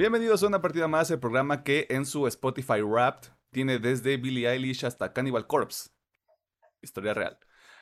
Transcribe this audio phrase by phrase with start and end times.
[0.00, 4.50] Bienvenidos a una partida más, el programa que en su Spotify Wrapped tiene desde Billie
[4.50, 5.90] Eilish hasta Cannibal Corpse.
[6.80, 7.38] Historia real.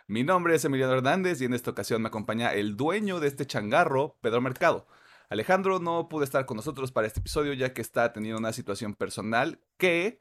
[0.08, 3.46] Mi nombre es Emiliano Hernández y en esta ocasión me acompaña el dueño de este
[3.46, 4.88] changarro, Pedro Mercado.
[5.28, 8.94] Alejandro no pudo estar con nosotros para este episodio ya que está teniendo una situación
[8.94, 10.18] personal que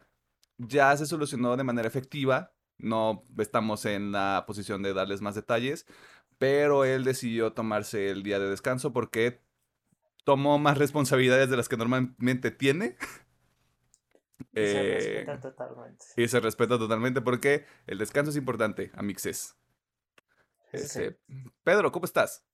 [0.60, 2.54] ya se solucionó de manera efectiva.
[2.78, 5.88] No estamos en la posición de darles más detalles,
[6.38, 9.47] pero él decidió tomarse el día de descanso porque
[10.28, 12.98] tomó más responsabilidades de las que normalmente tiene.
[14.54, 16.06] Y se Eh, respeta totalmente.
[16.16, 19.56] y se respeta totalmente porque el descanso es importante, amixes.
[20.74, 21.10] Sí.
[21.64, 22.46] Pedro, ¿cómo estás?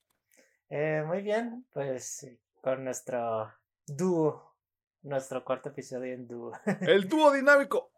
[0.70, 2.26] Eh, muy bien, pues
[2.62, 3.52] con nuestro
[3.86, 4.56] dúo,
[5.02, 6.52] nuestro cuarto episodio en dúo.
[6.82, 7.92] El dúo dinámico,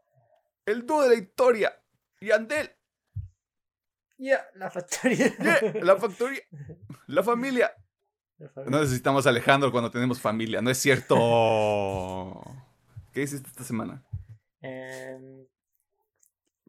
[0.66, 1.80] el dúo de la historia
[2.20, 2.72] y Andel,
[4.18, 5.36] Ya, la factoría.
[5.38, 6.42] yeah, la factoría,
[7.08, 7.72] la familia.
[8.38, 8.52] La.
[8.66, 12.41] No necesitamos a Alejandro cuando tenemos familia, no es cierto.
[13.14, 14.05] ¿Qué hiciste esta semana?
[14.61, 15.45] Em,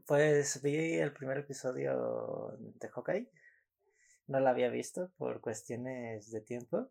[0.06, 3.30] pues vi el primer episodio de Hawkeye.
[4.28, 6.90] No lo había visto por cuestiones de tiempo.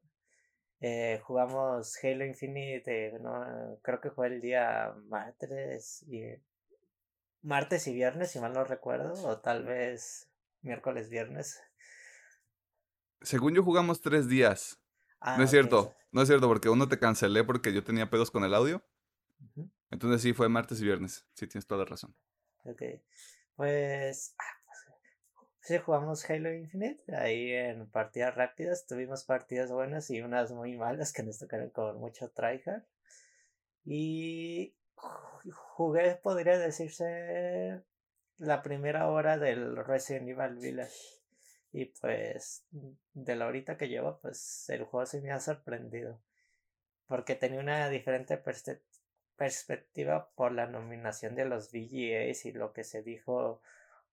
[0.82, 6.24] Eh, jugamos Halo Infinite, eh, no, creo que fue el día martes y
[7.42, 10.30] martes y viernes, si mal no recuerdo, o tal vez
[10.62, 11.62] miércoles viernes.
[13.26, 14.80] Según yo jugamos tres días.
[15.20, 18.10] Ah, No es ok, cierto, no es cierto porque uno te cancelé porque yo tenía
[18.10, 18.84] pedos con el audio.
[19.92, 21.26] Entonces sí, fue martes y viernes.
[21.34, 22.16] Sí, tienes toda la razón.
[22.66, 22.82] ok.
[23.56, 24.80] Pues, ah, pues,
[25.62, 28.86] sí jugamos Halo Infinite ahí en partidas rápidas.
[28.86, 32.84] Tuvimos partidas buenas y unas muy malas que nos tocaron con mucho tryhard.
[33.86, 37.82] Y ju- jugué, podría decirse,
[38.38, 40.96] la primera hora del Resident Evil Village.
[41.78, 42.64] Y pues,
[43.14, 46.22] de la horita que llevo, pues el juego sí me ha sorprendido.
[47.06, 48.42] Porque tenía una diferente
[49.36, 53.62] perspectiva por la nominación de los VGAs y lo que se dijo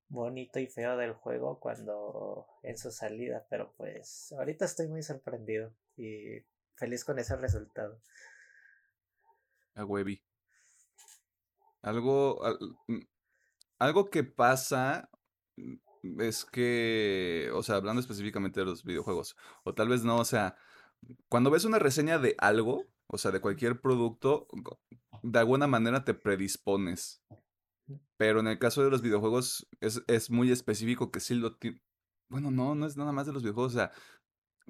[0.08, 3.46] bonito y feo del juego cuando en su salida.
[3.48, 6.40] Pero pues, ahorita estoy muy sorprendido y
[6.74, 8.02] feliz con ese resultado.
[9.76, 10.20] A huevi.
[11.82, 12.58] Algo, al-
[12.88, 13.02] mm,
[13.78, 15.08] algo que pasa
[15.56, 15.76] mm,
[16.18, 20.56] es que, o sea, hablando específicamente de los videojuegos, o tal vez no, o sea,
[21.28, 24.46] cuando ves una reseña de algo, o sea, de cualquier producto,
[25.22, 27.22] de alguna manera te predispones.
[28.16, 31.58] Pero en el caso de los videojuegos es, es muy específico que sí lo
[32.28, 33.92] Bueno, no, no es nada más de los videojuegos, o sea,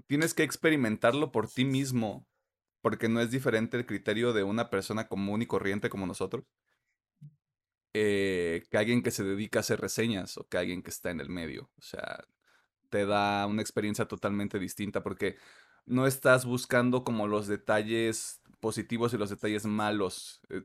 [0.06, 2.26] tienes que experimentarlo por ti mismo,
[2.82, 6.44] porque no es diferente el criterio de una persona común y corriente como nosotros,
[7.94, 11.20] eh, que alguien que se dedica a hacer reseñas o que alguien que está en
[11.20, 11.70] el medio.
[11.78, 12.24] O sea,
[12.90, 15.36] te da una experiencia totalmente distinta porque
[15.86, 20.40] no estás buscando como los detalles positivos y los detalles malos.
[20.48, 20.62] Eh,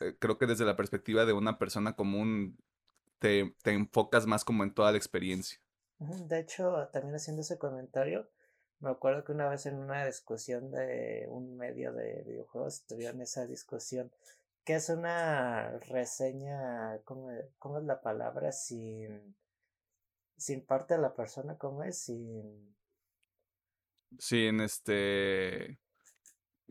[0.00, 2.56] eh, creo que desde la perspectiva de una persona común
[3.18, 5.60] te, te enfocas más como en toda la experiencia.
[5.98, 8.28] De hecho, también haciendo ese comentario,
[8.80, 13.46] me acuerdo que una vez en una discusión de un medio de videojuegos tuvieron esa
[13.46, 14.10] discusión.
[14.64, 16.98] ¿Qué es una reseña?
[17.04, 18.50] ¿Cómo, cómo es la palabra?
[18.50, 19.36] Sin,
[20.36, 21.98] sin parte de la persona, ¿cómo es?
[21.98, 22.74] Sin...
[24.18, 25.78] Sin este...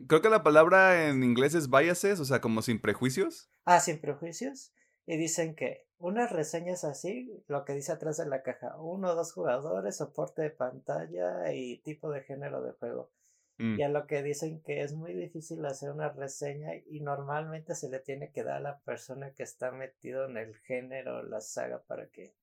[0.08, 3.52] Creo que la palabra en inglés es biases, o sea, como sin prejuicios.
[3.64, 4.74] Ah, sin prejuicios.
[5.06, 9.16] Y dicen que unas reseñas así, lo que dice atrás de la caja, uno o
[9.16, 13.12] dos jugadores, soporte de pantalla y tipo de género de juego.
[13.58, 17.76] Mm, Y a lo que dicen que es muy difícil hacer una reseña y normalmente
[17.76, 21.42] se le tiene que dar a la persona que está metido en el género, la
[21.42, 22.34] saga, para que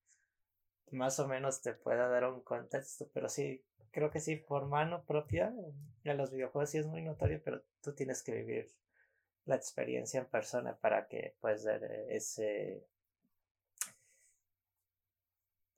[0.93, 3.09] más o menos te pueda dar un contexto.
[3.13, 5.53] Pero sí, creo que sí, por mano propia,
[6.05, 8.69] en los videojuegos sí es muy notorio, pero tú tienes que vivir
[9.47, 12.85] la experiencia en persona para que puedas dar eh, ese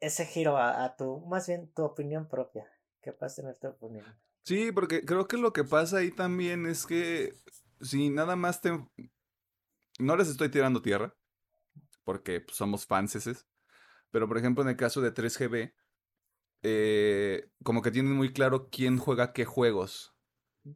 [0.00, 2.66] ese giro a, tu, más bien tu opinión propia,
[3.00, 4.04] que puedas tener tu opinión.
[4.44, 7.34] Sí, porque creo que lo que pasa ahí también es que
[7.80, 8.70] si nada más te...
[9.98, 11.14] No les estoy tirando tierra,
[12.04, 13.46] porque pues, somos fanses,
[14.10, 15.74] pero por ejemplo en el caso de 3GB,
[16.64, 20.14] eh, como que tienen muy claro quién juega qué juegos.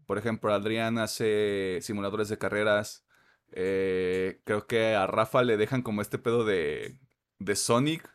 [0.07, 3.07] Por ejemplo, Adrián hace simuladores de carreras.
[3.53, 6.99] eh, creo que a Rafa le dejan como este pedo de,
[7.41, 8.09] de Sonic.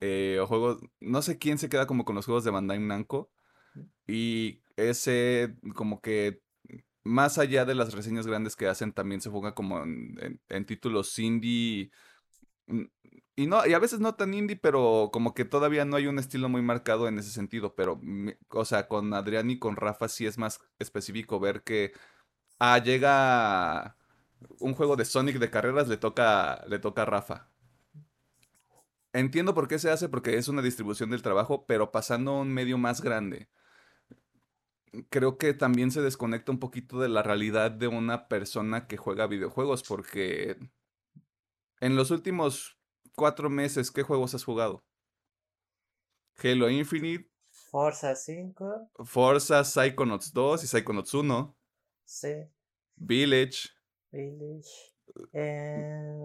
[0.00, 0.80] eh, o juegos.
[1.00, 3.30] No sé quién se queda como con los juegos de Bandai Namco.
[4.06, 6.42] Y ese, como que
[7.04, 11.90] más allá de las reseñas grandes que hacen, también se juega como en, títulos indie.
[12.66, 12.84] mm,
[13.36, 16.18] Y no, y a veces no tan indie, pero como que todavía no hay un
[16.18, 17.74] estilo muy marcado en ese sentido.
[17.74, 18.00] Pero,
[18.50, 21.92] o sea, con Adrián y con Rafa sí es más específico ver que
[22.58, 23.96] Ah, llega
[24.60, 27.50] un juego de Sonic de carreras, le toca, le toca a Rafa.
[29.12, 32.52] Entiendo por qué se hace, porque es una distribución del trabajo, pero pasando a un
[32.52, 33.48] medio más grande.
[35.08, 39.26] Creo que también se desconecta un poquito de la realidad de una persona que juega
[39.28, 40.56] videojuegos, porque
[41.80, 42.78] en los últimos
[43.14, 44.84] cuatro meses, ¿qué juegos has jugado?
[46.42, 51.56] Halo Infinite, Forza 5, Forza, Psychonauts 2 y Psychonauts 1,
[52.04, 52.34] sí,
[52.96, 53.68] Village,
[54.10, 54.68] Village,
[55.32, 56.18] eh,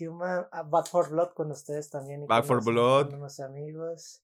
[0.00, 2.22] Human, ah, Bad for Blood con ustedes también.
[2.22, 3.06] y Back con 4 unos- Blood.
[3.10, 4.22] Con unos amigos.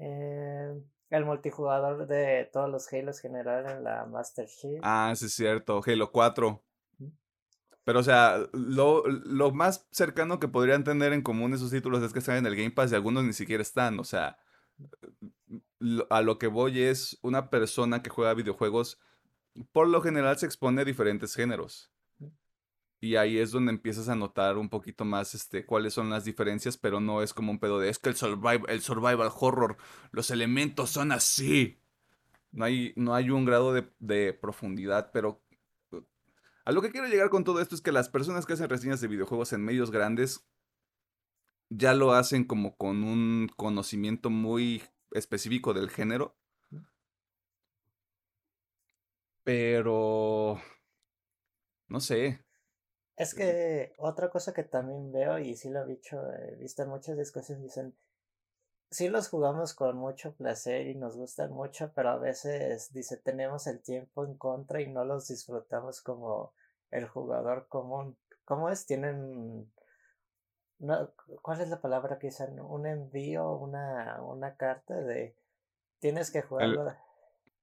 [0.00, 4.80] Eh, el multijugador de todos los Halos general en la Master Chief.
[4.82, 6.62] Ah, sí es cierto, Halo 4.
[7.84, 12.12] Pero, o sea, lo, lo más cercano que podrían tener en común esos títulos es
[12.12, 13.98] que están en el Game Pass y algunos ni siquiera están.
[13.98, 14.38] O sea,
[15.78, 19.00] lo- a lo que voy es una persona que juega videojuegos,
[19.72, 21.90] por lo general se expone a diferentes géneros.
[23.00, 26.76] Y ahí es donde empiezas a notar un poquito más este, cuáles son las diferencias,
[26.76, 29.78] pero no es como un pedo de, es que el survival, el survival horror,
[30.12, 31.80] los elementos son así.
[32.52, 35.42] No hay, no hay un grado de, de profundidad, pero
[36.64, 39.00] a lo que quiero llegar con todo esto es que las personas que hacen reseñas
[39.00, 40.46] de videojuegos en medios grandes
[41.70, 44.82] ya lo hacen como con un conocimiento muy
[45.12, 46.36] específico del género.
[49.44, 50.60] Pero...
[51.88, 52.44] No sé.
[53.20, 56.88] Es que otra cosa que también veo, y sí lo he dicho, he visto en
[56.88, 57.94] muchas discusiones, dicen,
[58.90, 63.66] sí los jugamos con mucho placer y nos gustan mucho, pero a veces, dice, tenemos
[63.66, 66.54] el tiempo en contra y no los disfrutamos como
[66.90, 68.16] el jugador común.
[68.44, 68.86] ¿Cómo es?
[68.86, 69.70] Tienen...
[70.78, 71.10] No,
[71.42, 72.58] ¿cuál es la palabra que usan?
[72.58, 75.36] Un envío, una, una carta de...
[75.98, 76.96] Tienes que jugarlo.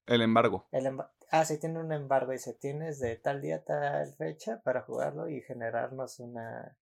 [0.06, 0.68] El embargo.
[0.72, 2.32] El emba- ah, sí, tiene un embargo.
[2.32, 6.76] Dice, tienes de tal día tal fecha para jugarlo y generarnos una,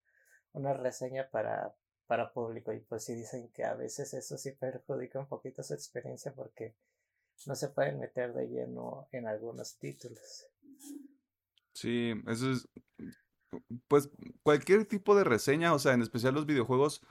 [0.53, 1.73] una reseña para,
[2.07, 2.73] para público.
[2.73, 6.75] Y pues sí dicen que a veces eso sí perjudica un poquito su experiencia porque
[7.45, 10.47] no se pueden meter de lleno en algunos títulos.
[11.73, 12.67] Sí, eso es...
[13.87, 14.09] Pues
[14.43, 17.01] cualquier tipo de reseña, o sea, en especial los videojuegos,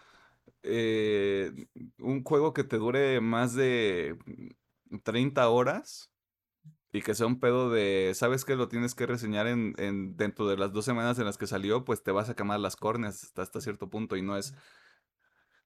[0.63, 1.53] eh,
[1.99, 4.19] un juego que te dure más de
[5.05, 6.14] 30 horas
[6.95, 10.47] y que sea un pedo de, sabes que lo tienes que reseñar en, en- dentro
[10.47, 13.33] de las dos semanas en las que salió, pues te vas a quemar las córneas
[13.37, 14.55] hasta, cierto punto y no es...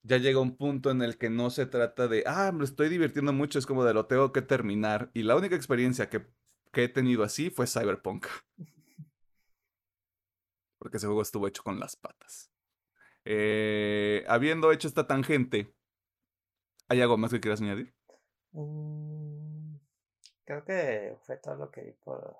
[0.03, 3.33] Ya llega un punto en el que no se trata de, ah, me estoy divirtiendo
[3.33, 5.11] mucho, es como de lo tengo que terminar.
[5.13, 6.27] Y la única experiencia que,
[6.73, 8.27] que he tenido así fue Cyberpunk.
[10.79, 12.51] Porque ese juego estuvo hecho con las patas.
[13.25, 15.75] Eh, habiendo hecho esta tangente,
[16.89, 17.95] ¿hay algo más que quieras añadir?
[18.53, 19.28] Mm,
[20.49, 22.39] creo que fue todo lo que vi por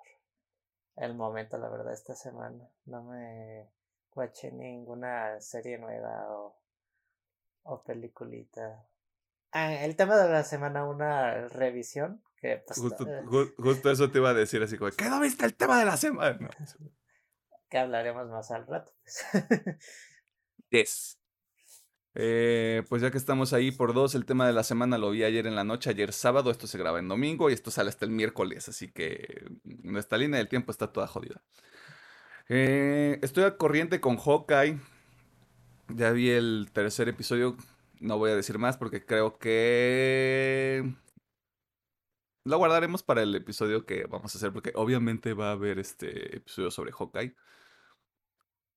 [0.95, 2.67] el momento, la verdad, esta semana.
[2.85, 3.69] No me
[4.11, 6.57] guaché ninguna serie nueva o,
[7.63, 8.83] o peliculita.
[9.51, 14.09] Ah, el tema de la semana, una revisión que pues, Justo, eh, ju- justo eso
[14.09, 16.49] te iba a decir, así como, ¿qué no viste el tema de la semana?
[17.69, 18.91] que hablaremos más al rato.
[19.03, 19.23] pues.
[20.71, 21.18] Yes.
[22.21, 25.23] Eh, pues ya que estamos ahí por dos, el tema de la semana lo vi
[25.23, 28.03] ayer en la noche, ayer sábado, esto se graba en domingo y esto sale hasta
[28.03, 31.41] el miércoles, así que nuestra línea del tiempo está toda jodida.
[32.49, 34.81] Eh, estoy al corriente con Hawkeye,
[35.95, 37.55] ya vi el tercer episodio,
[38.01, 40.93] no voy a decir más porque creo que
[42.43, 46.35] lo guardaremos para el episodio que vamos a hacer porque obviamente va a haber este
[46.35, 47.33] episodio sobre Hawkeye.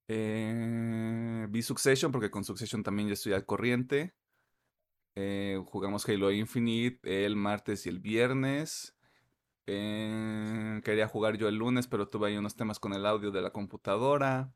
[0.08, 4.14] Eh, vi Succession porque con Succession también ya estoy al corriente.
[5.14, 8.96] Eh, jugamos Halo Infinite el martes y el viernes.
[9.66, 13.42] Eh, quería jugar yo el lunes, pero tuve ahí unos temas con el audio de
[13.42, 14.52] la computadora.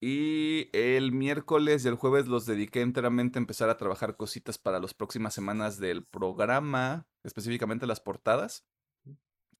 [0.00, 4.78] Y el miércoles y el jueves los dediqué enteramente a empezar a trabajar cositas para
[4.78, 8.66] las próximas semanas del programa, específicamente las portadas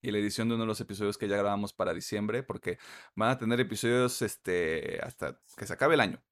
[0.05, 2.79] y la edición de uno de los episodios que ya grabamos para diciembre, porque
[3.17, 6.23] van a tener episodios este, hasta que se acabe el año.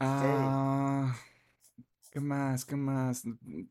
[0.00, 1.16] Ah,
[2.10, 2.64] ¿qué más?
[2.64, 3.22] ¿Qué más?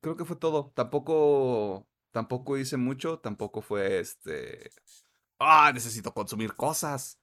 [0.02, 0.72] Creo que fue todo.
[0.76, 4.72] Tampoco, tampoco hice mucho, tampoco fue este.
[5.40, 7.20] Ah, necesito consumir cosas.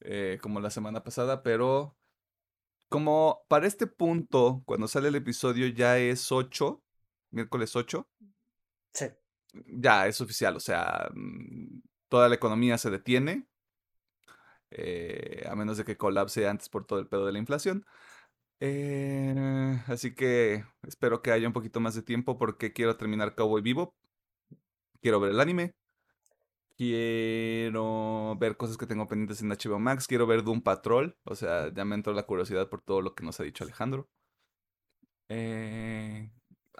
[0.00, 1.96] eh, como la semana pasada, pero
[2.88, 6.82] como para este punto, cuando sale el episodio ya es 8,
[7.30, 8.08] miércoles 8,
[8.94, 9.06] Sí.
[9.66, 13.46] Ya es oficial, o sea, mm, toda la economía se detiene,
[14.70, 17.84] eh, a menos de que colapse antes por todo el pedo de la inflación.
[18.60, 23.62] Eh, así que espero que haya un poquito más de tiempo porque quiero terminar Cowboy
[23.62, 23.94] Vivo,
[25.00, 25.74] quiero ver el anime
[26.80, 30.06] Quiero ver cosas que tengo pendientes en HBO Max.
[30.06, 31.14] Quiero ver Doom Patrol.
[31.24, 34.08] O sea, ya me entró la curiosidad por todo lo que nos ha dicho Alejandro.
[35.28, 36.30] Eh,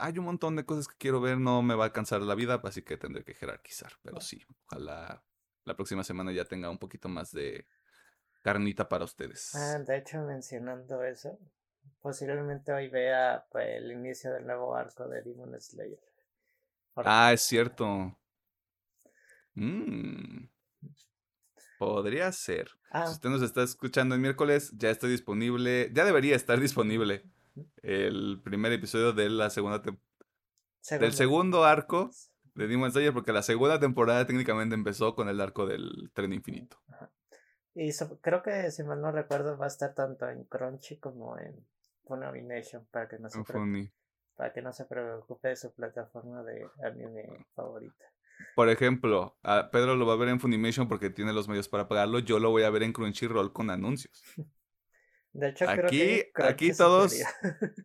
[0.01, 1.39] hay un montón de cosas que quiero ver.
[1.39, 3.93] No me va a alcanzar la vida, así que tendré que jerarquizar.
[4.03, 5.23] Pero sí, ojalá
[5.65, 7.67] la próxima semana ya tenga un poquito más de
[8.43, 9.55] carnita para ustedes.
[9.55, 11.39] Ah, de hecho, mencionando eso,
[12.01, 16.01] posiblemente hoy vea pues, el inicio del nuevo arco de Demon Slayer.
[16.97, 18.19] Ah, es cierto.
[19.55, 20.49] Mm.
[21.79, 22.69] Podría ser.
[22.69, 27.25] Si Ah, usted nos está escuchando el miércoles, ya está disponible, ya debería estar disponible
[27.83, 29.99] el primer episodio de la segunda tem-
[30.91, 31.13] del segundo.
[31.13, 32.11] segundo arco
[32.55, 36.79] de Demon Slayer, porque la segunda temporada técnicamente empezó con el arco del tren infinito.
[37.75, 41.39] Y so- creo que, si mal no recuerdo, va a estar tanto en Crunchy como
[41.39, 41.65] en
[42.05, 43.93] Funimation para que no se, pre- Funny.
[44.35, 48.05] para que no se preocupe de su plataforma de anime favorita.
[48.57, 51.87] Por ejemplo, a Pedro lo va a ver en Funimation porque tiene los medios para
[51.89, 52.19] pagarlo.
[52.21, 54.23] Yo lo voy a ver en Crunchyroll con anuncios.
[55.33, 57.15] De hecho, creo Aquí- que Crunchy aquí todos-.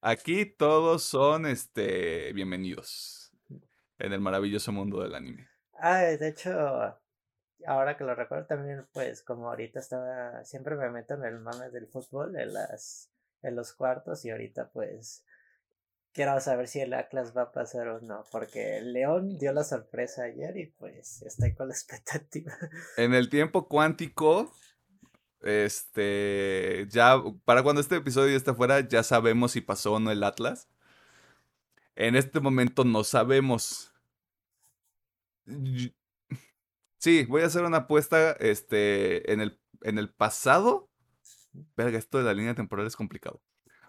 [0.00, 3.32] Aquí todos son este bienvenidos
[3.98, 5.48] en el maravilloso mundo del anime.
[5.78, 6.50] Ah, de hecho,
[7.66, 11.70] ahora que lo recuerdo también, pues como ahorita estaba, siempre me meto en el mame
[11.70, 13.10] del fútbol, en las,
[13.42, 15.24] en los cuartos y ahorita pues
[16.12, 20.24] quiero saber si el Atlas va a pasar o no, porque León dio la sorpresa
[20.24, 22.52] ayer y pues estoy con la expectativa.
[22.98, 24.52] En el tiempo cuántico,
[25.44, 30.24] este, ya, para cuando este episodio esté fuera, ya sabemos si pasó o no el
[30.24, 30.68] Atlas.
[31.94, 33.92] En este momento no sabemos.
[36.98, 40.88] Sí, voy a hacer una apuesta, este, en el, en el pasado.
[41.76, 43.42] Verga, esto de la línea temporal es complicado.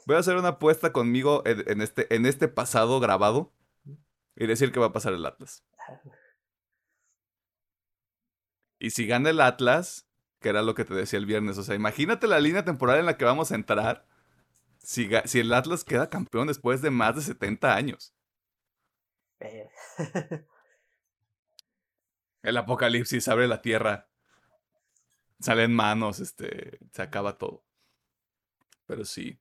[0.05, 3.53] Voy a hacer una apuesta conmigo en, en este, en este pasado grabado
[4.35, 5.63] y decir que va a pasar el Atlas.
[8.77, 10.04] Y si gana el Atlas,
[10.45, 13.07] que era lo que te decía el viernes, o sea, imagínate la línea temporal en
[13.07, 14.05] la que vamos a entrar
[14.77, 18.13] si, si el Atlas queda campeón después de más de 70 años.
[19.39, 19.67] Eh,
[22.43, 24.07] El apocalipsis abre la tierra,
[25.39, 27.65] salen manos, este, se acaba todo.
[28.85, 29.39] Pero sí.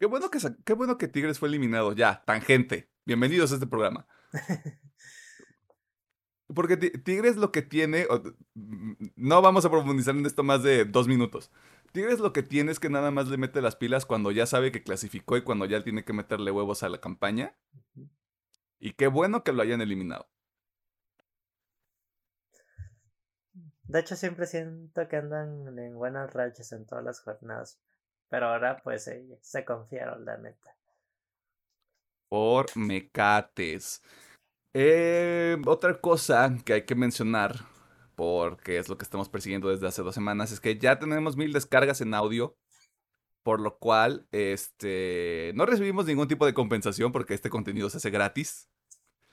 [0.00, 1.92] Qué bueno que, qué bueno que Tigres fue eliminado.
[1.92, 2.90] Ya, tangente.
[3.04, 4.08] Bienvenidos a este programa.
[6.52, 8.06] Porque Ti- Tigres lo que tiene,
[9.16, 11.50] no vamos a profundizar en esto más de dos minutos.
[11.92, 14.72] Tigres lo que tiene es que nada más le mete las pilas cuando ya sabe
[14.72, 17.54] que clasificó y cuando ya tiene que meterle huevos a la campaña.
[18.78, 20.28] Y qué bueno que lo hayan eliminado.
[23.88, 27.78] De hecho, siempre siento que andan en buenas rachas en todas las jornadas,
[28.28, 30.76] pero ahora pues eh, se confiaron, la neta.
[32.28, 34.02] Por mecates.
[34.74, 37.64] Eh, otra cosa que hay que mencionar,
[38.16, 41.52] porque es lo que estamos persiguiendo desde hace dos semanas, es que ya tenemos mil
[41.52, 42.56] descargas en audio,
[43.42, 48.10] por lo cual este, no recibimos ningún tipo de compensación porque este contenido se hace
[48.10, 48.68] gratis.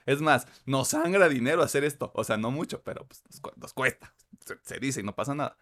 [0.05, 3.53] Es más, nos sangra dinero hacer esto, o sea, no mucho, pero pues, nos, cu-
[3.55, 4.13] nos cuesta,
[4.63, 5.57] se dice y no pasa nada.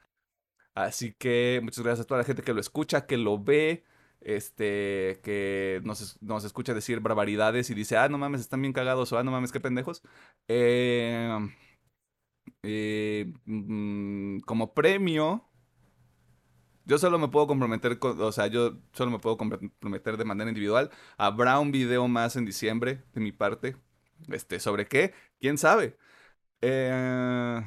[0.73, 3.83] Así que muchas gracias a toda la gente que lo escucha, que lo ve,
[4.21, 9.11] este, que nos, nos escucha decir barbaridades y dice, ah, no mames, están bien cagados,
[9.13, 10.01] o ah, no mames, qué pendejos.
[10.47, 11.29] Eh,
[12.63, 15.45] eh, mm, como premio,
[16.85, 20.49] yo solo me puedo comprometer, con- o sea, yo solo me puedo comprometer de manera
[20.49, 20.89] individual.
[21.17, 23.75] Habrá un video más en diciembre de mi parte.
[24.29, 25.13] Este, ¿sobre qué?
[25.39, 25.97] ¿Quién sabe?
[26.61, 27.61] Eh,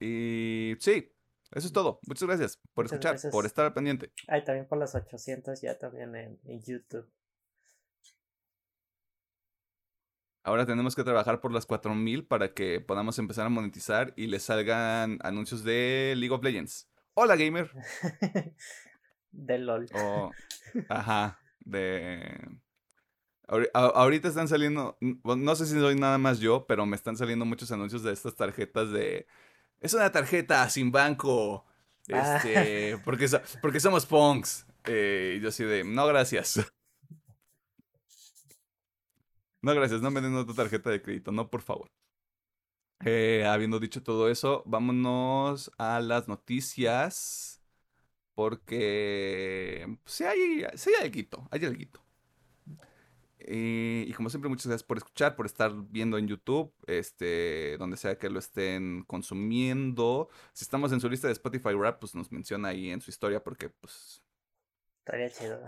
[0.00, 1.10] y sí,
[1.52, 2.00] eso es todo.
[2.06, 3.32] Muchas gracias por Muchas escuchar, gracias.
[3.32, 4.12] por estar al pendiente.
[4.26, 7.10] Ay, también por las 800 ya también en, en YouTube.
[10.48, 14.44] Ahora tenemos que trabajar por las 4000 para que podamos empezar a monetizar y les
[14.44, 16.88] salgan anuncios de League of Legends.
[17.12, 17.70] Hola, gamer.
[19.30, 19.86] de LOL.
[19.94, 20.30] O,
[20.88, 22.48] ajá, de...
[23.74, 27.72] Ahorita están saliendo, no sé si soy nada más yo, pero me están saliendo muchos
[27.72, 29.26] anuncios de estas tarjetas de...
[29.80, 31.64] Es una tarjeta sin banco.
[32.12, 32.36] Ah.
[32.36, 34.66] Este, porque, so- porque somos punks.
[34.84, 36.58] Eh, y yo así de, no, gracias.
[39.62, 41.90] No, gracias, no me den otra tarjeta de crédito, no, por favor.
[43.04, 47.62] Eh, habiendo dicho todo eso, vámonos a las noticias.
[48.34, 52.02] Porque pues, sí hay, sí hay alguito, hay alguito.
[53.46, 58.18] Y como siempre, muchas gracias por escuchar, por estar viendo en YouTube, este, donde sea
[58.18, 60.28] que lo estén consumiendo.
[60.52, 63.42] Si estamos en su lista de Spotify Rap, pues nos menciona ahí en su historia
[63.42, 64.22] porque, pues,
[64.98, 65.64] Estaría chido.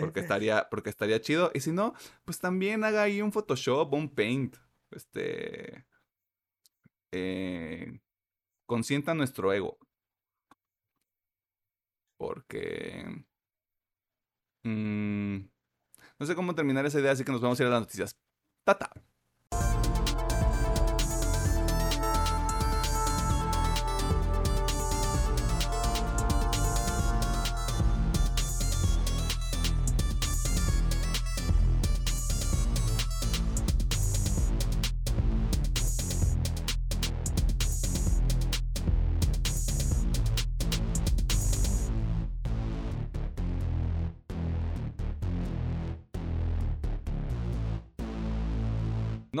[0.00, 1.50] porque estaría, porque estaría chido.
[1.54, 4.56] Y si no, pues también haga ahí un Photoshop, un Paint.
[4.90, 5.86] Este.
[7.12, 8.00] eh,
[8.66, 9.78] consienta nuestro ego.
[12.16, 13.24] Porque...
[14.64, 15.48] mm,
[16.22, 18.16] no sé cómo terminar esa idea, así que nos vamos a ir a las noticias.
[18.64, 18.92] Tata.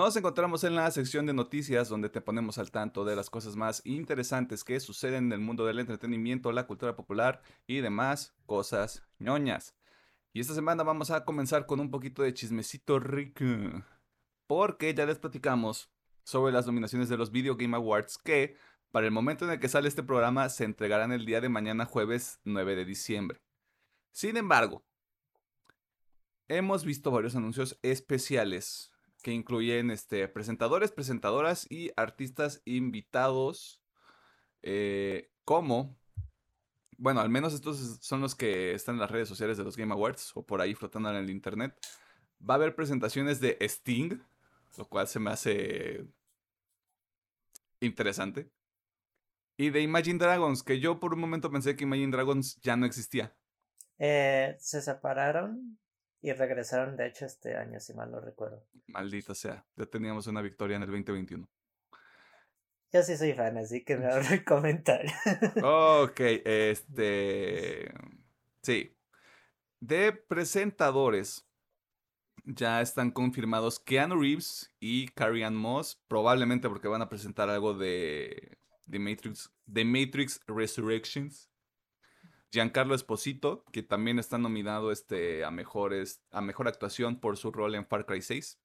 [0.02, 3.54] Nos encontramos en la sección de noticias donde te ponemos al tanto de las cosas
[3.54, 9.06] más interesantes que suceden en el mundo del entretenimiento, la cultura popular y demás cosas
[9.20, 9.76] ñoñas.
[10.32, 13.44] Y esta semana vamos a comenzar con un poquito de chismecito rico.
[14.48, 15.88] Porque ya les platicamos
[16.24, 18.56] sobre las nominaciones de los Video Game Awards que,
[18.90, 21.84] para el momento en el que sale este programa, se entregarán el día de mañana
[21.84, 23.40] jueves 9 de diciembre.
[24.10, 24.82] Sin embargo,
[26.48, 28.91] hemos visto varios anuncios especiales
[29.22, 33.80] que incluyen este, presentadores, presentadoras y artistas invitados,
[34.62, 35.96] eh, como,
[36.98, 39.92] bueno, al menos estos son los que están en las redes sociales de los Game
[39.92, 41.74] Awards o por ahí flotando en el internet.
[42.48, 44.18] Va a haber presentaciones de Sting,
[44.76, 46.04] lo cual se me hace
[47.80, 48.50] interesante.
[49.56, 52.86] Y de Imagine Dragons, que yo por un momento pensé que Imagine Dragons ya no
[52.86, 53.34] existía.
[53.98, 55.78] Eh, se separaron
[56.22, 58.64] y regresaron, de hecho, este año, si mal no recuerdo.
[58.86, 61.48] Maldita sea, ya teníamos una victoria en el 2021.
[62.92, 65.10] Yo sí soy fan, así que me abro el comentario.
[65.62, 67.92] Ok, este.
[68.62, 68.96] Sí.
[69.80, 71.48] De presentadores,
[72.44, 77.74] ya están confirmados Keanu Reeves y Carrie Ann Moss, probablemente porque van a presentar algo
[77.74, 81.50] de, de Matrix, de Matrix Resurrections.
[82.52, 87.74] Giancarlo Esposito, que también está nominado este, a, mejores, a mejor actuación por su rol
[87.74, 88.60] en Far Cry 6.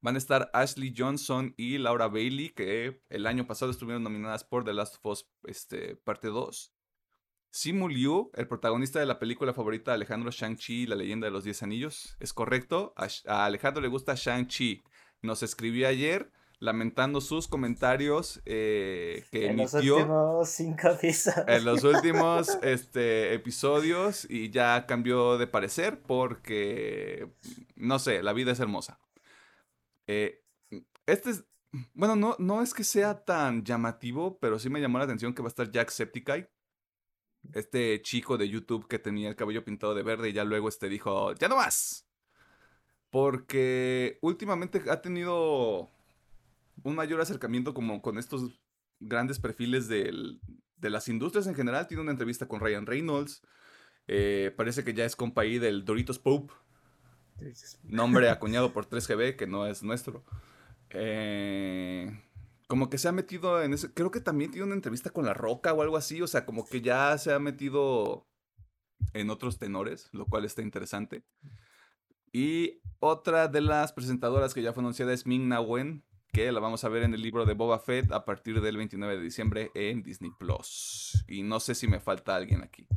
[0.00, 4.64] Van a estar Ashley Johnson y Laura Bailey, que el año pasado estuvieron nominadas por
[4.64, 6.72] The Last of Us este, parte 2.
[7.50, 11.42] Simu Liu, el protagonista de la película favorita de Alejandro Shang-Chi, La leyenda de los
[11.42, 12.16] 10 anillos.
[12.20, 14.84] Es correcto, a, a Alejandro le gusta Shang-Chi.
[15.22, 21.48] Nos escribió ayer lamentando sus comentarios eh, que en los emitió últimos cinco episodios.
[21.48, 27.28] en los últimos este, episodios y ya cambió de parecer porque,
[27.76, 28.98] no sé, la vida es hermosa.
[30.06, 30.42] Eh,
[31.06, 31.44] este es,
[31.92, 35.42] bueno, no, no es que sea tan llamativo, pero sí me llamó la atención que
[35.42, 36.48] va a estar Jack Septiceye.
[37.52, 40.88] Este chico de YouTube que tenía el cabello pintado de verde y ya luego este
[40.88, 42.06] dijo, ya no más.
[43.10, 45.93] Porque últimamente ha tenido
[46.82, 48.60] un mayor acercamiento como con estos
[49.00, 50.40] grandes perfiles del-
[50.76, 51.86] de las industrias en general.
[51.86, 53.42] Tiene una entrevista con Ryan Reynolds.
[54.06, 56.52] Eh, parece que ya es compa ahí del Doritos Pope,
[57.82, 60.24] nombre acuñado por 3GB, que no es nuestro.
[60.90, 62.20] Eh,
[62.68, 63.92] como que se ha metido en ese.
[63.92, 66.22] Creo que también tiene una entrevista con La Roca o algo así.
[66.22, 68.26] O sea, como que ya se ha metido
[69.12, 71.24] en otros tenores, lo cual está interesante.
[72.32, 76.04] Y otra de las presentadoras que ya fue anunciada es Ming Na Wen,
[76.34, 79.16] que la vamos a ver en el libro de Boba Fett a partir del 29
[79.16, 81.24] de diciembre en Disney Plus.
[81.28, 82.88] Y no sé si me falta alguien aquí.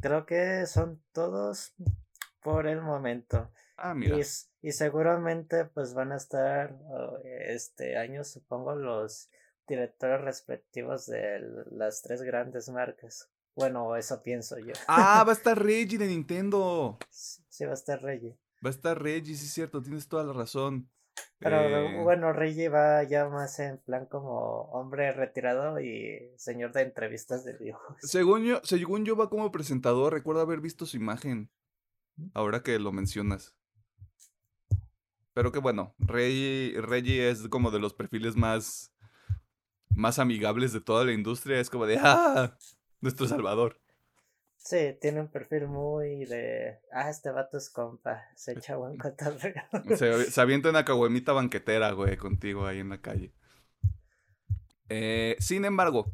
[0.00, 1.74] Creo que son todos
[2.42, 3.52] por el momento.
[3.76, 4.16] Ah, mira.
[4.62, 9.28] Y, seguramente pues van a estar oh, este año, supongo, los
[9.68, 13.30] directores respectivos de las tres grandes marcas.
[13.54, 14.72] Bueno, eso pienso yo.
[14.86, 16.98] Ah, va a estar Reggie de Nintendo.
[17.10, 18.38] Sí sí va a estar Reggie.
[18.64, 20.88] Va a estar Reggie, sí es cierto, tienes toda la razón.
[21.38, 26.82] Pero Eh, bueno, Reggie va ya más en plan como hombre retirado y señor de
[26.82, 27.96] entrevistas de dibujos.
[28.00, 31.50] según yo, según yo va como presentador, recuerdo haber visto su imagen.
[32.34, 33.54] Ahora que lo mencionas.
[35.32, 38.92] Pero que bueno, Reggie, Reggie es como de los perfiles más,
[39.90, 41.60] más amigables de toda la industria.
[41.60, 42.58] Es como de, ¡ah!
[43.00, 43.80] Nuestro Salvador.
[44.68, 49.62] Sí, tiene un perfil muy de, ah, este vato es compa, se echa buen cotorreo.
[49.96, 53.32] Se, se avienta una caguamita banquetera, güey, contigo ahí en la calle.
[54.90, 56.12] Eh, sin embargo,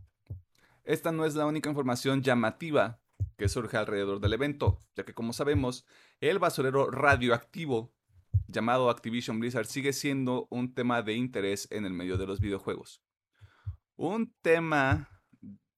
[0.85, 3.01] esta no es la única información llamativa
[3.37, 5.85] que surge alrededor del evento, ya que como sabemos,
[6.21, 7.93] el basurero radioactivo
[8.47, 13.03] llamado Activision Blizzard sigue siendo un tema de interés en el medio de los videojuegos.
[13.97, 15.13] Un tema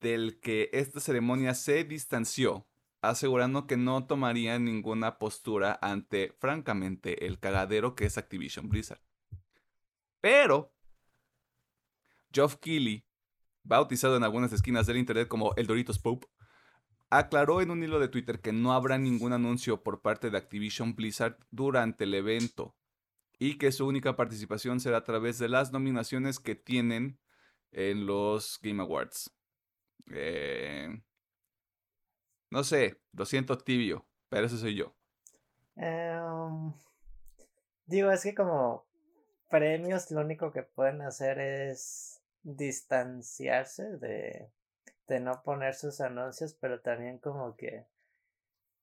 [0.07, 2.65] del que esta ceremonia se distanció,
[3.03, 9.01] asegurando que no tomaría ninguna postura ante, francamente, el cagadero que es Activision Blizzard.
[10.21, 10.73] Pero
[12.33, 13.05] Geoff Keighley,
[13.65, 16.29] bautizado en algunas esquinas del internet como el Doritos Pope,
[17.11, 20.95] aclaró en un hilo de Twitter que no habrá ningún anuncio por parte de Activision
[20.95, 22.77] Blizzard durante el evento
[23.41, 27.19] y que su única participación será a través de las nominaciones que tienen
[27.73, 29.36] en los Game Awards.
[30.13, 30.89] Eh,
[32.51, 34.95] no sé, lo siento tibio, pero eso soy yo.
[35.77, 36.73] Em,
[37.87, 38.87] digo, es que como
[39.51, 44.51] premios lo único que pueden hacer es distanciarse de,
[45.09, 47.87] de no poner sus anuncios, pero también como que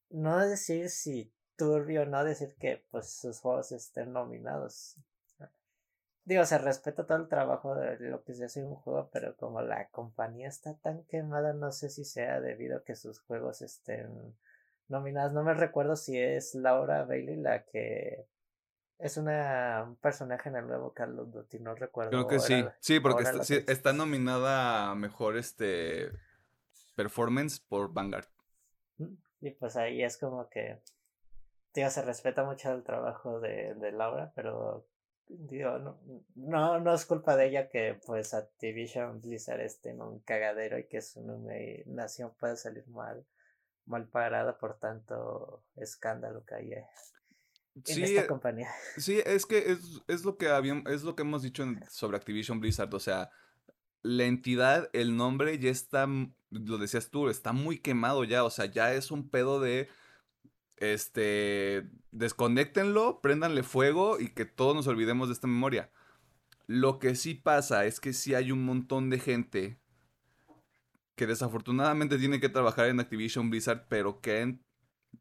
[0.10, 4.98] no decir si turbio, no decir que pues sus juegos estén nominados.
[6.26, 9.36] Digo, se respeta todo el trabajo de lo que se hace en un juego, pero
[9.36, 13.62] como la compañía está tan quemada, no sé si sea debido a que sus juegos
[13.62, 14.34] estén
[14.88, 15.34] nominados.
[15.34, 18.26] No me recuerdo si es Laura Bailey la que
[19.00, 22.12] es una, un personaje en el nuevo Call of Duty, no recuerdo.
[22.12, 23.26] Creo que sí, sí, porque
[23.68, 26.10] está, nominada a mejor este
[26.96, 28.28] performance por Vanguard.
[28.98, 30.80] Mm, y pues ahí es como que,
[31.74, 34.86] digo, se respeta mucho el trabajo de, de Laura, pero
[35.28, 36.00] digo, no,
[36.36, 40.88] no, no es culpa de ella que pues Activision Blizzard esté en un cagadero y
[40.88, 41.22] que su
[41.86, 43.26] nación pueda salir mal,
[43.86, 48.70] mal parada por tanto escándalo que hay en esta eh, compañía.
[48.98, 52.60] Sí, es que es, es lo que habíamos, es lo que hemos dicho sobre Activision
[52.60, 53.32] Blizzard, o sea,
[54.04, 56.08] la entidad, el nombre ya está,
[56.50, 59.88] lo decías tú, está muy quemado ya, o sea, ya es un pedo de
[60.92, 65.90] este, desconectenlo, préndanle fuego y que todos nos olvidemos de esta memoria.
[66.68, 69.80] Lo que sí pasa es que sí hay un montón de gente
[71.16, 74.58] que desafortunadamente tiene que trabajar en Activision Blizzard, pero que,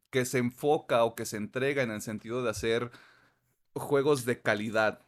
[0.09, 2.91] que se enfoca o que se entrega en el sentido de hacer
[3.73, 5.01] juegos de calidad.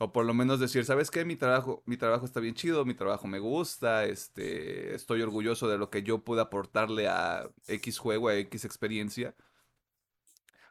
[0.00, 1.24] O por lo menos decir, ¿sabes qué?
[1.24, 5.76] Mi trabajo, mi trabajo está bien chido, mi trabajo me gusta, este, estoy orgulloso de
[5.76, 9.34] lo que yo pude aportarle a X juego, a X experiencia.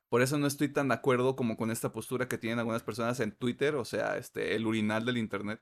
[0.09, 3.19] Por eso no estoy tan de acuerdo como con esta postura que tienen algunas personas
[3.19, 5.61] en Twitter, o sea, este, el urinal del internet.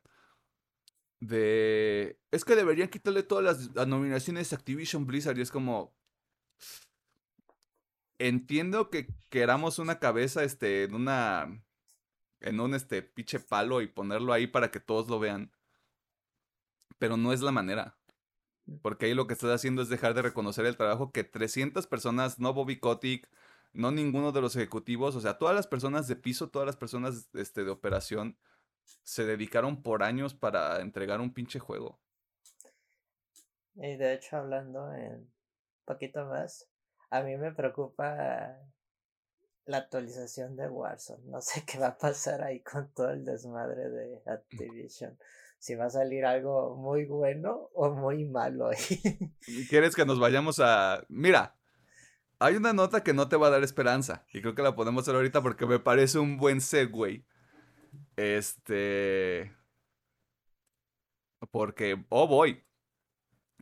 [1.19, 2.19] De.
[2.31, 5.37] Es que deberían quitarle todas las, nominaciones a Activision Blizzard.
[5.37, 5.95] Y es como.
[8.19, 11.64] Entiendo que queramos una cabeza, este, en una
[12.45, 15.51] en un este pinche palo y ponerlo ahí para que todos lo vean.
[16.99, 17.97] Pero no es la manera.
[18.65, 18.77] Mm.
[18.77, 22.39] Porque ahí lo que estás haciendo es dejar de reconocer el trabajo que 300 personas,
[22.39, 23.29] no Bobby Kotick,
[23.73, 27.29] no ninguno de los ejecutivos, o sea, todas las personas de piso, todas las personas
[27.33, 28.37] este, de operación,
[29.03, 31.99] se dedicaron por años para entregar un pinche juego.
[33.75, 35.29] Y de hecho, hablando en
[35.83, 36.69] poquito más,
[37.09, 38.57] a mí me preocupa
[39.65, 41.23] la actualización de Warzone.
[41.25, 45.17] No sé qué va a pasar ahí con todo el desmadre de Activision.
[45.57, 48.77] Si va a salir algo muy bueno o muy malo ahí.
[49.69, 51.03] ¿Quieres que nos vayamos a...
[51.09, 51.55] Mira,
[52.37, 54.25] hay una nota que no te va a dar esperanza.
[54.31, 57.25] Y creo que la podemos hacer ahorita porque me parece un buen segue.
[58.15, 59.55] Este...
[61.49, 62.05] Porque...
[62.09, 62.63] Oh, voy.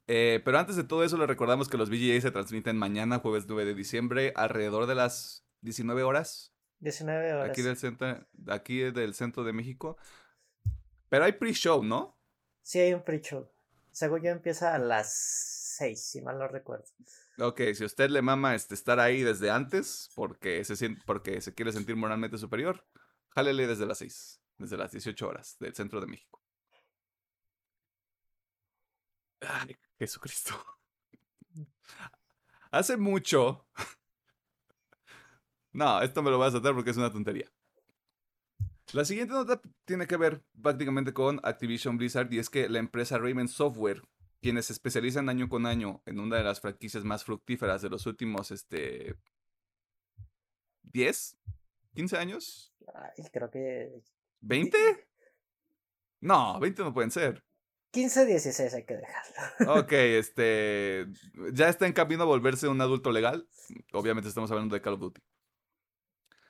[0.07, 3.45] Eh, pero antes de todo eso, le recordamos que los VGA se transmiten mañana, jueves
[3.47, 6.53] 9 de diciembre, alrededor de las 19 horas.
[6.79, 7.49] 19 horas.
[7.49, 9.97] Aquí del centro, aquí del centro de México.
[11.09, 12.19] Pero hay pre-show, ¿no?
[12.61, 13.49] Sí, hay un pre-show.
[13.91, 15.13] Según yo empieza a las
[15.77, 16.85] 6, si mal no recuerdo.
[17.39, 21.53] Ok, si usted le mama este, estar ahí desde antes porque se, siente, porque se
[21.53, 22.85] quiere sentir moralmente superior,
[23.29, 26.41] jálele desde las 6, desde las 18 horas del centro de México.
[29.41, 30.53] Ay, Jesucristo.
[32.71, 33.67] Hace mucho
[35.73, 37.51] no, esto me lo voy a saltar porque es una tontería.
[38.93, 43.17] La siguiente nota tiene que ver prácticamente con Activision Blizzard y es que la empresa
[43.17, 44.03] Raven Software,
[44.41, 48.05] quienes se especializan año con año en una de las franquicias más fructíferas de los
[48.05, 49.15] últimos, este,
[50.83, 51.37] 10,
[51.95, 52.73] 15 años.
[52.93, 53.91] Ay, creo que...
[54.41, 54.75] ¿20?
[56.21, 57.43] No, 20 no pueden ser.
[57.91, 59.81] 15, 16 hay que dejarlo.
[59.81, 61.07] Ok, este,
[61.53, 63.47] ya está en camino a volverse un adulto legal.
[63.91, 65.21] Obviamente estamos hablando de Call of Duty.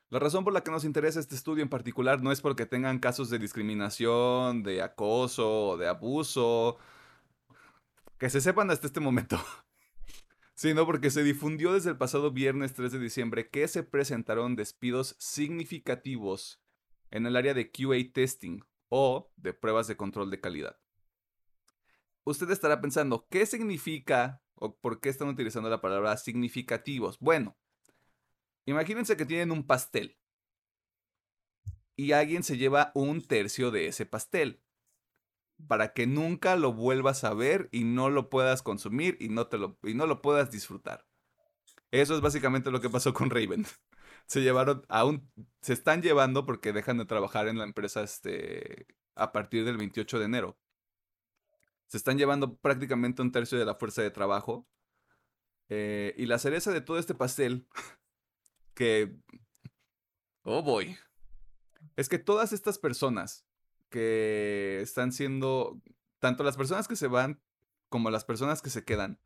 [0.10, 3.00] La razón por la que nos interesa este estudio en particular no es porque tengan
[3.00, 6.78] casos de discriminación, de acoso de abuso,
[8.18, 9.38] que se sepan hasta este momento,
[10.56, 15.16] sino porque se difundió desde el pasado viernes 3 de diciembre que se presentaron despidos
[15.20, 16.62] significativos
[17.12, 20.80] en el área de QA testing o de pruebas de control de calidad.
[22.24, 27.20] Usted estará pensando, ¿qué significa o por qué están utilizando la palabra significativos?
[27.20, 27.58] Bueno,
[28.66, 30.18] Imagínense que tienen un pastel
[31.96, 34.62] y alguien se lleva un tercio de ese pastel.
[35.68, 39.58] para que nunca lo vuelvas a ver y no lo puedas consumir y no, te
[39.58, 41.06] lo, y no lo puedas disfrutar.
[41.92, 43.66] Eso es básicamente lo que pasó con Raven.
[44.28, 49.32] Se llevaron aún se están llevando porque dejan de trabajar en la empresa este, a
[49.34, 50.58] partir del 28 de enero.
[51.88, 54.68] Se están llevando prácticamente un tercio de la fuerza de trabajo.
[55.70, 57.68] Eh, y la cereza de todo este pastel,
[58.74, 59.16] que...
[60.44, 60.98] Oh boy.
[61.96, 63.46] Es que todas estas personas
[63.90, 65.82] que están siendo,
[66.20, 67.42] tanto las personas que se van
[67.90, 69.20] como las personas que se quedan,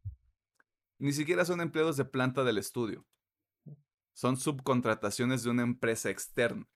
[1.00, 3.06] ni siquiera son empleados de planta del estudio.
[4.14, 6.68] Son subcontrataciones de una empresa externa.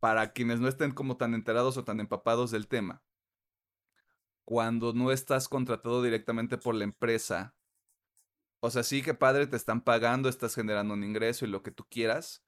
[0.00, 3.02] Para quienes no estén como tan enterados o tan empapados del tema,
[4.44, 7.54] cuando no estás contratado directamente por la empresa,
[8.60, 11.70] o sea, sí que padre, te están pagando, estás generando un ingreso y lo que
[11.70, 12.44] tú quieras,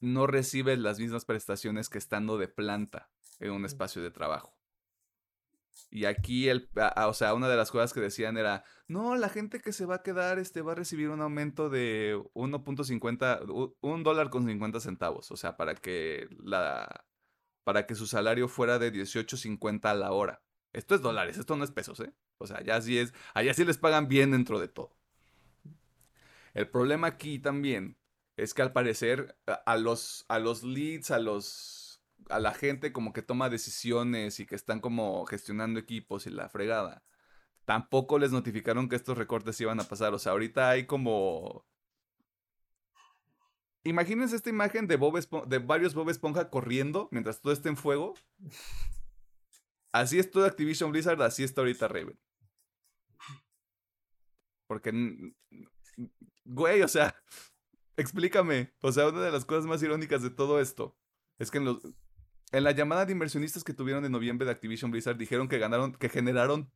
[0.00, 4.58] no recibes las mismas prestaciones que estando de planta en un espacio de trabajo.
[5.90, 9.60] Y aquí, el, o sea, una de las cosas que decían era, no, la gente
[9.60, 14.28] que se va a quedar este, va a recibir un aumento de 1.50, un dólar
[14.30, 17.06] con 50 centavos, o sea, para que, la,
[17.64, 20.42] para que su salario fuera de 18.50 a la hora.
[20.72, 22.12] Esto es dólares, esto no es pesos, ¿eh?
[22.38, 24.96] O sea, ya sí es, allá sí les pagan bien dentro de todo.
[26.54, 27.98] El problema aquí también
[28.36, 31.88] es que al parecer a los, a los leads, a los
[32.30, 36.48] a la gente como que toma decisiones y que están como gestionando equipos y la
[36.48, 37.02] fregada,
[37.64, 40.14] tampoco les notificaron que estos recortes iban a pasar.
[40.14, 41.66] O sea, ahorita hay como...
[43.84, 48.14] Imagínense esta imagen de, Bob de varios Bob Esponja corriendo mientras todo está en fuego.
[49.92, 52.18] Así es todo Activision Blizzard, así está ahorita Raven.
[54.68, 54.92] Porque,
[56.44, 57.16] güey, o sea,
[57.98, 58.72] Explícame.
[58.80, 60.96] O sea, una de las cosas más irónicas de todo esto
[61.38, 61.82] es que en, los,
[62.52, 65.92] en la llamada de inversionistas que tuvieron en noviembre de Activision Blizzard dijeron que ganaron,
[65.94, 66.70] que generaron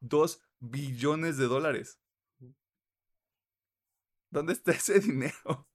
[0.00, 2.00] 2 billones de dólares.
[4.30, 5.68] ¿Dónde está ese dinero?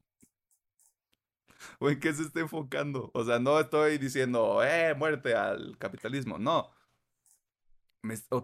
[1.80, 3.12] ¿O en qué se está enfocando?
[3.13, 6.38] O sea, no estoy diciendo, eh, muerte al capitalismo.
[6.38, 6.72] No.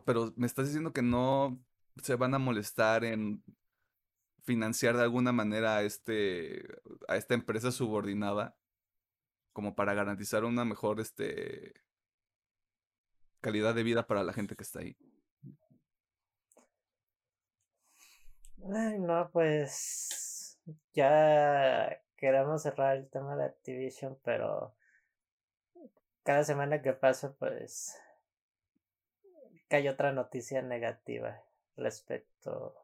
[0.06, 1.64] pero me estás diciendo que no
[2.02, 3.44] se van a molestar en
[4.44, 6.66] financiar de alguna manera a, este,
[7.08, 8.56] a esta empresa subordinada
[9.54, 11.74] como para garantizar una mejor este,
[13.42, 14.98] calidad de vida para la gente que está ahí.
[18.74, 20.58] Ay, no, pues
[20.94, 24.74] ya queremos cerrar el tema de Activision, pero
[26.24, 27.98] cada semana que pasa, pues
[29.70, 31.44] hay otra noticia negativa
[31.78, 32.76] respecto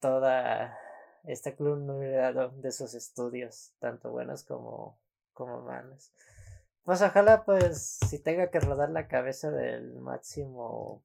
[0.00, 0.78] toda
[1.24, 4.98] esta comunidad de sus estudios, tanto buenos como,
[5.32, 6.12] como malos.
[6.84, 11.02] Pues ojalá pues si tenga que rodar la cabeza del máximo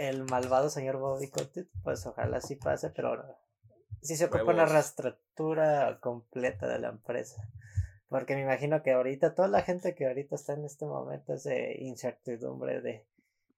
[0.00, 3.22] el malvado señor Bobby Kotick, pues ojalá sí pase, pero
[4.00, 7.46] si se ocupa una rastratura completa de la empresa.
[8.08, 11.44] Porque me imagino que ahorita toda la gente que ahorita está en este momento es
[11.44, 13.06] de incertidumbre de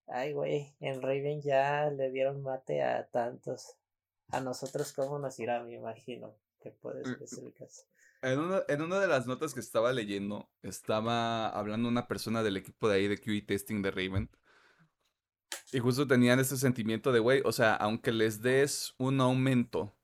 [0.06, 3.76] Ay, güey, en Raven ya le dieron mate a tantos.
[4.30, 5.62] A nosotros, ¿cómo nos irá?
[5.62, 7.82] Me imagino que puede mm, ser el caso.
[8.22, 12.56] En una, en una de las notas que estaba leyendo, estaba hablando una persona del
[12.56, 14.30] equipo de ahí de QE Testing de Raven.
[15.72, 19.96] Y justo tenían ese sentimiento de, güey, o sea, aunque les des un aumento,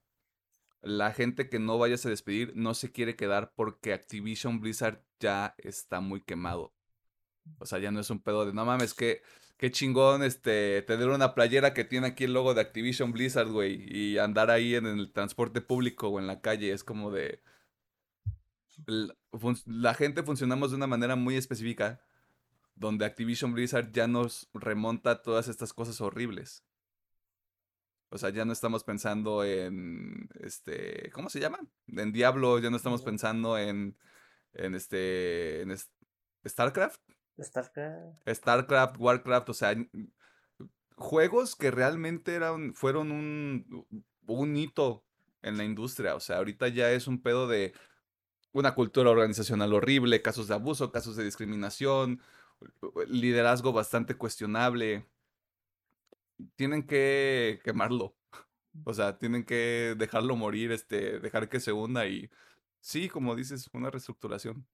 [0.80, 5.54] la gente que no vayas a despedir no se quiere quedar porque Activision Blizzard ya
[5.58, 6.74] está muy quemado.
[7.58, 9.22] O sea, ya no es un pedo de, no mames, que
[9.58, 13.84] qué chingón este tener una playera que tiene aquí el logo de Activision Blizzard, güey,
[13.94, 17.42] y andar ahí en el transporte público o en la calle, es como de
[19.66, 22.00] la gente funcionamos de una manera muy específica
[22.76, 26.64] donde Activision Blizzard ya nos remonta todas estas cosas horribles.
[28.10, 31.58] O sea, ya no estamos pensando en este, ¿cómo se llama?
[31.88, 33.96] En Diablo, ya no estamos pensando en
[34.54, 35.76] en este en
[36.46, 37.00] StarCraft.
[37.40, 38.28] StarCraft.
[38.28, 39.74] StarCraft, Warcraft, o sea,
[40.96, 43.86] juegos que realmente eran, fueron un,
[44.26, 45.04] un hito
[45.42, 46.14] en la industria.
[46.14, 47.72] O sea, ahorita ya es un pedo de
[48.52, 52.20] una cultura organizacional horrible, casos de abuso, casos de discriminación,
[53.06, 55.06] liderazgo bastante cuestionable.
[56.56, 58.14] Tienen que quemarlo.
[58.84, 62.30] O sea, tienen que dejarlo morir, este, dejar que se hunda y
[62.80, 64.66] sí, como dices, una reestructuración.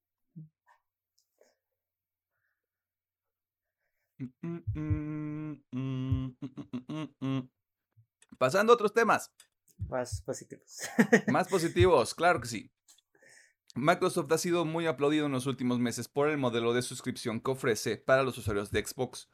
[8.38, 9.33] Pasando a otros temas.
[9.88, 10.81] Más positivos.
[11.29, 12.70] Más positivos, claro que sí.
[13.74, 17.50] Microsoft ha sido muy aplaudido en los últimos meses por el modelo de suscripción que
[17.50, 19.29] ofrece para los usuarios de Xbox,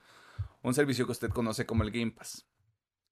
[0.63, 2.47] un servicio que usted conoce como el Game Pass.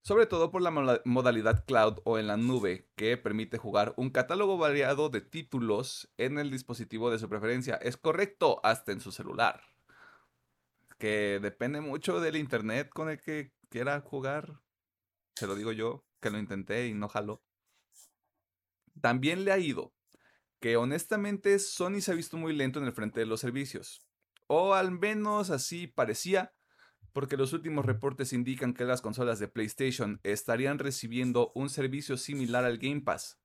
[0.03, 0.71] Sobre todo por la
[1.05, 6.39] modalidad cloud o en la nube, que permite jugar un catálogo variado de títulos en
[6.39, 7.75] el dispositivo de su preferencia.
[7.75, 9.61] Es correcto, hasta en su celular.
[10.99, 14.61] Que depende mucho del internet con el que quiera jugar.
[15.37, 17.45] Se lo digo yo, que lo intenté y no jaló.
[19.01, 19.95] También le ha ido
[20.61, 24.05] que honestamente Sony se ha visto muy lento en el frente de los servicios.
[24.49, 26.53] O al menos así parecía,
[27.13, 32.65] porque los últimos reportes indican que las consolas de PlayStation estarían recibiendo un servicio similar
[32.65, 33.39] al Game Pass.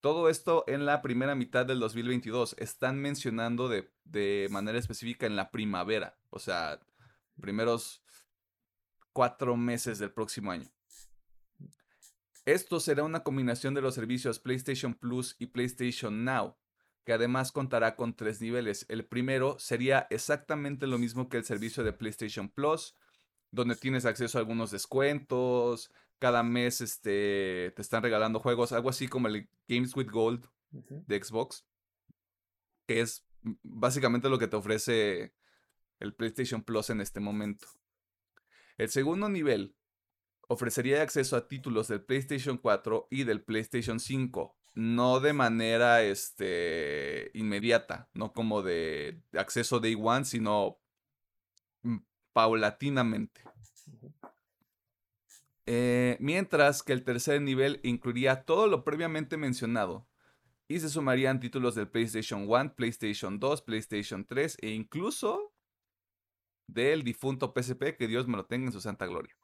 [0.00, 2.56] Todo esto en la primera mitad del 2022.
[2.58, 6.18] Están mencionando de, de manera específica en la primavera.
[6.30, 6.80] O sea,
[7.40, 8.02] primeros
[9.12, 10.70] cuatro meses del próximo año.
[12.46, 16.56] Esto será una combinación de los servicios PlayStation Plus y PlayStation Now,
[17.04, 18.86] que además contará con tres niveles.
[18.88, 22.96] El primero sería exactamente lo mismo que el servicio de PlayStation Plus,
[23.50, 29.08] donde tienes acceso a algunos descuentos, cada mes este, te están regalando juegos, algo así
[29.08, 31.66] como el Games with Gold de Xbox,
[32.86, 33.26] que es
[33.62, 35.34] básicamente lo que te ofrece
[36.00, 37.68] el PlayStation Plus en este momento.
[38.76, 39.76] El segundo nivel
[40.48, 47.30] ofrecería acceso a títulos del PlayStation 4 y del PlayStation 5, no de manera este,
[47.34, 50.80] inmediata, no como de acceso day one, sino
[51.82, 51.98] mm,
[52.32, 53.42] paulatinamente.
[55.66, 60.08] Eh, mientras que el tercer nivel incluiría todo lo previamente mencionado
[60.66, 65.49] y se sumarían títulos del PlayStation 1, PlayStation 2, PlayStation 3 e incluso
[66.72, 69.34] del difunto PSP, que Dios me lo tenga en su santa gloria.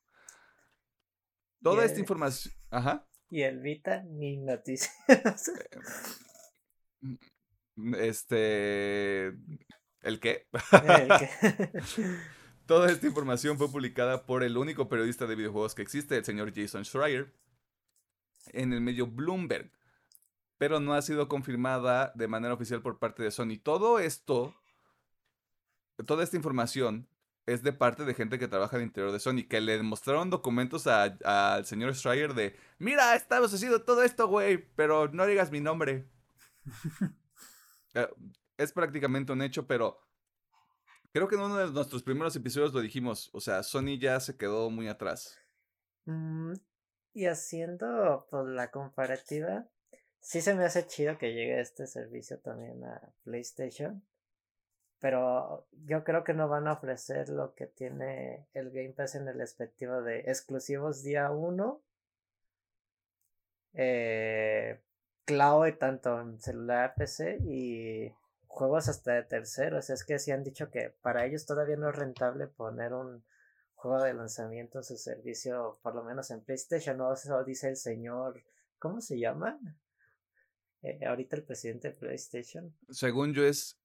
[1.63, 2.55] Toda esta información.
[2.71, 3.07] Ajá.
[3.31, 4.95] Y el Vita, ni noticias.
[7.77, 9.27] Mm, este.
[10.03, 10.47] ¿El qué?
[12.67, 16.53] Toda esta información fue publicada por el único periodista de videojuegos que existe, el señor
[16.55, 17.33] Jason Schreier,
[18.53, 19.71] en el medio Bloomberg,
[20.59, 23.59] pero no ha sido confirmada de manera oficial por parte de Sony.
[23.63, 24.55] Todo esto,
[26.07, 27.09] toda esta información
[27.47, 30.87] es de parte de gente que trabaja al interior de Sony, que le mostraron documentos
[30.89, 36.09] al señor Schreier de, mira, estamos haciendo todo esto, güey, pero no digas mi nombre.
[37.95, 38.07] Eh,
[38.59, 39.99] es prácticamente un hecho, pero
[41.13, 44.37] creo que en uno de nuestros primeros episodios lo dijimos, o sea, Sony ya se
[44.37, 45.39] quedó muy atrás.
[46.05, 46.53] Mm,
[47.15, 49.67] y haciendo pues, la comparativa,
[50.21, 54.05] sí se me hace chido que llegue este servicio también a PlayStation
[54.99, 59.29] pero yo creo que no van a ofrecer lo que tiene el Game Pass en
[59.29, 61.83] el respectivo de exclusivos día 1,
[63.75, 64.81] eh,
[65.27, 68.13] cloud tanto en celular, PC y
[68.47, 69.91] juegos hasta de terceros.
[69.91, 73.23] Es que sí han dicho que para ellos todavía no es rentable poner un
[73.75, 76.97] juego de lanzamiento en su servicio, por lo menos en PlayStation.
[76.97, 78.43] No, eso dice el señor,
[78.79, 79.59] ¿cómo se llama?
[80.83, 82.75] Eh, ahorita el presidente de PlayStation.
[82.89, 83.79] Según yo es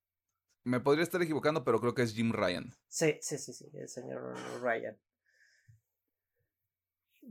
[0.64, 2.74] me podría estar equivocando, pero creo que es Jim Ryan.
[2.88, 4.98] Sí, sí, sí, sí, el señor Ryan.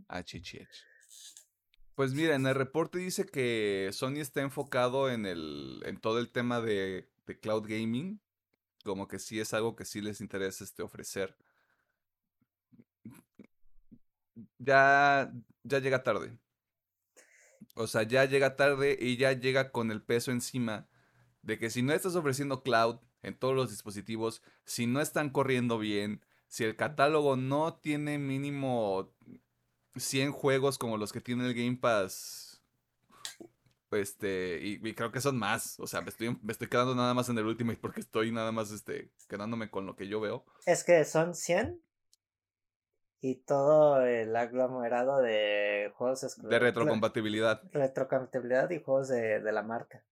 [0.10, 0.68] HHH.
[1.96, 6.32] Pues mira, en el reporte dice que Sony está enfocado en, el, en todo el
[6.32, 8.22] tema de, de cloud gaming.
[8.84, 11.38] Como que sí es algo que sí les interesa este ofrecer.
[14.58, 15.32] Ya,
[15.64, 16.38] ya llega tarde.
[17.76, 20.90] O sea, ya llega tarde y ya llega con el peso encima
[21.42, 25.78] de que si no estás ofreciendo cloud, en todos los dispositivos, si no están corriendo
[25.78, 29.14] bien, si el catálogo no tiene mínimo
[29.96, 32.62] 100 juegos como los que tiene el Game Pass,
[33.92, 37.28] este, y, creo que son más, o sea, me estoy, me estoy quedando nada más
[37.30, 40.46] en el último porque estoy nada más, este, quedándome con lo que yo veo.
[40.66, 41.82] Es que son 100
[43.20, 47.62] y todo el aglomerado de juegos de retrocompatibilidad.
[47.72, 50.04] Retrocompatibilidad y juegos de, de la marca.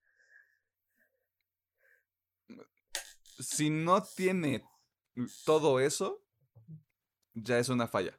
[3.39, 4.63] Si no tiene
[5.45, 6.21] todo eso,
[7.33, 8.17] ya es una falla.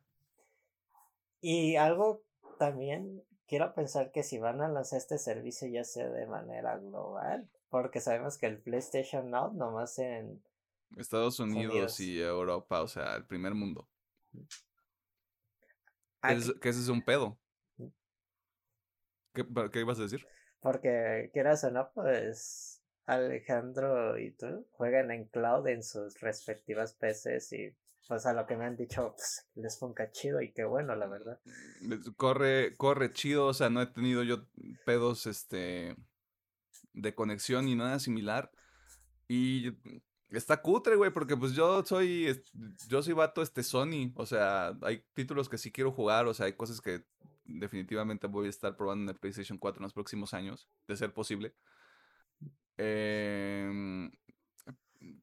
[1.40, 2.24] Y algo
[2.58, 7.48] también quiero pensar que si van a lanzar este servicio ya sea de manera global,
[7.68, 10.42] porque sabemos que el PlayStation Now nomás en
[10.96, 13.88] Estados Unidos, y Europa, o sea, el primer mundo.
[16.22, 17.38] Que, ese es un pedo.
[19.32, 20.26] ¿Qué, ¿Qué ibas a decir?
[20.60, 27.52] Porque quieras o no, pues Alejandro y tú juegan en cloud en sus respectivas PCs
[27.52, 27.74] y
[28.06, 31.06] pues a lo que me han dicho pues, les funca chido y qué bueno la
[31.06, 31.40] verdad.
[32.16, 34.46] Corre, corre chido, o sea, no he tenido yo
[34.84, 35.96] pedos este
[36.92, 38.50] de conexión ni nada similar.
[39.28, 39.72] Y
[40.30, 42.42] está cutre, güey, porque pues yo soy,
[42.88, 46.46] yo soy vato este Sony, o sea, hay títulos que sí quiero jugar, o sea,
[46.46, 47.04] hay cosas que
[47.44, 51.12] definitivamente voy a estar probando en el PlayStation 4 en los próximos años, de ser
[51.12, 51.54] posible.
[52.82, 54.10] Em,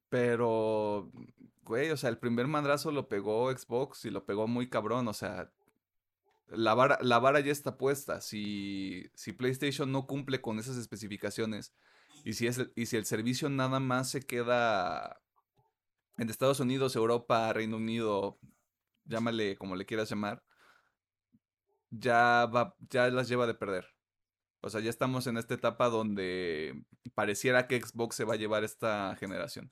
[0.10, 1.12] pero,
[1.64, 5.14] güey, o sea, el primer madrazo lo pegó Xbox y lo pegó muy cabrón, o
[5.14, 5.52] sea,
[6.50, 8.22] la vara, la ya está puesta.
[8.22, 11.74] Si, si PlayStation no cumple con esas especificaciones
[12.24, 15.20] y si, es, y si el servicio nada más se queda
[16.18, 18.40] en Estados Unidos, Europa, Reino Unido,
[19.06, 20.44] llámale como le quieras llamar,
[21.90, 23.97] ya, va, ya las lleva de perder.
[24.62, 26.84] O sea, ya estamos en esta etapa donde
[27.14, 29.72] pareciera que Xbox se va a llevar esta generación.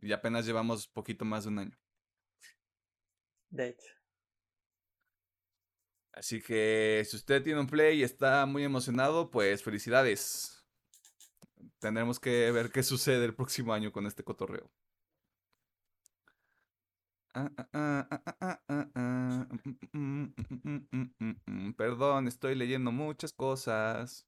[0.00, 1.78] Y apenas llevamos poquito más de un año.
[3.50, 3.92] De hecho.
[6.12, 10.64] Así que si usted tiene un play y está muy emocionado, pues felicidades.
[11.80, 14.70] Tendremos que ver qué sucede el próximo año con este cotorreo.
[21.76, 24.26] Perdón, estoy leyendo muchas cosas.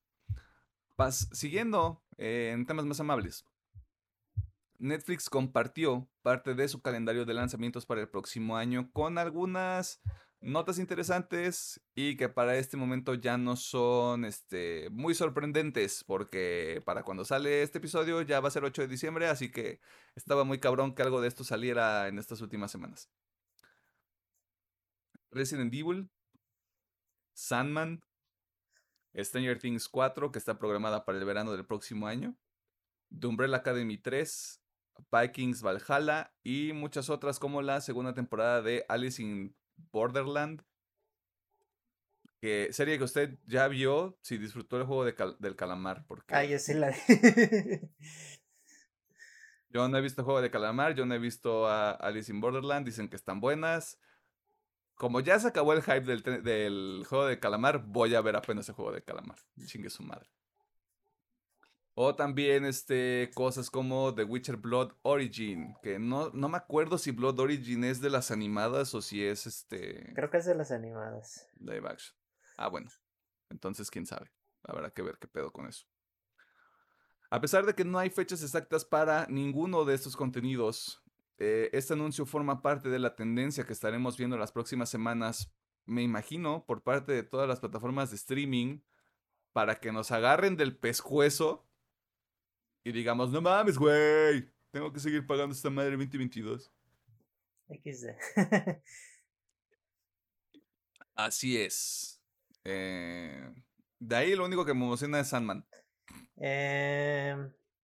[1.33, 3.45] siguiendo en temas más amables.
[4.79, 10.01] Netflix compartió parte de su calendario de lanzamientos para el próximo año con algunas
[10.41, 17.03] notas interesantes y que para este momento ya no son este, muy sorprendentes porque para
[17.03, 19.81] cuando sale este episodio ya va a ser 8 de diciembre, así que
[20.15, 23.11] estaba muy cabrón que algo de esto saliera en estas últimas semanas.
[25.31, 26.11] Resident Evil,
[27.35, 28.03] Sandman,
[29.15, 32.37] Stranger Things 4 que está programada para el verano del próximo año,
[33.19, 34.63] The Umbrella Academy 3,
[35.11, 39.55] Vikings Valhalla y muchas otras como la segunda temporada de Alice in
[39.93, 40.63] Borderland.
[42.41, 46.05] Que serie que usted ya vio si disfrutó el juego del calamar.
[46.07, 46.35] Porque...
[46.35, 46.95] Ah, yo sí la
[49.69, 52.41] Yo no he visto el juego de calamar, yo no he visto a Alice in
[52.41, 53.99] Borderland, dicen que están buenas.
[54.95, 58.69] Como ya se acabó el hype del, del juego de calamar, voy a ver apenas
[58.69, 59.39] el juego de calamar.
[59.67, 60.31] Chingue su madre.
[61.99, 67.11] O también este, cosas como The Witcher Blood Origin, que no, no me acuerdo si
[67.11, 70.13] Blood Origin es de las animadas o si es este...
[70.15, 71.49] Creo que es de las animadas.
[71.59, 72.15] Live action.
[72.59, 72.91] Ah, bueno.
[73.49, 74.31] Entonces, quién sabe.
[74.63, 75.87] Habrá que ver qué pedo con eso.
[77.31, 81.03] A pesar de que no hay fechas exactas para ninguno de estos contenidos,
[81.39, 85.51] eh, este anuncio forma parte de la tendencia que estaremos viendo las próximas semanas,
[85.87, 88.81] me imagino, por parte de todas las plataformas de streaming,
[89.55, 91.67] para que nos agarren del pescuezo
[92.87, 96.73] y digamos, no mames, güey, tengo que seguir pagando esta madre 2022.
[97.69, 98.11] XD.
[101.17, 102.23] Así es.
[102.63, 103.53] Eh,
[103.99, 105.67] de ahí lo único que me emociona es Sandman.
[106.37, 107.37] Eh,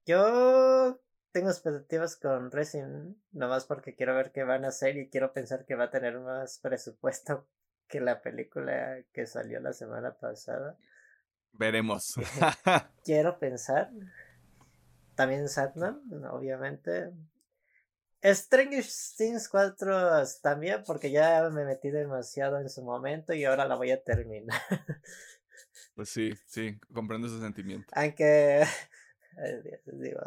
[0.07, 5.33] yo tengo expectativas con Resident, nomás porque quiero ver qué van a hacer y quiero
[5.33, 7.49] pensar que va a tener más presupuesto
[7.89, 10.79] que la película que salió la semana pasada.
[11.51, 12.15] Veremos.
[13.05, 13.91] quiero pensar.
[15.23, 16.03] También Satnam,
[16.33, 17.13] obviamente.
[18.25, 18.85] Stranger
[19.17, 23.93] Things 4 también, porque ya me metí demasiado en su momento y ahora la voy
[23.93, 24.61] a terminar.
[25.95, 27.87] Pues sí, sí, comprendo ese sentimiento.
[27.95, 28.65] Aunque,
[29.93, 30.21] digo,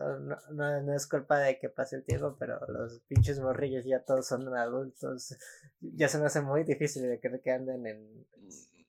[0.52, 4.28] no, no, es culpa de que pase el tiempo, pero los pinches morrillos ya todos
[4.28, 5.36] son adultos.
[5.82, 8.28] Ya se me hace muy difícil de creer que anden en,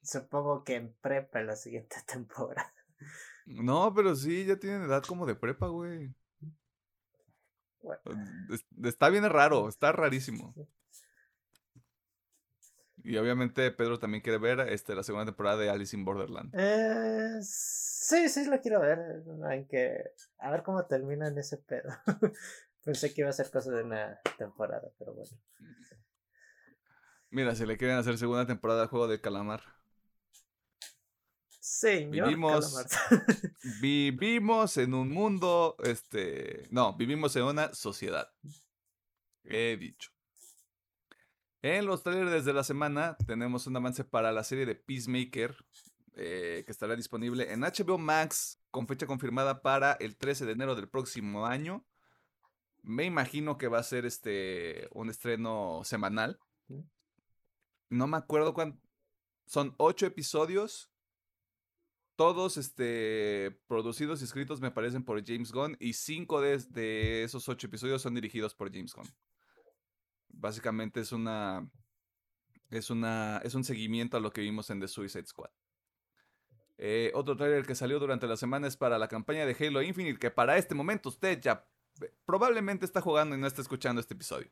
[0.03, 2.73] supongo que en prepa la siguiente temporada.
[3.47, 6.13] No, pero sí, ya tienen edad como de prepa, güey.
[8.83, 10.55] Está bien raro, está rarísimo.
[13.07, 16.53] Y obviamente Pedro también quiere ver este, la segunda temporada de Alice in Borderland.
[16.59, 19.23] Eh, sí, sí, lo quiero ver.
[19.49, 21.89] Aunque, a ver cómo termina en ese pedo.
[22.85, 25.31] Pensé que iba a ser cosa de una temporada, pero bueno.
[27.31, 29.76] Mira, si le quieren hacer segunda temporada de Juego de Calamar.
[32.11, 32.87] Vivimos,
[33.81, 38.31] vivimos en un mundo, este, no, vivimos en una sociedad.
[39.45, 40.11] He dicho.
[41.63, 45.57] En los trailers de la semana tenemos un avance para la serie de Peacemaker,
[46.15, 50.75] eh, que estará disponible en HBO Max con fecha confirmada para el 13 de enero
[50.75, 51.85] del próximo año.
[52.83, 56.39] Me imagino que va a ser este un estreno semanal.
[57.89, 58.81] No me acuerdo cuánto.
[59.47, 60.91] Son ocho episodios
[62.17, 67.67] todos este, producidos y escritos me parecen por James Gunn y cinco de, esos ocho
[67.67, 69.07] episodios son dirigidos por James Gunn.
[70.29, 71.71] Básicamente es una,
[72.71, 75.51] es una, es un seguimiento a lo que vimos en The Suicide Squad.
[76.79, 80.19] Eh, otro trailer que salió durante la semana es para la campaña de Halo Infinite,
[80.19, 81.67] que para este momento usted ya
[82.03, 84.49] eh, probablemente está jugando y no está escuchando este episodio.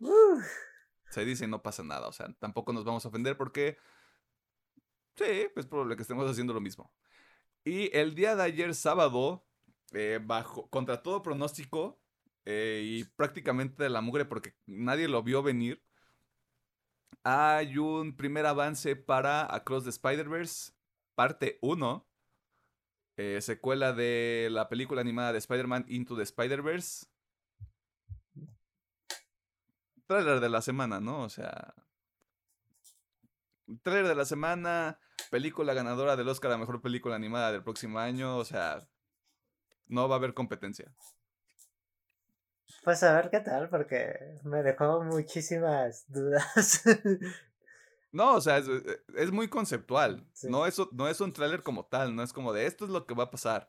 [1.10, 3.78] Se dice y no pasa nada, o sea, tampoco nos vamos a ofender porque
[5.16, 6.90] sí, es probable que estemos haciendo lo mismo.
[7.64, 9.46] Y el día de ayer, sábado,
[9.92, 11.98] eh, bajo, contra todo pronóstico
[12.46, 15.82] y prácticamente de la mugre porque nadie lo vio venir,
[17.26, 20.72] hay un primer avance para Across the Spider-Verse,
[21.14, 22.06] parte 1.
[23.16, 27.06] Eh, secuela de la película animada de Spider-Man Into the Spider-Verse.
[30.06, 31.22] Trailer de la semana, ¿no?
[31.22, 31.74] O sea.
[33.82, 34.98] Trailer de la semana.
[35.30, 38.36] Película ganadora del Oscar a mejor película animada del próximo año.
[38.38, 38.86] O sea.
[39.86, 40.90] No va a haber competencia.
[42.84, 46.82] Pues a ver qué tal, porque me dejó muchísimas dudas.
[48.14, 48.62] No, o sea,
[49.16, 50.24] es, muy conceptual.
[50.44, 53.06] No, es, no es un tráiler como tal, no es como de esto es lo
[53.06, 53.66] que va a pasar.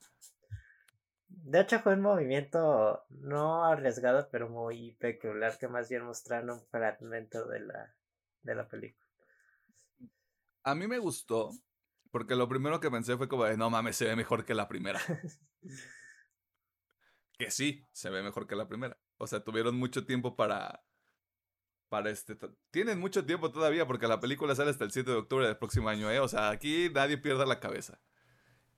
[1.27, 6.61] De hecho fue un movimiento no arriesgado, pero muy peculiar, que más bien mostraron un
[6.67, 7.95] fragmento de la,
[8.43, 9.04] de la película.
[10.65, 11.51] A mí me gustó,
[12.11, 14.99] porque lo primero que pensé fue como no mames, se ve mejor que la primera.
[17.37, 18.97] que sí, se ve mejor que la primera.
[19.17, 20.83] O sea, tuvieron mucho tiempo para
[21.89, 22.37] para este.
[22.71, 25.87] Tienen mucho tiempo todavía porque la película sale hasta el 7 de octubre del próximo
[25.87, 26.19] año, ¿eh?
[26.19, 28.01] O sea, aquí nadie pierda la cabeza.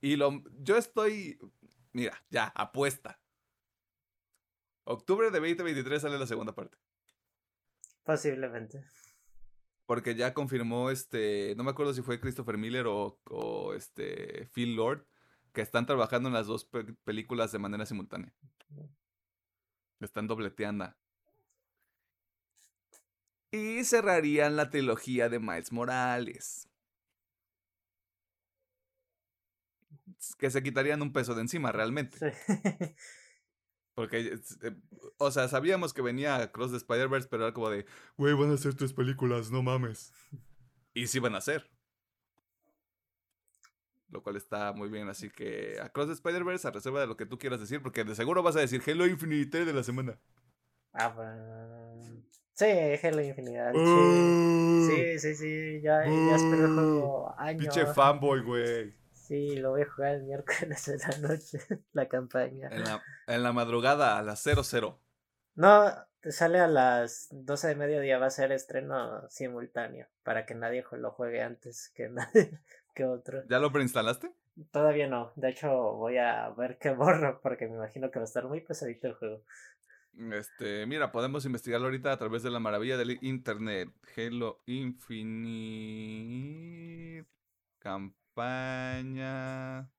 [0.00, 1.38] Y lo, yo estoy.
[1.92, 3.20] Mira, ya, apuesta.
[4.84, 6.78] Octubre de 2023 sale la segunda parte.
[8.04, 8.84] Posiblemente.
[9.88, 11.54] Porque ya confirmó este.
[11.56, 14.44] No me acuerdo si fue Christopher Miller o, o este.
[14.52, 15.06] Phil Lord.
[15.54, 16.68] Que están trabajando en las dos
[17.04, 18.30] películas de manera simultánea.
[19.98, 20.94] Están dobleteando.
[23.50, 26.68] Y cerrarían la trilogía de Miles Morales.
[30.36, 32.18] Que se quitarían un peso de encima realmente.
[33.98, 34.76] Porque, eh,
[35.16, 37.84] o sea, sabíamos que venía Cross de Spider-Verse, pero era como de,
[38.16, 40.12] güey, van a hacer tres películas, no mames.
[40.94, 41.68] Y sí van a hacer.
[44.08, 47.16] Lo cual está muy bien, así que a Cross de Spider-Verse, a reserva de lo
[47.16, 50.16] que tú quieras decir, porque de seguro vas a decir Halo Infinite de la semana.
[50.92, 52.22] Ah, pues...
[52.52, 53.72] Sí, Halo Infinidad.
[53.74, 57.62] Sí, sí, sí, ya, ya espero juego años.
[57.62, 58.94] Pinche fanboy, güey.
[59.28, 61.58] Sí, lo voy a jugar el miércoles en la noche,
[61.92, 62.70] la campaña.
[62.72, 64.98] En la, en la madrugada, a las 00.
[65.54, 70.54] No, te sale a las 12 de mediodía, va a ser estreno simultáneo, para que
[70.54, 72.58] nadie lo juegue antes que nadie,
[72.94, 73.42] que otro.
[73.50, 74.32] ¿Ya lo preinstalaste?
[74.70, 78.24] Todavía no, de hecho voy a ver qué borro, porque me imagino que va a
[78.24, 79.44] estar muy pesadito el juego.
[80.32, 83.90] Este, mira, podemos investigarlo ahorita a través de la maravilla del internet.
[84.16, 86.08] Halo Infinite.
[88.38, 89.90] Campaña.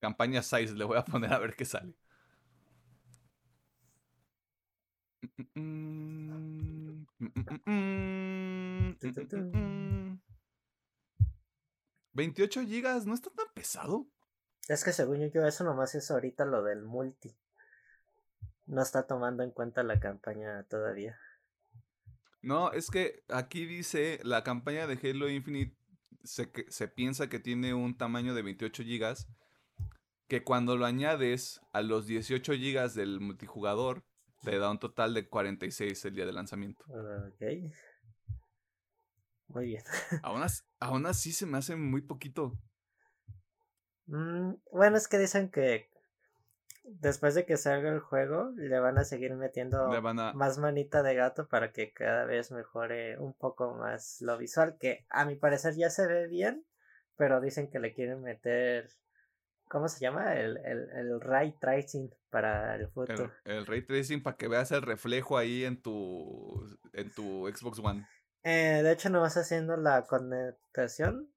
[0.00, 1.94] Campaña 6, le voy a poner a ver qué sale.
[12.14, 14.06] 28 gigas, ¿no está tan pesado?
[14.68, 17.36] Es que según yo, eso nomás es ahorita lo del multi
[18.66, 21.18] no está tomando en cuenta la campaña todavía.
[22.40, 25.76] No, es que aquí dice la campaña de Halo Infinite
[26.24, 29.16] se, se piensa que tiene un tamaño de 28 GB
[30.28, 34.04] que cuando lo añades a los 18 GB del multijugador
[34.42, 36.84] te da un total de 46 el día de lanzamiento.
[36.88, 37.72] Ok.
[39.48, 39.82] Muy bien.
[40.80, 42.58] aún, así, se me hace muy poquito.
[44.06, 45.90] Mm, bueno, es que dicen que
[46.84, 49.88] después de que salga el juego, le van a seguir metiendo
[50.34, 55.06] más manita de gato para que cada vez mejore un poco más lo visual, que
[55.08, 56.64] a mi parecer ya se ve bien,
[57.16, 58.88] pero dicen que le quieren meter,
[59.68, 60.34] ¿cómo se llama?
[60.34, 63.32] El, el, ray tracing para el futuro.
[63.44, 68.06] El, ray tracing para que veas el reflejo ahí en tu, en tu Xbox One.
[68.42, 71.33] Eh, de hecho, no vas haciendo la conectación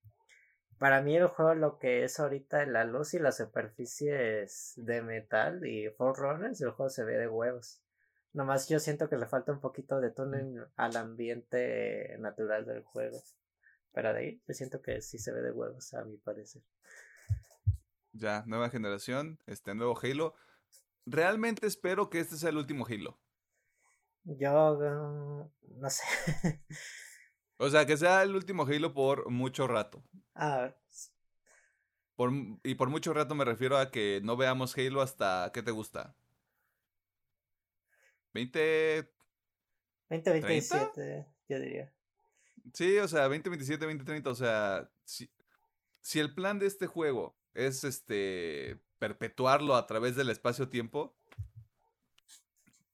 [0.80, 5.66] para mí el juego lo que es ahorita la luz y las superficies de metal
[5.66, 7.82] y Forerunners, el juego se ve de huevos.
[8.34, 13.22] Nomás yo siento que le falta un poquito de túnel al ambiente natural del juego.
[13.94, 16.62] Pero de ahí yo siento que sí se ve de huevos, a mi parecer.
[18.12, 20.36] Ya, nueva generación, este nuevo Halo.
[21.06, 23.20] Realmente espero que este sea el último Halo.
[24.24, 26.04] Yo mm, no sé.
[27.58, 30.04] O sea, que sea el último Halo por mucho rato.
[30.36, 30.74] Ah.
[32.16, 32.32] Por,
[32.64, 36.16] y por mucho rato me refiero a que no veamos Halo hasta, ¿qué te gusta?
[38.34, 39.10] ¿20?
[40.10, 41.94] 2027, yo diría.
[42.74, 45.30] Sí, o sea, 2027, 2030, o sea, si,
[46.02, 51.16] si el plan de este juego es este perpetuarlo a través del espacio-tiempo,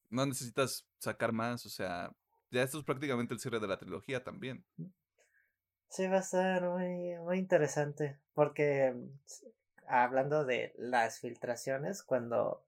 [0.10, 2.16] no necesitas sacar más, o sea,
[2.54, 4.64] ya esto es prácticamente el cierre de la trilogía también.
[5.90, 8.96] Sí, va a estar muy, muy interesante, porque
[9.88, 12.64] hablando de las filtraciones, cuando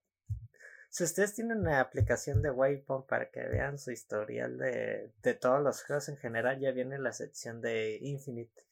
[0.89, 5.61] si ustedes tienen una aplicación de Waypoint para que vean su historial de, de todos
[5.61, 8.63] los juegos en general, ya viene la sección de Infinite.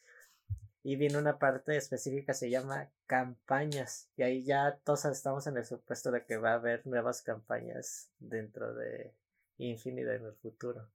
[0.84, 4.10] Y viene una parte específica, se llama campañas.
[4.18, 8.10] Y ahí ya todos estamos en el supuesto de que va a haber nuevas campañas
[8.20, 9.14] dentro de
[9.58, 10.90] Infinite en el futuro.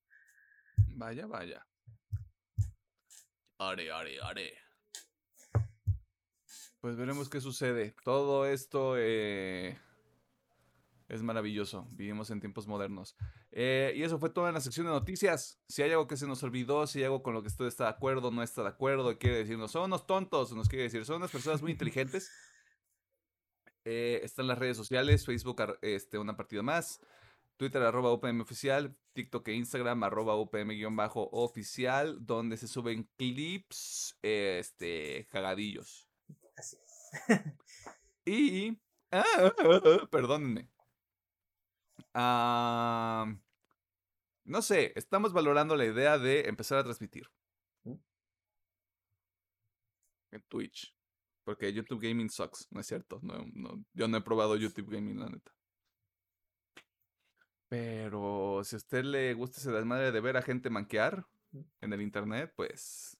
[0.87, 1.66] Vaya, vaya.
[3.59, 4.53] Are, are, are.
[6.81, 7.95] Pues veremos qué sucede.
[8.05, 9.76] Todo esto eh,
[11.09, 11.89] es maravilloso.
[11.91, 13.16] Vivimos en tiempos modernos.
[13.51, 15.61] Eh, y eso fue toda la sección de noticias.
[15.68, 17.85] Si hay algo que se nos olvidó, si hay algo con lo que usted está
[17.85, 21.16] de acuerdo, no está de acuerdo, quiere decirnos, son unos tontos, nos quiere decir, son
[21.16, 22.31] unas personas muy inteligentes.
[23.91, 27.01] Eh, están las redes sociales, Facebook, este, una partida más.
[27.57, 36.09] Twitter arroba UPM oficial, TikTok e Instagram arroba UPM-oficial, donde se suben clips, este, cagadillos.
[36.57, 36.77] Así
[38.25, 38.79] y,
[39.11, 39.53] ah,
[40.09, 40.69] perdónenme.
[42.14, 43.27] Ah,
[44.45, 47.29] no sé, estamos valorando la idea de empezar a transmitir.
[50.31, 50.95] En Twitch.
[51.43, 53.19] Porque YouTube Gaming sucks, no es cierto.
[53.23, 55.58] No, no, yo no he probado YouTube Gaming, la neta.
[57.69, 61.27] Pero si a usted le gusta ese desmadre de ver a gente manquear
[61.81, 63.19] en el internet, pues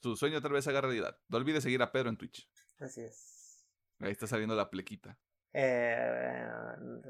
[0.00, 1.18] su sueño tal vez haga realidad.
[1.28, 2.48] No olvide seguir a Pedro en Twitch.
[2.78, 3.64] Así es.
[4.00, 5.18] Ahí está saliendo la plequita.
[5.52, 6.48] Eh,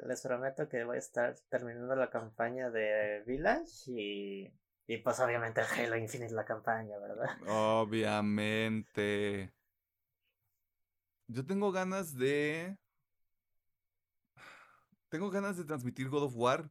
[0.07, 4.53] les prometo que voy a estar terminando la campaña de Village y,
[4.87, 7.37] y pues obviamente Halo Infinite la campaña, ¿verdad?
[7.49, 9.53] Obviamente.
[11.27, 12.79] Yo tengo ganas de
[15.09, 16.71] tengo ganas de transmitir God of War,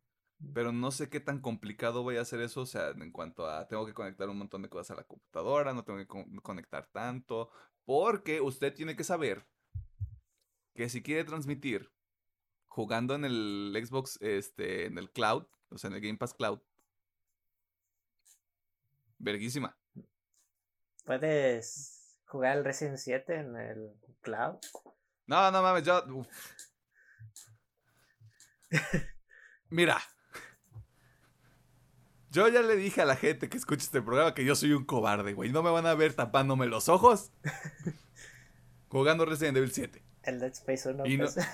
[0.54, 2.62] pero no sé qué tan complicado voy a hacer eso.
[2.62, 5.74] O sea, en cuanto a tengo que conectar un montón de cosas a la computadora,
[5.74, 7.50] no tengo que conectar tanto.
[7.86, 9.48] Porque usted tiene que saber
[10.76, 11.92] que si quiere transmitir
[12.68, 16.60] jugando en el Xbox, este, en el cloud, o sea, en el Game Pass Cloud,
[19.18, 19.76] verguísima.
[21.06, 24.58] ¿Puedes jugar el Resident 7 en el cloud?
[25.26, 26.04] No, no mames, yo.
[29.70, 29.97] Mira.
[32.30, 34.86] Yo ya le dije a la gente que escucha este programa que yo soy un
[34.86, 35.51] cobarde, güey.
[35.51, 37.32] No me van a ver tapándome los ojos
[38.89, 40.03] jugando Resident Evil 7.
[40.24, 41.03] El Dead Space 1.
[41.18, 41.38] Pues.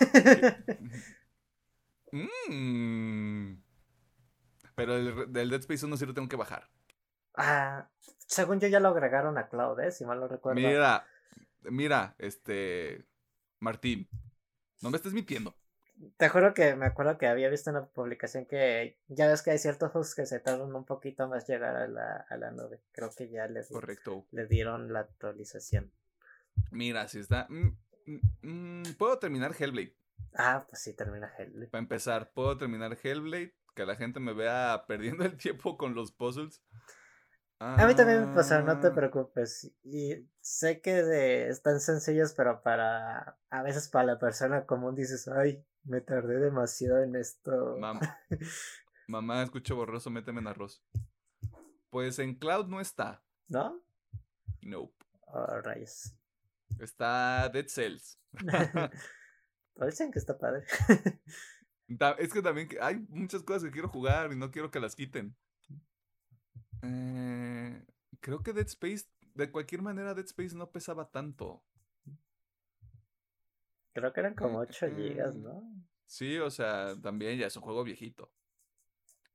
[2.15, 3.55] Mm.
[4.75, 6.69] Pero el, del Dead Space 1 sí lo tengo que bajar.
[7.35, 7.89] Ah,
[8.27, 9.91] según yo ya lo agregaron a Cloud, ¿eh?
[9.91, 10.61] Si mal lo recuerdo.
[10.61, 11.07] Mira,
[11.61, 13.03] mira, este.
[13.59, 14.07] Martín,
[14.81, 15.55] no me estés mintiendo.
[16.17, 19.57] Te juro que me acuerdo que había visto una publicación que ya ves que hay
[19.57, 22.81] ciertos juegos que se tardan un poquito más llegar a la, a la nube.
[22.91, 24.25] Creo que ya les, Correcto.
[24.31, 25.91] le dieron la actualización.
[26.71, 27.47] Mira, si está.
[27.49, 29.95] Mm, mm, mm, Puedo terminar Hellblade.
[30.35, 31.69] Ah, pues sí, termina Hellblade.
[31.69, 33.53] Para empezar, puedo terminar Hellblade.
[33.75, 36.61] Que la gente me vea perdiendo el tiempo con los puzzles.
[37.59, 38.93] A mí también me pasó, no te ah.
[38.93, 39.71] preocupes.
[39.83, 43.37] Y sé que están sencillos, pero para.
[43.49, 47.77] A veces para la persona común dices, ay, me tardé demasiado en esto.
[47.79, 48.19] Mamá,
[49.07, 50.83] mamá escucho borroso, méteme en arroz.
[51.89, 53.23] Pues en Cloud no está.
[53.47, 53.83] ¿No?
[54.61, 55.05] Nope.
[55.27, 56.15] Oh, rayos.
[56.79, 58.19] Está Dead Cells.
[59.85, 60.65] Dicen que está padre.
[62.19, 65.35] es que también hay muchas cosas que quiero jugar y no quiero que las quiten.
[66.81, 67.85] Eh,
[68.19, 71.63] creo que Dead Space, de cualquier manera, Dead Space no pesaba tanto.
[73.93, 75.63] Creo que eran como 8 gigas, ¿no?
[76.05, 78.31] Sí, o sea, también ya es un juego viejito.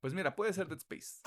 [0.00, 1.22] Pues mira, puede ser Dead Space.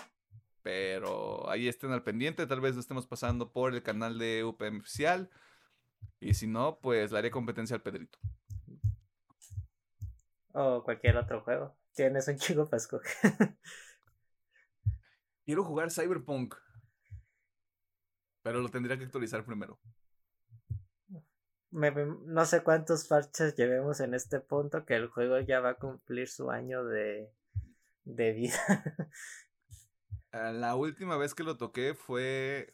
[0.61, 4.79] Pero ahí estén al pendiente, tal vez lo estemos pasando por el canal de UPM
[4.79, 5.29] oficial.
[6.19, 8.19] Y si no, pues le haré competencia al Pedrito.
[10.53, 11.75] O cualquier otro juego.
[11.93, 13.57] Tienes un chico para escoger.
[15.45, 16.55] Quiero jugar Cyberpunk.
[18.43, 19.79] Pero lo tendría que actualizar primero
[21.71, 26.27] no sé cuántos parches llevemos en este punto que el juego ya va a cumplir
[26.27, 27.31] su año de,
[28.03, 28.57] de vida.
[30.33, 32.73] Ah, la última vez que lo toqué fue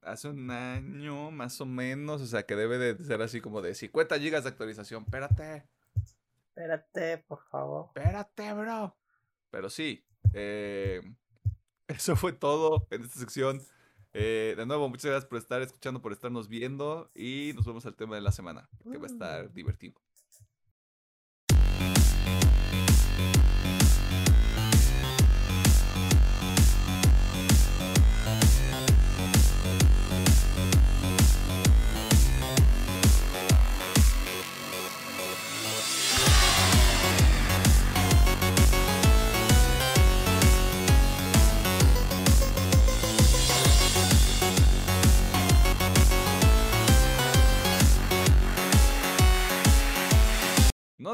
[0.00, 3.74] hace un año más o menos, o sea que debe de ser así como de
[3.74, 5.02] 50 gigas de actualización.
[5.04, 5.68] Espérate.
[6.48, 7.90] Espérate, por favor.
[7.94, 8.96] Espérate, bro.
[9.50, 10.02] Pero sí,
[10.32, 11.02] eh,
[11.88, 13.60] eso fue todo en esta sección
[14.12, 17.94] Eh, de nuevo, muchas gracias por estar escuchando, por estarnos viendo y nos vemos al
[17.94, 19.54] tema de la semana, que va a estar Mm.
[19.54, 20.00] divertido.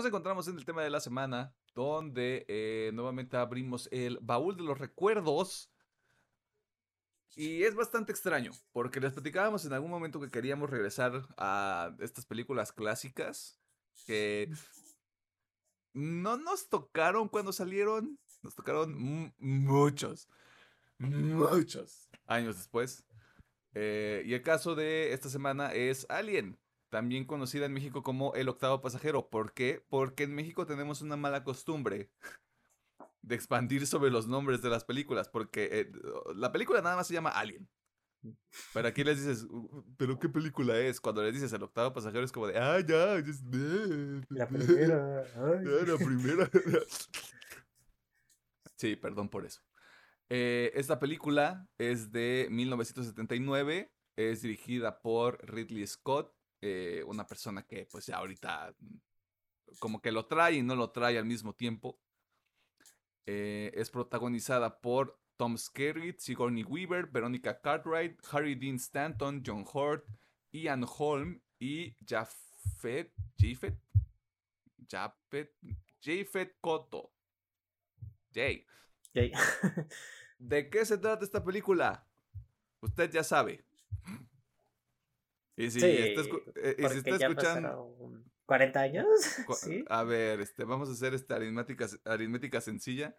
[0.07, 4.79] Encontramos en el tema de la semana, donde eh, nuevamente abrimos el baúl de los
[4.79, 5.71] recuerdos.
[7.35, 12.25] Y es bastante extraño, porque les platicábamos en algún momento que queríamos regresar a estas
[12.25, 13.61] películas clásicas
[14.07, 14.51] que
[15.93, 20.29] no nos tocaron cuando salieron, nos tocaron mu- muchos,
[20.99, 23.05] muchos años después.
[23.75, 26.59] Eh, y el caso de esta semana es Alien,
[26.97, 29.29] también conocida en México como El Octavo Pasajero.
[29.29, 29.85] ¿Por qué?
[29.91, 32.11] Porque en México tenemos una mala costumbre
[33.21, 35.93] de expandir sobre los nombres de las películas, porque eh,
[36.35, 37.69] la película nada más se llama Alien.
[38.73, 40.99] Pero aquí les dices, "Uh, ¿pero qué película es?
[40.99, 43.17] Cuando les dices El Octavo Pasajero es como de, ah, ya,
[44.31, 45.23] La primera.
[45.37, 45.65] ay.
[45.67, 46.51] La primera.
[48.77, 49.61] sí, perdón por eso.
[50.31, 57.87] Eh, esta película es de 1979, es dirigida por Ridley Scott, eh, una persona que
[57.91, 58.97] pues ya ahorita mm,
[59.79, 62.01] como que lo trae y no lo trae al mismo tiempo.
[63.27, 70.07] Eh, es protagonizada por Tom Skerritt, Sigourney Weaver, Veronica Cartwright, Harry Dean Stanton, John Hurt,
[70.53, 73.79] Ian Holm y Jafet, Jafet,
[74.89, 75.53] Jafet,
[76.01, 77.13] Jafet Koto.
[78.33, 78.67] Jay.
[79.15, 79.33] Yay.
[80.39, 82.07] ¿De qué se trata esta película?
[82.81, 83.65] Usted ya sabe.
[85.57, 87.35] Y si Sí, está, escu- eh, y si está escuchando...
[87.35, 89.07] pasaron 40 años.
[89.61, 89.85] Sí.
[89.89, 93.17] A ver, este, vamos a hacer esta aritmética, aritmética sencilla.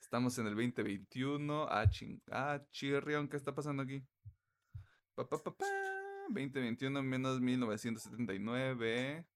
[0.00, 1.66] Estamos en el 2021.
[1.70, 4.02] Ah, ching, ah, chirrión, ¿qué está pasando aquí?
[5.14, 5.66] Pa, pa, pa, pa,
[6.30, 9.26] 2021 menos 1979.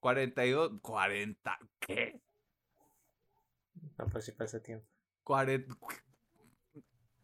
[0.00, 0.80] 42.
[0.82, 1.58] 40.
[1.80, 2.20] ¿Qué?
[3.98, 4.86] No, pues sí pasa tiempo.
[5.24, 5.74] 40.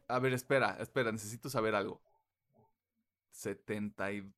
[0.08, 2.02] A ver, espera, espera, necesito saber algo.
[3.32, 4.32] 70 y...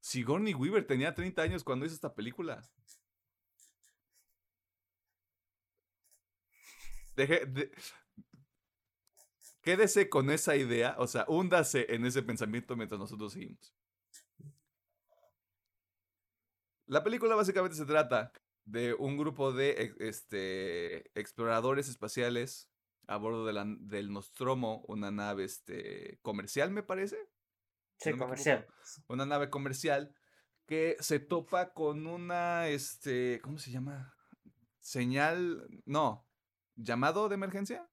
[0.00, 2.62] Sigourney Weaver tenía 30 años cuando hizo esta película.
[7.16, 7.70] Deje, de-
[9.60, 13.74] Quédese con esa idea, o sea, húndase en ese pensamiento mientras nosotros seguimos.
[16.86, 18.32] La película básicamente se trata
[18.64, 22.70] de un grupo de este, exploradores espaciales
[23.06, 27.18] a bordo del Nostromo, una nave este, comercial, me parece
[27.98, 28.66] Sí, no comercial.
[29.08, 30.14] una nave comercial
[30.66, 34.14] que se topa con una, este, ¿cómo se llama?
[34.80, 36.26] Señal, no,
[36.76, 37.88] llamado de emergencia.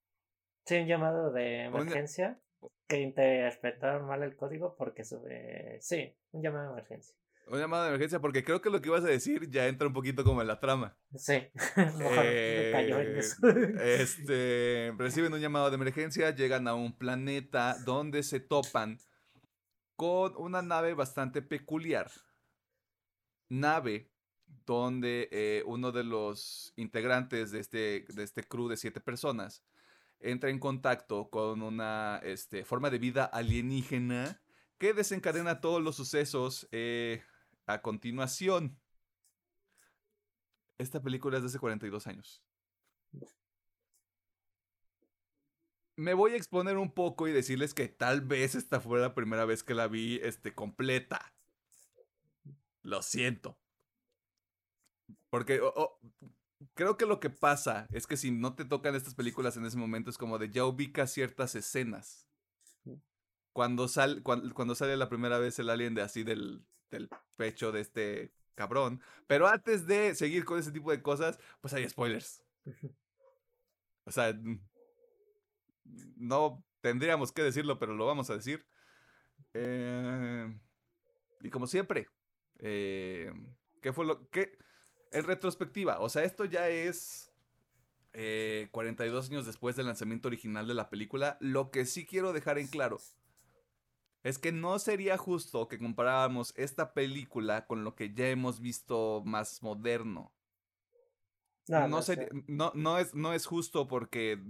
[0.66, 2.40] Sí, un llamado de Una- emergencia
[2.88, 5.80] que interpretaron mal el código porque sobre...
[5.82, 7.16] Sí, un llamado de emergencia.
[7.48, 9.94] Un llamado de emergencia porque creo que lo que ibas a decir ya entra un
[9.94, 10.98] poquito como en la trama.
[11.16, 11.34] Sí,
[11.76, 13.38] a lo mejor me cayó en Eh, eso.
[13.82, 18.98] Este, reciben un llamado de emergencia, llegan a un planeta donde se topan
[19.96, 22.12] con una nave bastante peculiar.
[23.50, 24.12] Nave
[24.66, 29.64] donde eh, uno de los integrantes de este, de este crew de siete personas
[30.20, 34.42] entra en contacto con una este, forma de vida alienígena
[34.78, 37.24] que desencadena todos los sucesos eh,
[37.66, 38.80] a continuación.
[40.78, 42.44] Esta película es de hace 42 años.
[45.98, 49.46] Me voy a exponer un poco y decirles que tal vez esta fue la primera
[49.46, 51.34] vez que la vi este, completa.
[52.84, 53.58] Lo siento.
[55.30, 55.60] Porque
[56.74, 59.78] creo que lo que pasa es que si no te tocan estas películas en ese
[59.78, 62.28] momento es como de ya ubicas ciertas escenas.
[63.54, 67.72] Cuando, sal, cuan- cuando, sale la primera vez el alien de así del, del pecho
[67.72, 69.02] de este cabrón.
[69.28, 72.44] Pero antes de seguir con ese tipo de cosas, pues hay spoilers.
[74.06, 74.60] O sea, n-
[76.16, 78.66] no tendríamos que decirlo, pero lo vamos a decir.
[79.54, 80.58] Eh,
[81.42, 82.08] y como siempre,
[82.60, 83.32] eh,
[83.82, 84.58] ¿qué fue lo que...
[85.12, 87.32] En retrospectiva, o sea, esto ya es
[88.12, 91.38] eh, 42 años después del lanzamiento original de la película.
[91.40, 92.98] Lo que sí quiero dejar en claro
[94.24, 99.22] es que no sería justo que comparáramos esta película con lo que ya hemos visto
[99.26, 100.34] más moderno.
[101.68, 102.44] No, No, no sería- sé.
[102.48, 104.42] no, no es, no es justo porque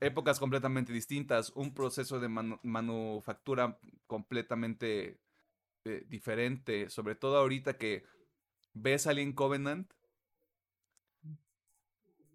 [0.00, 5.20] épocas completamente distintas, un proceso de manufactura completamente
[5.84, 8.04] eh, diferente, sobre todo ahorita que
[8.74, 9.90] ves Alien Covenant,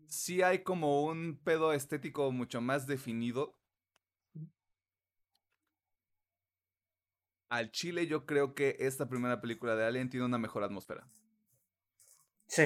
[0.07, 3.57] sí hay como un pedo estético mucho más definido.
[7.49, 11.07] Al chile yo creo que esta primera película de Alien tiene una mejor atmósfera.
[12.47, 12.64] Sí,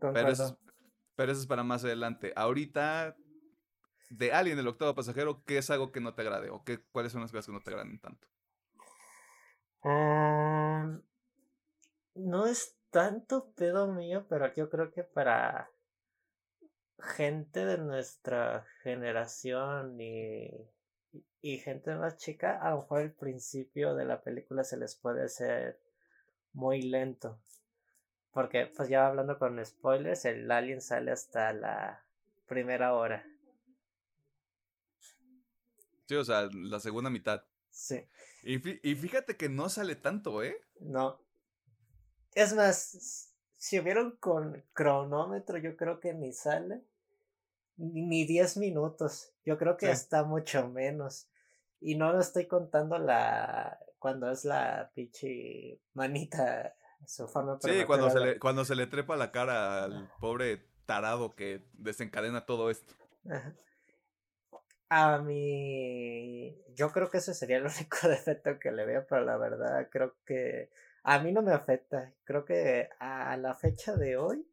[0.00, 0.58] pero eso,
[1.14, 2.32] pero eso es para más adelante.
[2.36, 3.16] Ahorita
[4.16, 6.50] de Alien, el octavo pasajero, ¿qué es algo que no te agrade?
[6.50, 8.26] ¿O qué, cuáles son las cosas que no te agraden tanto?
[9.82, 11.02] Um,
[12.14, 15.68] no es tanto pedo mío, pero yo creo que para
[17.00, 20.48] gente de nuestra generación y,
[21.42, 25.24] y gente más chica, a lo mejor el principio de la película se les puede
[25.24, 25.78] hacer
[26.52, 27.38] muy lento.
[28.32, 32.04] Porque, pues ya hablando con spoilers, el alien sale hasta la
[32.46, 33.24] primera hora.
[36.06, 37.42] Sí, o sea, la segunda mitad.
[37.70, 38.06] Sí.
[38.44, 40.60] Y, fíjate que no sale tanto, ¿eh?
[40.80, 41.18] No.
[42.34, 46.82] Es más, si hubieron con cronómetro, yo creo que ni sale.
[47.76, 49.32] Ni 10 minutos.
[49.44, 51.28] Yo creo que está mucho menos.
[51.80, 53.78] Y no lo estoy contando la.
[53.98, 56.74] cuando es la pinche manita.
[57.06, 61.34] Su forma Sí, cuando se, le, cuando se le trepa la cara al pobre tarado
[61.34, 62.94] que desencadena todo esto.
[63.28, 63.54] Ajá.
[64.88, 69.36] A mí, yo creo que ese sería el único defecto que le veo, pero la
[69.36, 70.70] verdad creo que
[71.02, 72.12] a mí no me afecta.
[72.24, 74.46] Creo que a la fecha de hoy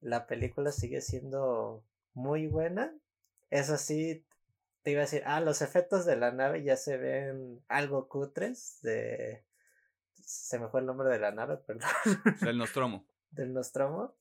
[0.00, 2.94] la película sigue siendo muy buena.
[3.50, 4.24] Eso sí,
[4.82, 8.80] te iba a decir, ah, los efectos de la nave ya se ven algo cutres
[8.82, 9.44] de...
[10.14, 11.88] Se me fue el nombre de la nave, perdón.
[12.40, 13.06] Del Nostromo.
[13.30, 14.14] Del Nostromo.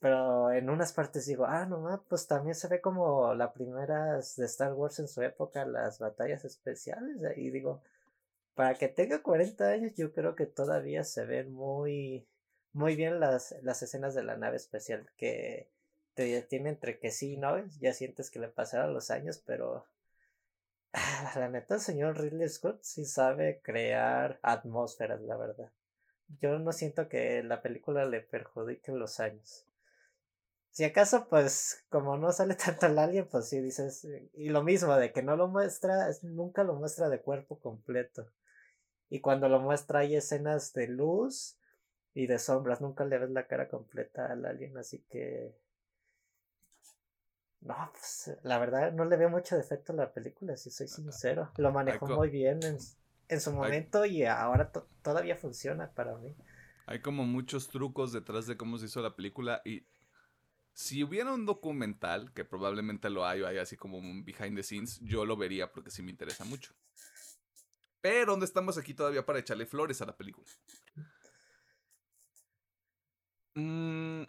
[0.00, 4.46] Pero en unas partes digo, ah, no, pues también se ve como la primera de
[4.46, 7.18] Star Wars en su época, las batallas especiales.
[7.36, 7.82] Y digo,
[8.54, 12.26] para que tenga 40 años, yo creo que todavía se ven muy,
[12.72, 15.06] muy bien las, las escenas de la nave especial.
[15.18, 15.68] Que
[16.14, 19.86] te tiene entre que sí y no, ya sientes que le pasaron los años, pero
[21.36, 25.70] la neta, el señor Ridley Scott sí sabe crear atmósferas, la verdad.
[26.40, 29.66] Yo no siento que la película le perjudique los años.
[30.70, 34.06] Si acaso, pues, como no sale tanto el alien, pues sí dices.
[34.34, 38.26] Y lo mismo, de que no lo muestra, nunca lo muestra de cuerpo completo.
[39.08, 41.56] Y cuando lo muestra hay escenas de luz
[42.14, 45.54] y de sombras, nunca le ves la cara completa al alien, así que.
[47.60, 51.50] No, pues la verdad no le veo mucho defecto a la película, si soy sincero.
[51.56, 52.78] Lo manejó muy bien en,
[53.28, 56.34] en su momento y ahora todavía funciona para mí.
[56.86, 59.84] Hay como muchos trucos detrás de cómo se hizo la película y
[60.80, 64.62] si hubiera un documental, que probablemente lo hay, o hay así como un behind the
[64.62, 66.74] scenes, yo lo vería porque sí me interesa mucho.
[68.00, 70.48] Pero ¿dónde estamos aquí todavía para echarle flores a la película?
[73.56, 74.22] Mm,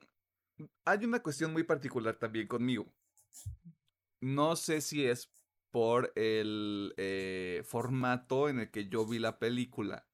[0.83, 2.93] hay una cuestión muy particular también conmigo.
[4.19, 5.31] No sé si es
[5.71, 10.05] por el eh, formato en el que yo vi la película.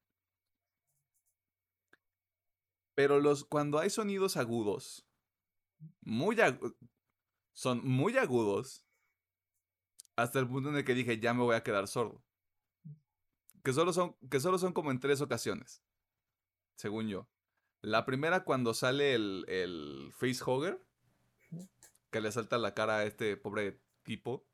[2.94, 5.07] Pero los, cuando hay sonidos agudos,
[6.00, 6.36] muy
[7.52, 8.84] son muy agudos
[10.16, 12.24] hasta el punto en el que dije, ya me voy a quedar sordo.
[13.62, 15.82] Que solo son, que solo son como en tres ocasiones,
[16.76, 17.28] según yo.
[17.82, 20.84] La primera cuando sale el, el facehugger,
[22.10, 24.46] que le salta la cara a este pobre tipo.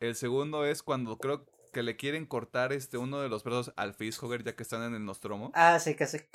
[0.00, 3.94] El segundo es cuando creo que le quieren cortar este uno de los brazos al
[3.94, 5.50] facehugger ya que están en el Nostromo.
[5.54, 6.28] Ah, sí, que hace...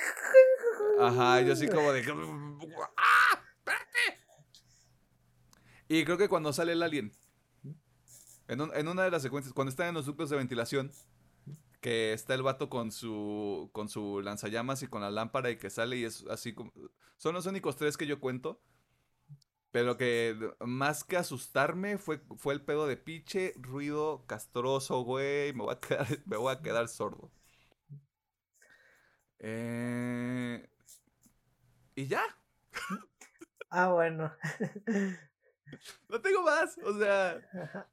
[1.00, 2.02] Ajá, yo así como de...
[5.88, 7.12] Y creo que cuando sale el alien,
[8.48, 10.92] en, una de las secuencias, cuando están en los núcleos de ventilación,
[11.80, 15.70] que está el vato con su, con su lanzallamas y con la lámpara y que
[15.70, 16.72] sale y es así como...
[17.16, 18.60] Son los únicos tres que yo cuento.
[19.70, 25.52] Pero que más que asustarme fue, fue el pedo de piche, ruido castroso, güey.
[25.52, 27.30] Me voy a quedar, me voy a quedar sordo.
[29.40, 30.68] Eh,
[31.94, 32.22] y ya.
[33.70, 34.32] Ah, bueno.
[36.08, 37.40] No tengo más, o sea.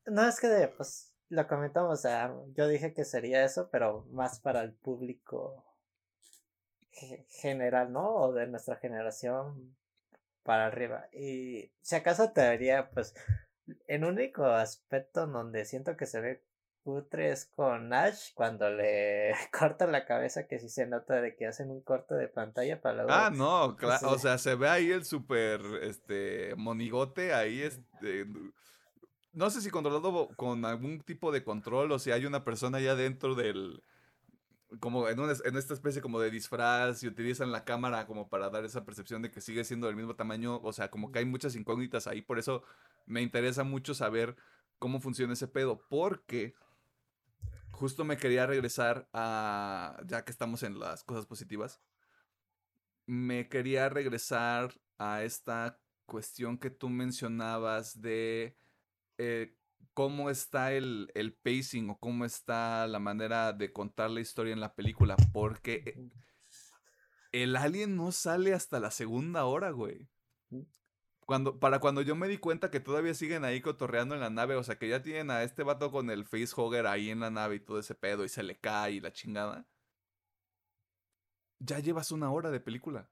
[0.06, 4.40] No es que, pues, lo comentamos, o sea, yo dije que sería eso, pero más
[4.40, 5.64] para el público
[7.30, 8.16] general, ¿no?
[8.16, 9.76] O de nuestra generación
[10.44, 11.08] para arriba.
[11.12, 13.14] Y si acaso te vería, pues,
[13.88, 16.44] en único aspecto donde siento que se ve
[16.86, 21.72] putres con Ash cuando le cortan la cabeza que sí se nota de que hacen
[21.72, 23.12] un corte de pantalla para luego...
[23.12, 28.28] Ah, no, claro, o sea, se ve ahí el super, este, monigote ahí, este...
[29.34, 32.94] no sé si controlado con algún tipo de control o si hay una persona ya
[32.94, 33.82] dentro del,
[34.80, 38.52] como en, una, en esta especie como de disfraz y utilizan la cámara como para
[38.52, 41.26] dar esa percepción de que sigue siendo del mismo tamaño, o sea, como que hay
[41.26, 42.62] muchas incógnitas ahí, por eso
[43.08, 44.36] me interesa mucho saber
[44.78, 46.54] cómo funciona ese pedo, porque
[47.76, 51.82] justo me quería regresar a, ya que estamos en las cosas positivas,
[53.06, 58.58] me quería regresar a esta cuestión que tú mencionabas de
[59.18, 59.56] eh,
[59.94, 64.60] cómo está el, el, pacing o cómo está la manera de contar la historia en
[64.60, 66.10] la película, porque
[67.32, 70.08] el alien no sale hasta la segunda hora, güey.
[71.26, 74.56] Cuando, para cuando yo me di cuenta que todavía siguen ahí cotorreando en la nave,
[74.56, 77.56] o sea, que ya tienen a este vato con el facehugger ahí en la nave
[77.56, 79.68] y todo ese pedo y se le cae y la chingada.
[81.60, 83.10] Ya llevas una hora de película.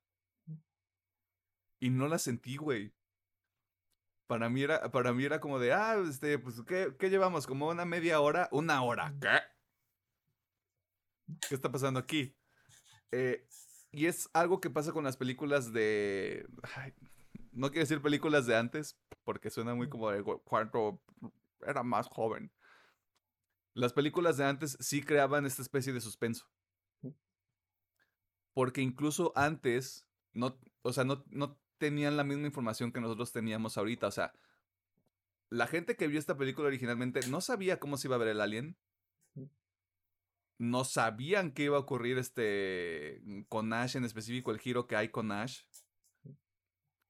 [1.80, 2.94] Y no la sentí, güey.
[4.28, 7.48] Para mí era, para mí era como de, ah, este, pues, ¿qué, ¿qué llevamos?
[7.48, 9.14] Como una media hora, una hora.
[9.20, 9.40] ¿Qué?
[11.48, 12.36] ¿Qué está pasando aquí?
[13.12, 13.48] Eh,
[13.92, 16.48] y es algo que pasa con las películas de...
[17.54, 21.02] no quiero decir películas de antes, porque suena muy como de cuarto
[21.66, 22.52] era más joven.
[23.74, 26.48] Las películas de antes sí creaban esta especie de suspenso.
[28.54, 33.78] Porque incluso antes, no, o sea, no, no tenían la misma información que nosotros teníamos
[33.78, 34.08] ahorita.
[34.08, 34.34] O sea,
[35.50, 38.42] la gente que vio esta película originalmente no sabía cómo se iba a ver el
[38.42, 38.78] alien.
[40.60, 45.10] No sabían qué iba a ocurrir este con Ash en específico, el giro que hay
[45.10, 45.62] con Ash.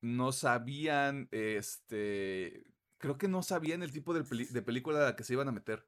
[0.03, 2.65] No sabían, este,
[2.97, 4.23] creo que no sabían el tipo de,
[4.61, 5.87] película a la que se iban a meter.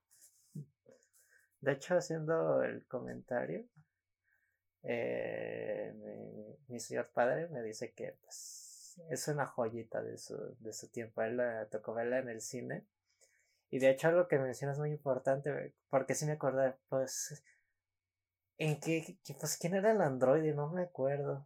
[1.60, 3.66] De hecho, haciendo el comentario,
[4.84, 5.94] eh,
[6.70, 11.22] mi, señor padre me dice que pues, es una joyita de su, de su tiempo.
[11.22, 12.86] él le tocó verla en el cine.
[13.70, 17.44] Y de hecho algo que mencionas muy importante, porque sí me acordé, pues,
[18.58, 21.46] en qué, pues, quién era el androide, no me acuerdo.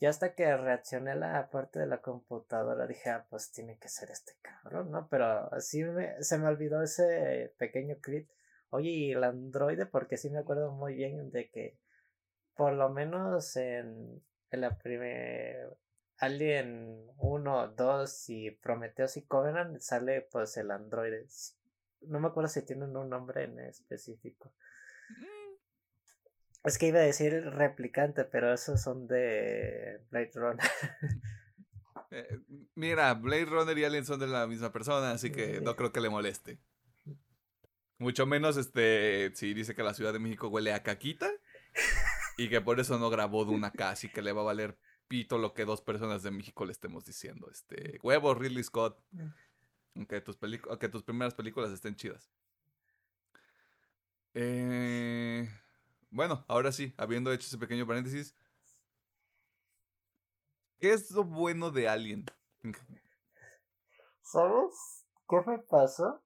[0.00, 4.10] Y hasta que reaccioné la parte de la computadora dije, ah, pues tiene que ser
[4.10, 5.06] este cabrón, ¿no?
[5.10, 8.26] Pero así me, se me olvidó ese pequeño clip.
[8.70, 11.76] Oye, y el androide, porque sí me acuerdo muy bien de que,
[12.56, 15.68] por lo menos en, en la primera
[16.16, 21.26] Alien 1, 2 y Prometheus y Covenant sale pues el androide.
[22.02, 24.52] No me acuerdo si tienen un nombre en específico.
[26.64, 30.58] Es que iba a decir replicante, pero esos son de Blade Runner.
[32.12, 32.40] Eh,
[32.74, 36.00] mira, Blade Runner y Alien son de la misma persona, así que no creo que
[36.00, 36.58] le moleste.
[37.98, 41.30] Mucho menos este si dice que la Ciudad de México huele a caquita
[42.36, 45.54] y que por eso no grabó Duna casi que le va a valer pito lo
[45.54, 47.48] que dos personas de México le estemos diciendo.
[47.50, 48.98] Este, huevo, Ridley Scott.
[49.12, 49.28] Mm.
[49.96, 50.38] Aunque tus,
[50.68, 52.30] aunque tus primeras películas estén chidas.
[54.34, 55.48] Eh,
[56.10, 58.34] bueno, ahora sí, habiendo hecho ese pequeño paréntesis.
[60.78, 62.24] ¿Qué es lo bueno de Alien?
[64.22, 66.22] ¿Sabes qué me pasó?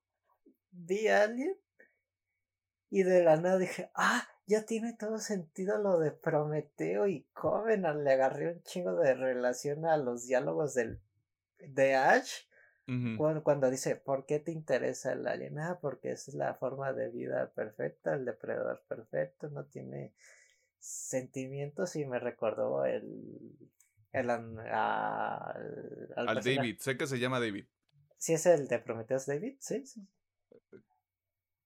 [0.70, 1.56] Vi Alien
[2.90, 8.02] y de la nada dije, ah, ya tiene todo sentido lo de Prometeo y Covenant.
[8.02, 11.00] Le agarré un chingo de relación a los diálogos del,
[11.58, 12.44] de Ash.
[13.16, 15.58] Cuando, cuando, dice, ¿por qué te interesa el alien?
[15.58, 20.12] Ah, porque es la forma de vida perfecta, el depredador perfecto, no tiene
[20.78, 23.56] sentimientos y me recordó el...
[24.12, 24.58] el, al,
[26.16, 27.66] al David, sé que se llama David.
[28.18, 30.06] Sí, es el de Prometheus David, sí, sí.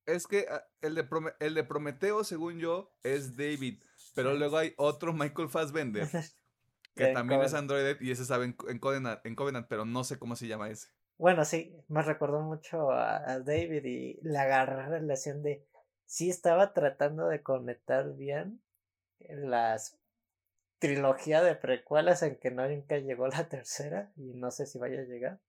[0.06, 1.06] Es que ah, el de,
[1.40, 3.82] el de Prometeo, según yo, es David.
[4.14, 6.08] Pero luego hay otro Michael Fassbender.
[6.96, 8.78] que también es Android y ese sabe en, en,
[9.34, 10.88] Covenant, pero no sé cómo se llama ese.
[11.18, 15.66] Bueno, sí, me recordó mucho a, David y la agarré relación de.
[16.06, 18.62] Sí, estaba tratando de conectar bien
[19.28, 19.98] las
[20.78, 25.04] trilogía de precuelas en que nunca llegó la tercera y no sé si vaya a
[25.04, 25.40] llegar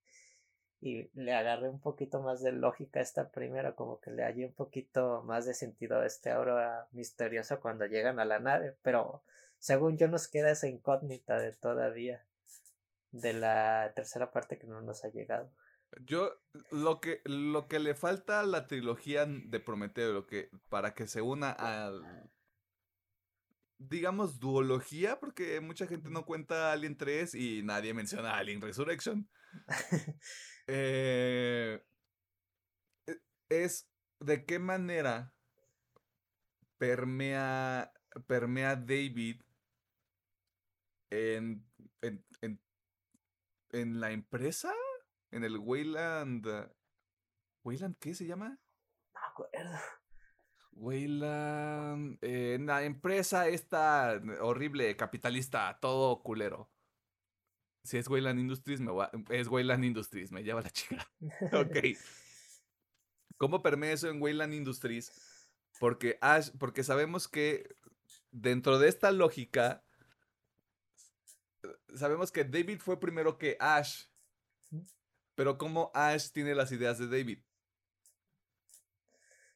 [0.82, 4.46] y le agarré un poquito más de lógica a esta primera, como que le hallé
[4.46, 9.24] un poquito más de sentido a este aura misterioso cuando llegan a la nave, pero
[9.58, 12.26] según yo nos queda esa incógnita de todavía
[13.12, 15.52] de la tercera parte que no nos ha llegado.
[16.06, 16.32] Yo
[16.72, 21.08] lo que lo que le falta a la trilogía de Prometeo, lo que para que
[21.08, 22.30] se una al
[23.80, 29.30] digamos duología, porque mucha gente no cuenta Alien 3 y nadie menciona Alien Resurrection.
[30.72, 31.84] Eh,
[33.50, 33.90] es
[34.20, 35.34] de qué manera
[36.78, 37.92] permea,
[38.28, 39.42] permea David
[41.10, 41.66] en,
[42.02, 42.62] en, en,
[43.72, 44.74] la empresa,
[45.32, 46.48] en el Wayland,
[47.64, 48.60] ¿Wayland qué se llama?
[49.14, 49.78] No me acuerdo.
[50.72, 52.18] Wayland.
[52.22, 56.72] Eh, la empresa esta horrible, capitalista, todo culero.
[57.84, 61.10] Si es Wayland Industries, me va, es Wayland Industries, me lleva la chica.
[61.54, 61.98] ok.
[63.38, 65.12] ¿Cómo permea eso en Wayland Industries?
[65.80, 67.76] Porque Ash, porque sabemos que
[68.32, 69.84] dentro de esta lógica,
[71.96, 74.06] sabemos que David fue primero que Ash.
[75.36, 77.40] Pero ¿cómo Ash tiene las ideas de David?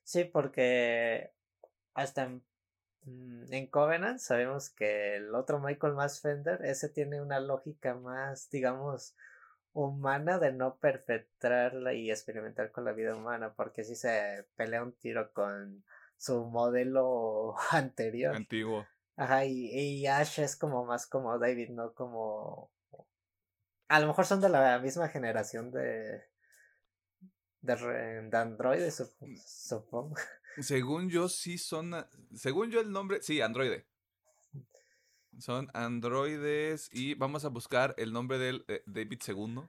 [0.04, 1.34] Sí, porque
[1.94, 2.44] hasta en,
[3.04, 9.16] mm, en Covenant sabemos que el otro Michael Fassbender, ese tiene una lógica más, digamos,
[9.74, 14.94] humana de no perpetrarla y experimentar con la vida humana, porque si se pelea un
[14.94, 15.84] tiro con
[16.18, 18.36] su modelo anterior.
[18.36, 18.86] Antiguo.
[19.16, 22.72] Ajá, y, y Ash es como más como David, no como...
[23.88, 26.24] A lo mejor son de la misma generación de,
[27.62, 27.76] de,
[28.30, 29.36] de androides, mm.
[29.46, 30.16] supongo.
[30.60, 31.94] Según yo, sí son.
[32.34, 33.22] Según yo, el nombre.
[33.22, 33.88] Sí, androide.
[35.40, 36.90] Son androides.
[36.94, 39.64] Y vamos a buscar el nombre del eh, David II.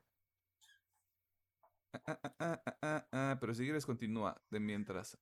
[2.06, 5.16] Ah, ah, ah, pero si quieres, continúa de mientras.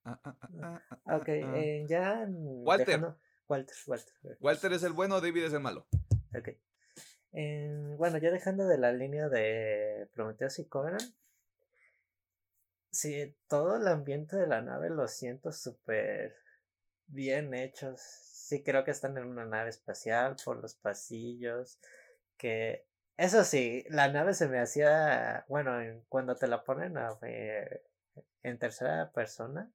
[1.05, 2.27] ok, eh, ya.
[2.29, 3.15] Walter.
[3.49, 4.15] Walter, Walter.
[4.41, 5.87] Walter es el bueno, David es el malo.
[6.37, 6.51] Ok.
[7.99, 11.15] bueno, ya dejando de la línea de Prometheus y Covenant,
[12.93, 16.37] Sí, todo el ambiente de la nave lo siento súper
[17.07, 18.01] bien hechos.
[18.03, 21.79] Sí, creo que están en una nave espacial por los pasillos.
[22.37, 22.87] Que
[23.17, 25.73] eso sí, la nave se me hacía, bueno,
[26.09, 27.19] cuando te la ponen a,
[28.43, 29.73] en tercera persona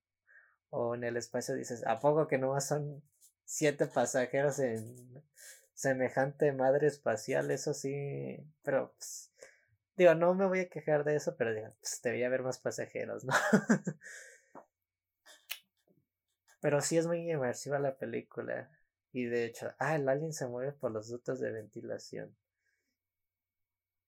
[0.70, 3.02] o en el espacio dices, ¿a poco que no son
[3.48, 5.24] siete pasajeros en
[5.74, 7.50] semejante madre espacial?
[7.50, 9.32] Eso sí, pero pues,
[9.98, 13.26] Digo, no me voy a quejar de eso, pero digo, pues debía haber más pasajeros,
[13.26, 13.34] ¿no?
[16.62, 18.70] pero sí es muy inmersiva la película.
[19.12, 22.36] Y de hecho, ah, el alien se mueve por los ductos de ventilación.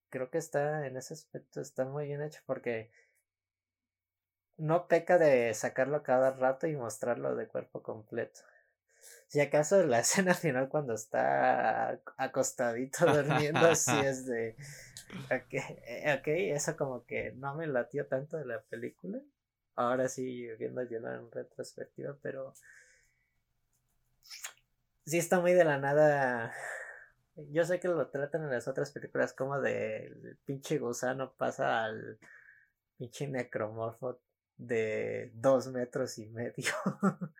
[0.09, 2.91] Creo que está, en ese aspecto, está muy bien hecho porque
[4.57, 8.41] no peca de sacarlo cada rato y mostrarlo de cuerpo completo.
[9.27, 14.55] Si acaso la escena final cuando está acostadito durmiendo, sí es de...
[15.25, 19.19] Ok, eh, ok, eso como que no me latió tanto de la película.
[19.75, 22.53] Ahora sí, viendo yo en retrospectiva, pero...
[25.05, 26.53] Sí está muy de la nada...
[27.51, 31.85] Yo sé que lo tratan en las otras películas como de el pinche gusano pasa
[31.85, 32.19] al
[32.97, 34.19] pinche necromorfo
[34.57, 36.73] de dos metros y medio.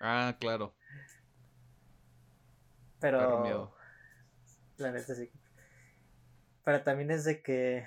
[0.00, 0.74] ah, claro.
[3.04, 3.76] Pero.
[4.78, 5.30] La neta sí.
[6.64, 7.86] Pero también es de que.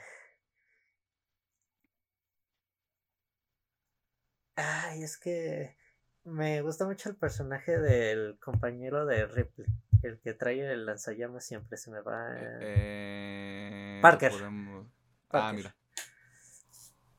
[4.55, 5.75] Ay, es que.
[6.23, 9.67] Me gusta mucho el personaje del compañero de Ripley.
[10.03, 12.35] El que trae el lanzallamas siempre se me va.
[12.37, 14.33] Eh, eh, Parker.
[15.31, 15.75] Ah, mira.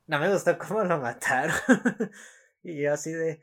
[0.07, 1.57] No me gustó cómo lo mataron.
[2.63, 3.43] y yo así de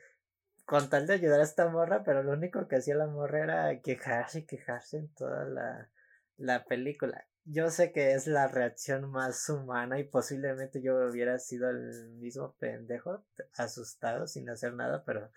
[0.66, 3.82] con tal de ayudar a esta morra, pero lo único que hacía la morra era
[3.82, 5.90] quejarse y quejarse en toda la,
[6.38, 7.26] la película.
[7.46, 12.56] Yo sé que es la reacción más humana y posiblemente yo hubiera sido el mismo
[12.60, 13.24] pendejo,
[13.56, 15.30] asustado sin hacer nada, pero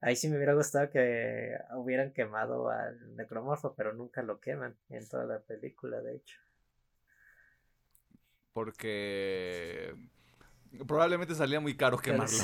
[0.00, 5.08] ahí sí me hubiera gustado que hubieran quemado al necromorfo, pero nunca lo queman en
[5.08, 6.38] toda la película, de hecho.
[8.52, 9.92] Porque
[10.86, 12.38] probablemente salía muy caro quemarlo.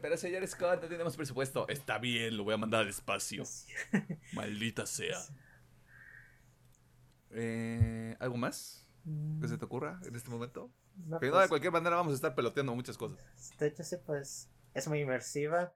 [0.00, 1.68] Pero señor Scott, no tenemos presupuesto.
[1.68, 3.44] Está bien, lo voy a mandar al espacio.
[4.32, 5.18] Maldita sea.
[7.30, 8.86] Eh, ¿Algo más
[9.40, 10.72] que se te ocurra en este momento?
[11.06, 13.18] No, de pues cualquier manera vamos a estar peloteando muchas cosas.
[13.58, 15.72] De hecho, sí, pues es muy inmersiva.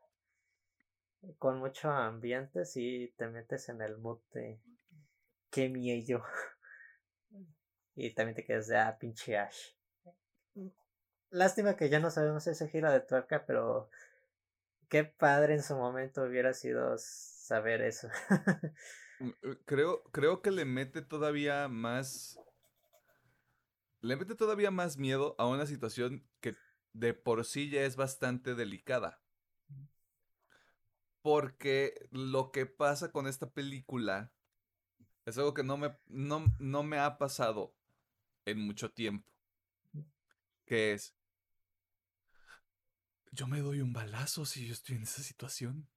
[1.38, 4.60] Con mucho ambiente, si te metes en el mood de
[5.50, 6.22] qué miedo.
[7.96, 9.70] Y también te quedas de ah, pinche Ash.
[11.34, 13.90] Lástima que ya no sabemos ese giro de tuerca, pero
[14.88, 18.08] qué padre en su momento hubiera sido saber eso.
[19.20, 22.36] Mm, eh, creo, creo que le mete todavía más.
[24.00, 26.56] Le mete todavía más miedo a una situación que
[26.94, 29.22] de por sí ya es bastante delicada.
[31.22, 34.32] Porque lo que pasa con esta película
[35.26, 37.76] es algo que no me, no, no me ha pasado
[38.46, 39.30] en mucho tiempo.
[40.66, 41.14] Que es,
[43.34, 45.88] yo me doy un balazo si yo estoy en esa situación.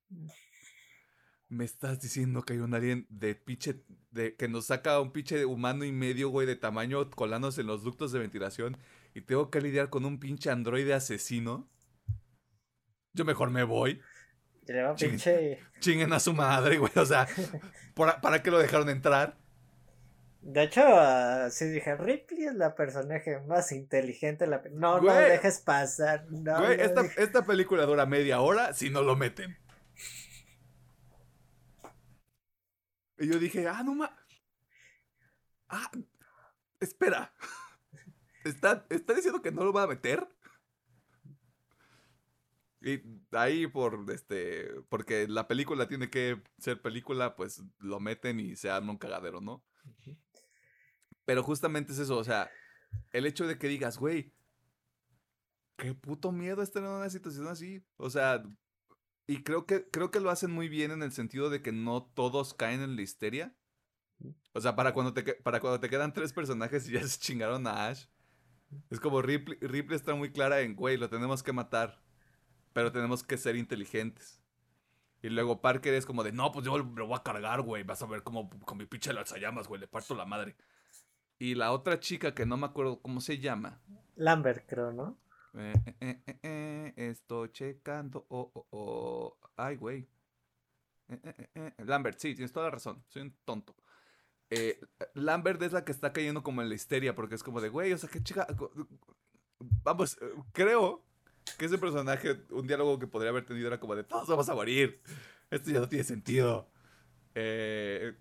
[1.50, 3.84] Me estás diciendo que hay un alien de pinche.
[4.12, 7.84] De, que nos saca un pinche humano y medio, güey, de tamaño colándose en los
[7.84, 8.78] ductos de ventilación.
[9.14, 11.70] Y tengo que lidiar con un pinche androide asesino.
[13.14, 14.02] Yo mejor me voy.
[15.00, 15.60] pinche.
[15.80, 16.92] Chinguen a su madre, güey.
[16.96, 17.28] O sea,
[17.94, 19.38] ¿para, qué lo dejaron entrar?
[20.42, 24.48] De hecho, uh, sí dije, Ripley es la personaje más inteligente.
[24.48, 24.62] La...
[24.72, 26.26] No, no dejes pasar.
[26.30, 29.58] güey, esta, esta película dura media hora si no lo meten.
[33.20, 34.16] Y yo dije, ah, no ma.
[35.68, 35.92] Ah,
[36.80, 37.34] espera.
[38.46, 40.28] ¿Está, ¿Está diciendo que no lo va a meter?
[42.82, 43.02] Y
[43.32, 44.70] ahí por este.
[44.88, 49.42] Porque la película tiene que ser película, pues lo meten y se arma un cagadero,
[49.42, 49.64] ¿no?
[51.28, 52.50] Pero justamente es eso, o sea,
[53.12, 54.34] el hecho de que digas, güey,
[55.76, 57.86] qué puto miedo estar en una situación así.
[57.98, 58.46] O sea,
[59.28, 62.02] y creo que, creo que lo hacen muy bien en el sentido de que no
[62.02, 63.54] todos caen en la histeria.
[64.54, 67.68] O sea, para cuando te, para cuando te quedan tres personajes y ya se chingaron
[67.68, 68.06] a Ash.
[68.90, 72.02] Es como Ripley, Ripley está muy clara en, güey, lo tenemos que matar.
[72.72, 74.42] Pero tenemos que ser inteligentes.
[75.22, 77.84] Y luego Parker es como de, no, pues yo lo voy a cargar, güey.
[77.84, 80.56] Vas a ver cómo con mi pinche lanzallamas, güey, le parto la madre.
[81.40, 83.80] Y la otra chica que no me acuerdo cómo se llama.
[84.16, 85.18] Lambert, creo, ¿no?
[85.54, 88.26] Eh, eh, eh, estoy checando.
[88.30, 89.38] Oh, oh, oh.
[89.56, 90.08] Ay, güey.
[91.78, 93.04] Lambert, sí, tienes toda la razón.
[93.10, 93.76] Soy un tonto.
[95.14, 97.94] Lambert es la que está cayendo como en la histeria porque es como de, güey,
[97.94, 98.48] o sea, qué chica.
[99.84, 100.18] Vamos,
[100.54, 101.04] creo
[101.58, 104.56] que ese personaje, un diálogo que podría haber tenido era como de, todos vamos a
[104.56, 105.02] morir.
[105.50, 106.70] Esto ya no tiene sentido.
[107.36, 108.16] Eh,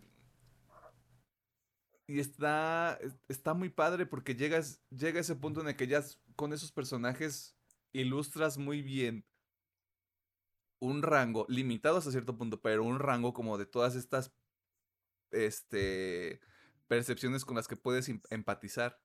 [2.07, 6.03] y está, está muy padre porque llegas, llega ese punto en el que ya
[6.37, 7.57] con esos personajes
[7.93, 9.25] ilustras muy bien
[10.79, 14.33] un rango, limitado hasta cierto punto, pero un rango como de todas estas
[15.31, 16.41] este,
[16.87, 19.01] percepciones con las que puedes em, empatizar.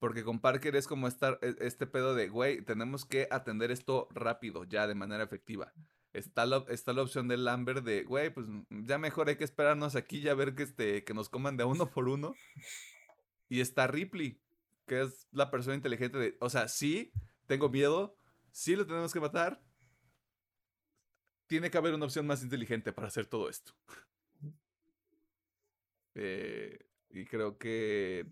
[0.00, 4.08] Porque con Parker es como estar e, este pedo de, güey, tenemos que atender esto
[4.10, 5.72] rápido, ya de manera efectiva.
[6.14, 9.42] Está la, está la opción del Lambert de, güey, pues mm, ya mejor hay que
[9.42, 12.34] esperarnos aquí ya ver que, este, que nos coman de uno por uno.
[13.48, 14.40] Y está Ripley,
[14.86, 17.12] que es la persona inteligente de, o sea, sí,
[17.46, 18.16] tengo miedo,
[18.52, 19.60] sí lo tenemos que matar.
[21.48, 23.74] Tiene que haber una opción más inteligente para hacer todo esto.
[26.14, 26.78] Eh,
[27.10, 28.24] y creo que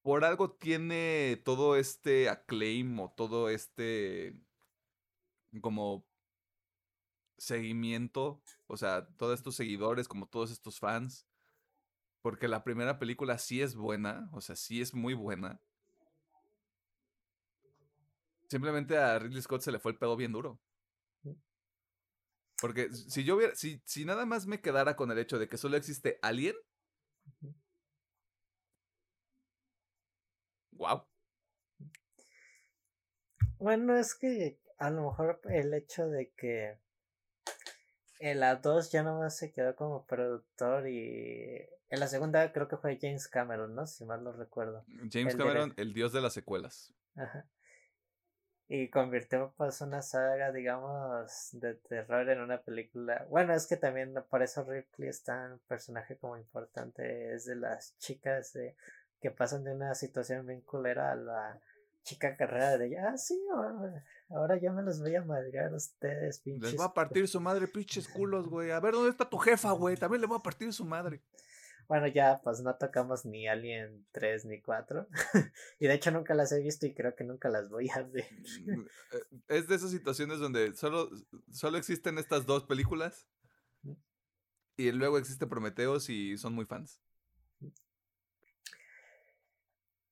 [0.00, 4.34] por algo tiene todo este acclaim o todo este
[5.60, 6.04] como
[7.38, 11.26] seguimiento, o sea, todos estos seguidores, como todos estos fans,
[12.22, 15.60] porque la primera película sí es buena, o sea, sí es muy buena.
[18.48, 20.58] Simplemente a Ridley Scott se le fue el pedo bien duro.
[22.60, 25.58] Porque si yo hubiera, si, si nada más me quedara con el hecho de que
[25.58, 26.56] solo existe Alien,
[30.72, 31.06] wow.
[33.58, 36.78] Bueno, es que a lo mejor el hecho de que
[38.18, 42.76] en la 2 ya nomás se quedó como productor y en la segunda creo que
[42.76, 43.86] fue James Cameron, ¿no?
[43.86, 44.84] Si mal lo recuerdo.
[45.10, 46.94] James Cameron, el dios de las secuelas.
[47.14, 47.46] Ajá.
[48.68, 53.24] Y convirtió pues una saga, digamos, de terror en una película.
[53.30, 57.32] Bueno, es que también por eso Ripley es tan personaje como importante.
[57.32, 58.58] Es de las chicas
[59.20, 61.60] que pasan de una situación bien culera a la
[62.06, 63.10] chica carrera de ella.
[63.10, 63.38] Ah, sí,
[64.30, 66.72] ahora, ya me los voy a madrear a ustedes, pinches.
[66.72, 68.70] Les va a partir su madre, pinches culos, güey.
[68.70, 69.96] A ver, ¿dónde está tu jefa, güey?
[69.96, 71.20] También le voy a partir su madre.
[71.88, 75.08] Bueno, ya, pues no tocamos ni Alien 3 ni 4.
[75.80, 78.28] y de hecho nunca las he visto y creo que nunca las voy a ver.
[78.64, 81.10] Mm, eh, es de esas situaciones donde solo,
[81.52, 83.28] solo existen estas dos películas.
[84.76, 87.00] Y luego existe Prometeos y son muy fans.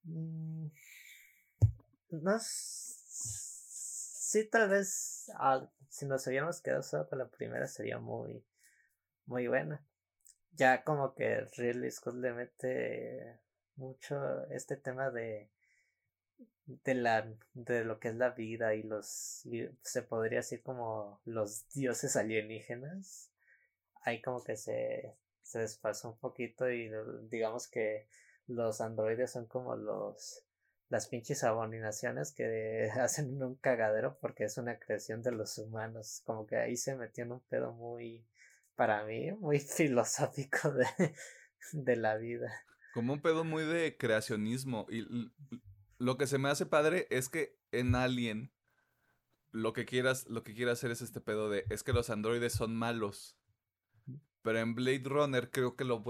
[0.05, 0.69] Mm,
[2.23, 5.31] no sí tal vez
[5.89, 8.45] si nos hubiéramos quedado solo con la primera sería muy
[9.27, 9.85] muy buena.
[10.53, 13.41] Ya como que Ridley Scott le mete
[13.77, 15.51] mucho este tema de
[16.67, 19.47] de la de lo que es la vida y los
[19.83, 23.31] se podría decir como los dioses alienígenas.
[24.03, 26.91] Ahí como que se se desfasa un poquito y
[27.29, 28.09] digamos que
[28.47, 30.45] los androides son como los
[30.89, 36.23] las pinches abominaciones que hacen un cagadero porque es una creación de los humanos.
[36.25, 38.27] Como que ahí se metió en un pedo muy,
[38.77, 40.87] para mí, muy filosófico de,
[41.73, 42.53] de la vida.
[42.93, 44.87] Como un pedo muy de creacionismo.
[44.89, 45.07] Y
[45.99, 48.53] lo que se me hace padre es que en Alien
[49.51, 52.53] lo que quieras, lo que quiera hacer es este pedo de, es que los androides
[52.53, 53.37] son malos.
[54.43, 56.05] Pero en Blade Runner creo que lo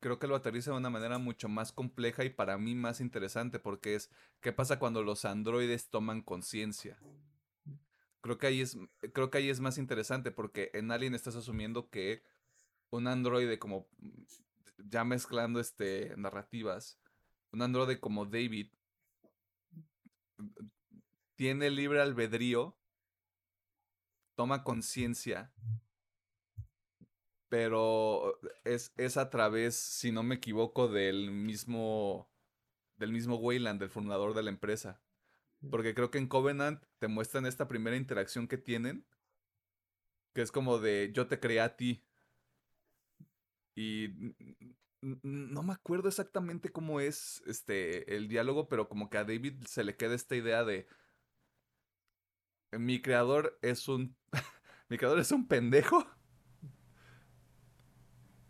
[0.00, 3.58] creo que lo aterriza de una manera mucho más compleja y para mí más interesante
[3.58, 4.10] porque es
[4.40, 6.98] qué pasa cuando los androides toman conciencia.
[8.20, 8.76] Creo que ahí es
[9.12, 12.22] creo que ahí es más interesante porque en Alien estás asumiendo que
[12.90, 13.88] un androide como
[14.78, 16.98] ya mezclando este narrativas,
[17.52, 18.72] un androide como David
[21.34, 22.76] tiene libre albedrío,
[24.34, 25.52] toma conciencia,
[27.48, 32.30] pero es, es, a través, si no me equivoco, del mismo,
[32.96, 35.00] del mismo Wayland, del fundador de la empresa.
[35.70, 39.04] Porque creo que en Covenant te muestran esta primera interacción que tienen,
[40.34, 42.04] que es como de yo te creé a ti.
[43.74, 44.34] Y
[45.00, 49.84] no me acuerdo exactamente cómo es este el diálogo, pero como que a David se
[49.84, 50.86] le queda esta idea de
[52.72, 54.16] mi creador es un.
[54.88, 56.06] mi creador es un pendejo.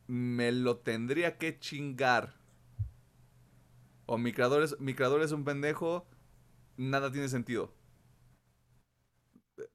[0.09, 2.35] Me lo tendría que chingar.
[4.07, 6.09] O mi creador es, mi creador es un pendejo.
[6.77, 7.73] Nada tiene sentido.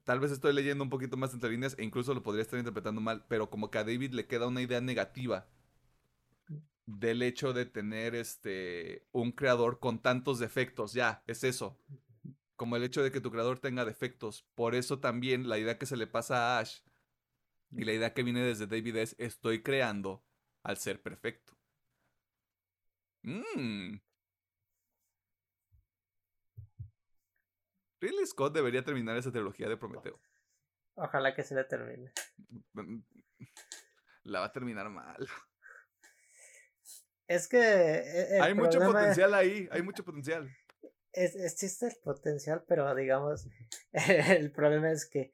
[0.04, 3.00] Tal vez estoy leyendo un poquito más entre líneas e incluso lo podría estar interpretando
[3.00, 5.46] mal, pero como que a David le queda una idea negativa
[6.86, 10.92] del hecho de tener este un creador con tantos defectos.
[10.92, 11.78] Ya, es eso
[12.56, 14.44] como el hecho de que tu creador tenga defectos.
[14.54, 16.80] Por eso también la idea que se le pasa a Ash
[17.76, 20.24] y la idea que viene desde David es estoy creando
[20.62, 21.56] al ser perfecto.
[23.22, 23.98] Mmm.
[28.00, 30.20] Ridley Scott debería terminar esa trilogía de Prometeo.
[30.96, 32.12] Ojalá que se la termine.
[32.74, 32.98] Mm,
[34.24, 35.26] la va a terminar mal.
[37.26, 37.58] Es que.
[37.58, 40.54] E, hay mucho potencial ahí, hay mucho potencial
[41.14, 43.48] es, existe el potencial, pero digamos,
[43.92, 45.32] el problema es que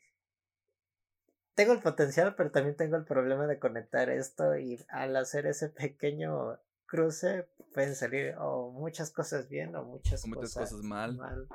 [1.61, 5.69] tengo el potencial, pero también tengo el problema de conectar esto y al hacer ese
[5.69, 11.16] pequeño cruce pueden salir o muchas cosas bien o muchas, cosas, mal.
[11.16, 11.47] mal.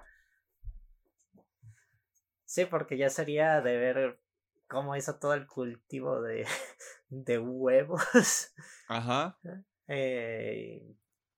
[2.46, 4.20] Sí, porque ya sería de ver
[4.68, 6.46] cómo hizo todo el cultivo de,
[7.10, 8.54] de huevos.
[8.88, 9.40] Ajá.
[9.88, 10.82] Eh,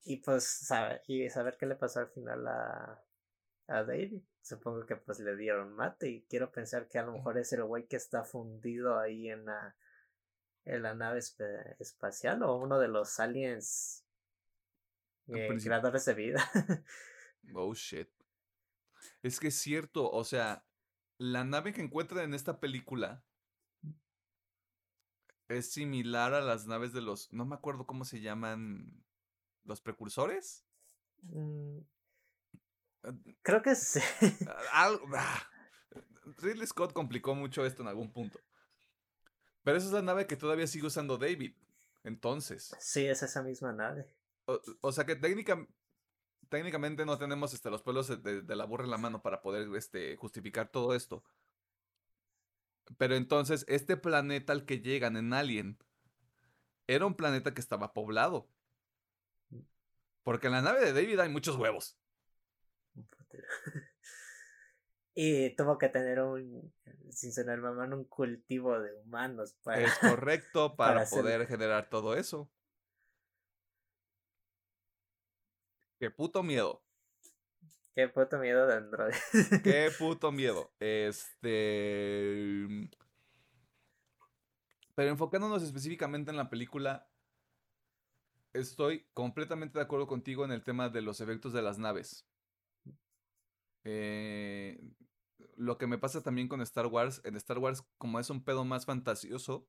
[0.06, 3.03] y pues saber, y saber qué le pasó al final a,
[3.68, 4.22] a David.
[4.41, 7.64] Supongo que pues le dieron mate y quiero pensar que a lo mejor es el
[7.64, 9.76] güey que está fundido ahí en la,
[10.65, 11.19] en la nave
[11.80, 14.06] espacial o uno de los aliens
[15.27, 16.52] eh, creadores de vida.
[17.53, 18.10] oh shit.
[19.22, 20.65] Es que es cierto, o sea,
[21.18, 23.23] la nave que encuentran en esta película
[25.49, 29.03] es similar a las naves de los, no me acuerdo cómo se llaman
[29.64, 30.65] los precursores.
[31.22, 31.80] Mm,
[33.41, 33.99] creo que sí.
[34.74, 35.48] Algo, ah,
[36.38, 38.40] Ridley Scott complicó mucho esto en algún punto.
[39.64, 41.53] Pero esa es la nave que todavía sigue usando David.
[42.03, 42.76] Entonces.
[42.80, 44.14] Sí, es esa misma nave.
[44.80, 45.68] O, sea que técnica,
[46.48, 49.68] técnicamente no tenemos este, los pelos de, de, la burra en la mano para poder
[49.76, 51.24] este, justificar todo esto.
[52.98, 55.78] Pero entonces, este planeta al que llegan en Alien
[56.88, 58.48] era un planeta que estaba poblado.
[60.24, 61.98] Porque en la nave de David hay muchos huevos.
[65.16, 66.74] y tuvo que tener un,
[67.10, 69.82] sin sonar mamá, un cultivo de humanos para...
[69.82, 72.49] Es correcto para, poder generar todo eso.
[75.99, 76.84] Qué puto miedo.
[77.95, 79.14] Qué puto miedo de Android.
[79.64, 80.72] Qué puto miedo.
[80.80, 82.68] Este...
[84.94, 87.08] Pero enfocándonos específicamente en la película,
[88.54, 92.28] estoy completamente de acuerdo contigo en el tema de los efectos de las naves.
[93.89, 94.77] Eh,
[95.55, 98.65] lo que me pasa también con Star Wars, en Star Wars, como es un pedo
[98.65, 99.65] más fantasioso,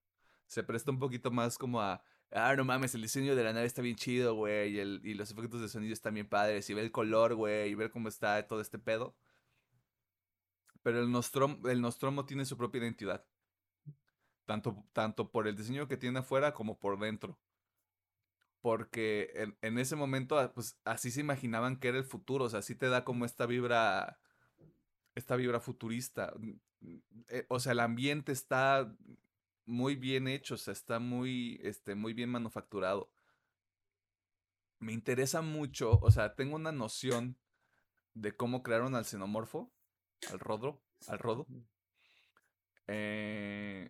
[0.48, 2.02] se presta un poquito más como a.
[2.32, 4.78] Ah, no mames, el diseño de la nave está bien chido, güey.
[4.78, 6.68] Y, los efectos de sonido están bien padres.
[6.68, 7.70] Y ver el color, güey.
[7.70, 9.16] Y ver cómo está todo este pedo.
[10.82, 11.84] Pero el Nostromo, el
[12.26, 13.24] tiene su propia identidad.
[14.46, 17.38] Tanto, tanto por el diseño que tiene afuera como por dentro
[18.68, 22.58] porque en, ese momento, ah, pues así se imaginaban que era el futuro, o sea,
[22.58, 24.20] así te da como esta vibra,
[25.14, 26.34] esta vibra futurista.
[26.36, 26.50] Mm,
[26.80, 28.94] mm, eh, o sea, el ambiente está
[29.64, 33.10] muy bien hecho, o sea, está muy, este, muy bien manufacturado.
[34.80, 37.38] Me interesa mucho, o sea, tengo una noción
[38.12, 39.72] de cómo crearon al xenomorfo,
[40.30, 41.46] al rodro, al rodo.
[42.86, 43.88] Eh,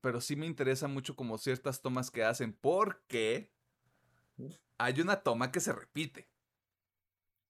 [0.00, 3.54] pero sí me interesa mucho como ciertas tomas que hacen, porque
[4.78, 6.30] hay una toma que se repite.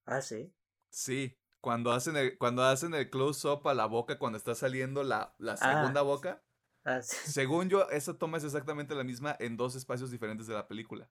[0.07, 0.53] Ah, sí.
[0.91, 5.35] Sí, Cuando hacen el, cuando hacen el close-up a la boca, cuando está saliendo la,
[5.39, 5.57] la Ah.
[5.57, 6.45] segunda boca,
[6.85, 7.17] Ah, sí.
[7.31, 11.11] según yo, esa toma es exactamente la misma en dos espacios diferentes de la película.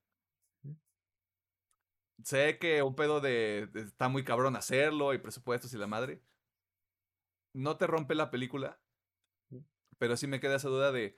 [0.64, 0.76] Ujú.
[2.24, 6.22] Sé que un pedo de, de- está muy cabrón hacerlo y presupuestos y la madre.
[7.54, 8.80] No te rompe la película,
[9.50, 9.66] Ujú.
[9.98, 11.16] pero sí me queda esa duda de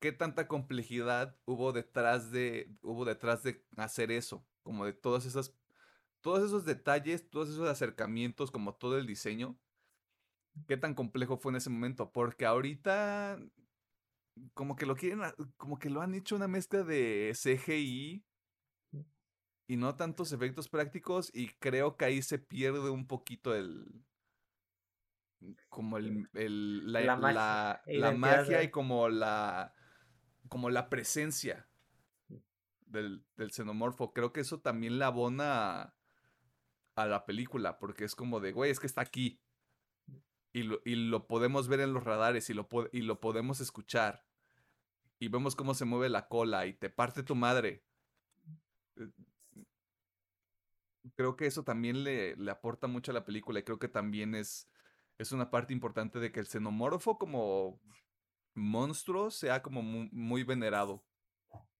[0.00, 5.54] qué tanta complejidad hubo detrás de hubo detrás de hacer eso, como de todas esas
[6.20, 9.60] todos esos detalles, todos esos acercamientos, como todo el diseño.
[10.66, 12.10] ¿Qué tan complejo fue en ese momento?
[12.12, 13.38] Porque ahorita
[14.54, 15.20] como que lo quieren,
[15.56, 18.24] como que lo han hecho una mezcla de CGI
[19.68, 24.04] y no tantos efectos prácticos y creo que ahí se pierde un poquito el
[25.68, 29.74] como el, el- la, La magia, la- la magia y como la
[30.48, 31.68] como la presencia
[32.86, 34.12] del, del xenomorfo.
[34.12, 35.94] Creo que eso también le abona
[36.94, 39.40] a, la película, porque es como de, güey, es que está aquí.
[40.52, 44.24] Y lo, y lo podemos ver en los radares y lo, y lo podemos escuchar.
[45.18, 47.84] Y vemos cómo se mueve la cola y te parte tu madre.
[48.96, 49.10] Eh,
[51.14, 54.34] Creo que eso también le, le aporta mucho a la película y creo que también
[54.34, 54.68] es,
[55.18, 57.80] es una parte importante de que el xenomorfo como
[58.56, 61.04] monstruo sea como mu- muy venerado.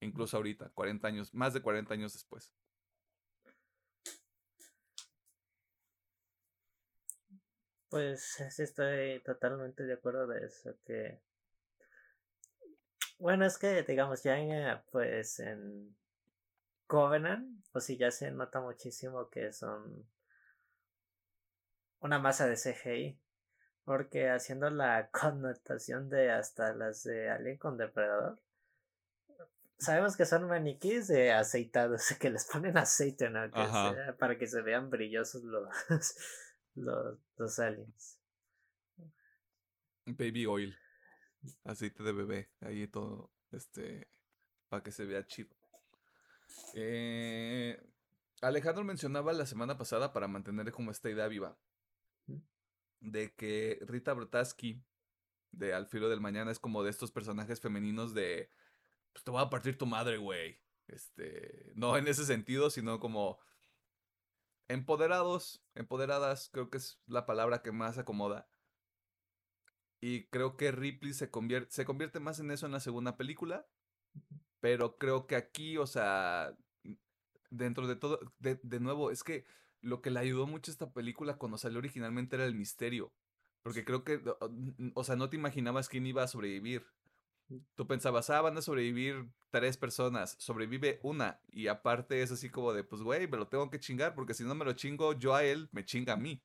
[0.00, 2.52] Incluso ahorita, 40 años, más de 40 años después.
[7.88, 11.20] Pues sí estoy totalmente de acuerdo de eso, que
[13.18, 15.94] bueno, es que digamos ya en, eh, pues en
[16.86, 20.06] Covenant, pues sí ya se nota muchísimo que son
[22.00, 23.20] una masa de CGI,
[23.86, 28.38] porque haciendo la connotación de hasta las de Alien con Depredador,
[29.78, 33.50] sabemos que son maniquíes de aceitados, que les ponen aceite, ¿no?
[33.50, 35.68] Que para que se vean brillosos los,
[36.74, 38.18] los, los aliens.
[40.04, 40.76] Baby oil.
[41.64, 42.50] Aceite de bebé.
[42.60, 43.30] Ahí todo.
[43.52, 44.08] Este.
[44.68, 45.54] Para que se vea chido.
[46.74, 47.80] Eh,
[48.40, 51.56] Alejandro mencionaba la semana pasada para mantener como esta idea viva.
[53.00, 54.82] De que Rita Brotaski
[55.52, 58.50] de Al filo del mañana es como de estos personajes femeninos de.
[59.12, 60.60] Pues te voy a partir tu madre, güey.
[60.88, 61.72] Este.
[61.74, 63.38] No en ese sentido, sino como.
[64.68, 68.48] Empoderados, empoderadas, creo que es la palabra que más acomoda.
[70.00, 73.66] Y creo que Ripley se convierte, se convierte más en eso en la segunda película.
[74.60, 76.56] Pero creo que aquí, o sea,
[77.50, 79.44] dentro de todo, de, de nuevo, es que
[79.80, 83.12] lo que le ayudó mucho a esta película cuando salió originalmente era el misterio.
[83.62, 84.22] Porque creo que,
[84.94, 86.86] o- sea, no te imaginabas quién iba a sobrevivir.
[87.74, 91.40] Tú pensabas, ah, van a sobrevivir tres personas, sobrevive una.
[91.48, 94.44] Y aparte es así como de, pues, güey, me lo tengo que chingar, porque si
[94.44, 96.42] no me lo chingo yo a él, me chinga a mí.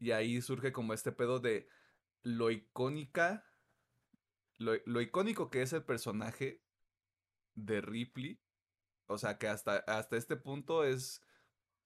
[0.00, 1.68] Y ahí surge como este pedo de
[2.22, 3.44] lo icónica,
[4.58, 6.60] lo, lo icónico que es el personaje
[7.54, 8.38] de Ripley.
[9.08, 11.22] O sea, que hasta, hasta este punto es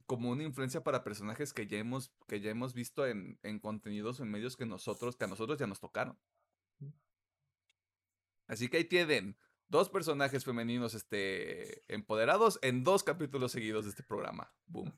[0.07, 4.21] como una influencia para personajes que ya hemos, que ya hemos visto en, en contenidos
[4.21, 6.19] o en medios que nosotros, que a nosotros ya nos tocaron.
[8.49, 9.37] Así que ahí tienen
[9.69, 14.53] dos personajes femeninos este, empoderados en dos capítulos seguidos de este programa.
[14.67, 14.93] Boom.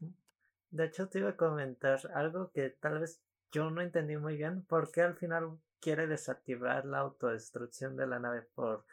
[0.71, 3.23] De hecho, te iba a comentar algo que tal vez
[3.53, 4.65] yo no entendí muy bien.
[4.65, 8.43] ¿Por qué al final quiere desactivar la autodestrucción de la nave?
[8.43, 8.85] ¿Por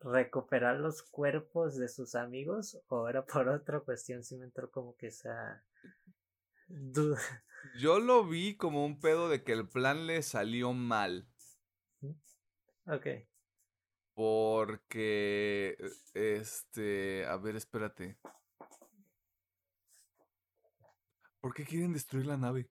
[0.00, 2.80] recuperar los cuerpos de sus amigos?
[2.88, 4.24] ¿O era por otra cuestión?
[4.24, 5.64] Si me entró como que esa
[6.68, 7.20] duda.
[7.78, 11.28] Yo lo vi como un pedo de que el plan le salió mal.
[12.86, 13.06] Ok.
[14.14, 15.76] Porque,
[16.14, 18.18] este, a ver, espérate.
[21.40, 22.68] ¿Por qué quieren destruir la nave?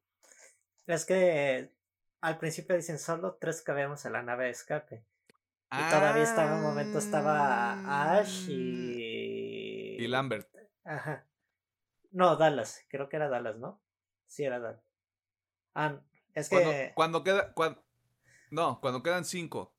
[0.85, 1.73] Es que
[2.21, 5.05] al principio dicen solo tres cabemos en la nave de escape.
[5.71, 8.51] Y todavía estaba en un momento estaba Ash Ah.
[8.51, 9.97] y.
[9.99, 10.49] Y Lambert.
[10.83, 11.27] Ajá.
[12.11, 12.83] No, Dallas.
[12.89, 13.81] Creo que era Dallas, ¿no?
[14.25, 14.81] Sí, era Dallas.
[15.75, 16.01] Ah,
[16.33, 16.91] es Cuando, que.
[16.95, 17.79] cuando queda, cuan-
[18.49, 19.75] no, cuando quedan cinco.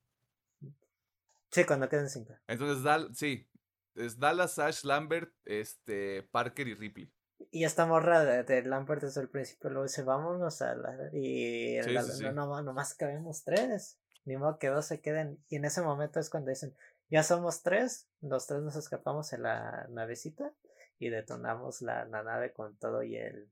[1.51, 2.35] Sí, cuando queden cinco.
[2.47, 3.49] Entonces, Dal, sí,
[3.97, 7.13] es Dallas, Ash, Lambert, este, Parker y Ripley.
[7.51, 11.09] Y esta morra de, de Lambert desde el principio luego dice, vámonos a la...
[11.13, 12.25] Y Sí, la- sí, sí.
[12.25, 13.99] no, no, nomás cabemos tres.
[14.25, 15.43] Ni modo que dos se queden.
[15.49, 16.75] Y en ese momento es cuando dicen,
[17.09, 20.53] ya somos tres, los tres nos escapamos en la navecita
[20.99, 23.51] y detonamos la, la nave con todo y el,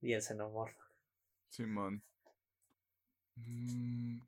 [0.00, 0.80] y el xenomorfo.
[1.48, 2.02] Simón.
[3.36, 4.20] Mm,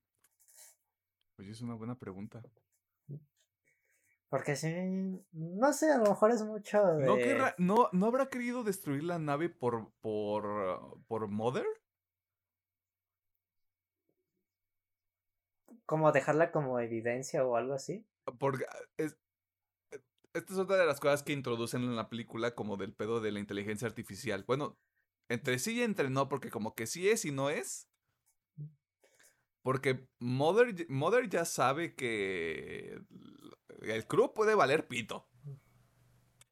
[1.39, 2.43] Oye, es una buena pregunta.
[4.29, 4.75] Porque sí,
[5.33, 7.07] no sé, a lo mejor es mucho de...
[7.07, 7.17] ¿No,
[7.59, 11.67] no, ¿No habrá querido destruir la nave por, por, por Mother?
[15.87, 18.05] Como dejarla como evidencia o algo así.
[18.39, 19.17] Porque ah, es,
[19.93, 20.03] eh,
[20.35, 23.33] esta es otra de las cosas que introducen en la película como del pedo de
[23.33, 24.45] la inteligencia artificial.
[24.47, 24.77] Bueno,
[25.29, 27.89] entre sí y entre no, porque como que sí es y no es.
[29.63, 33.01] Porque Mother, Mother ya sabe que
[33.83, 35.29] el crew puede valer pito.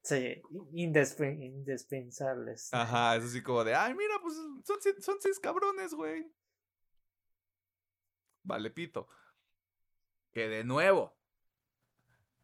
[0.01, 0.41] Sí,
[0.73, 2.73] indespe- indispensables.
[2.73, 6.31] Ajá, es así como de, ay, mira, pues son, son seis cabrones, güey.
[8.43, 9.07] Vale, pito.
[10.35, 11.17] Que de nuevo,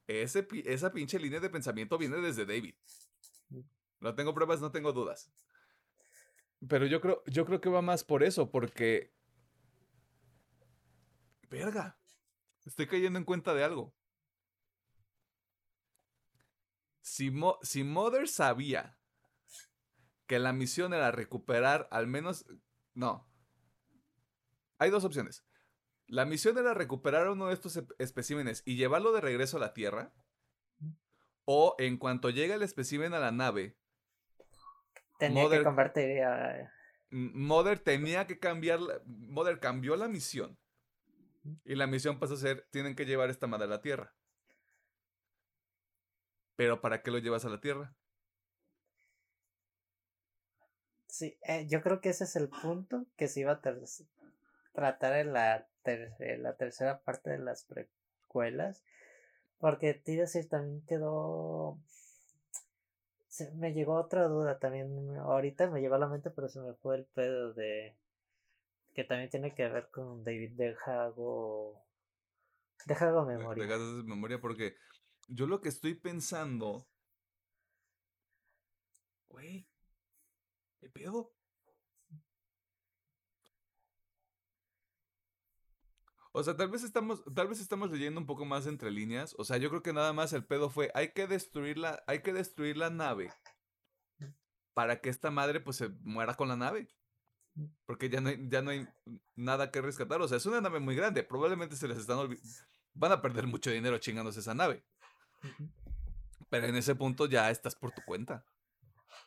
[0.08, 2.74] ese, esa pinche línea de pensamiento viene desde David.
[4.00, 5.30] No tengo pruebas, no tengo dudas.
[6.70, 9.14] Pero yo creo, yo creo que va más por eso, porque...
[11.50, 12.00] Verga.
[12.64, 13.94] Estoy cayendo en cuenta de algo.
[17.02, 18.98] Si, Mo- si Mother sabía
[20.28, 22.46] que la misión era recuperar al menos...
[22.94, 23.30] No.
[24.78, 25.44] Hay dos opciones.
[26.12, 30.12] La misión era recuperar uno de estos especímenes y llevarlo de regreso a la Tierra.
[31.46, 33.78] O en cuanto llegue el espécimen a la nave,
[35.18, 36.70] Tenía Mother- que convertir a...
[37.12, 38.80] Mother tenía que cambiar.
[39.06, 40.58] Mother cambió la misión.
[41.64, 44.14] Y la misión pasó a ser: tienen que llevar esta madre a la Tierra.
[46.58, 47.96] Pero ¿para qué lo llevas a la Tierra?
[51.08, 53.62] Sí, eh, yo creo que ese es el punto que se iba a
[54.74, 58.84] tratar en la, ter- la tercera parte de las precuelas.
[59.60, 61.78] Porque decir, también quedó...
[63.28, 65.16] se- me llegó otra duda también.
[65.18, 67.96] Ahorita me llegó a la mente, pero se me fue el pedo de...
[68.94, 71.82] Que también tiene que ver con David Deja algo...
[72.86, 73.66] Deja algo Me- memoria.
[73.66, 74.76] me hagas memoria porque
[75.28, 76.88] yo lo que estoy pensando.
[79.30, 79.68] Güey.
[80.80, 81.32] ¿Qué pedo?
[86.34, 89.36] O sea, tal vez estamos, tal vez estamos leyendo un poco más entre líneas.
[89.38, 92.22] O sea, yo creo que nada más el pedo fue, hay que destruir la, hay
[92.22, 93.32] que destruir la nave
[94.74, 96.88] para que esta madre pues se muera con la nave.
[97.86, 98.88] Porque ya no hay, ya no hay
[99.36, 100.22] nada que rescatar.
[100.22, 101.24] O sea, es una nave muy grande.
[101.24, 102.48] Probablemente se les están olvidando.
[102.94, 104.86] Van a perder mucho dinero chingándose esa nave.
[106.50, 108.46] Pero en ese punto ya estás por tu cuenta.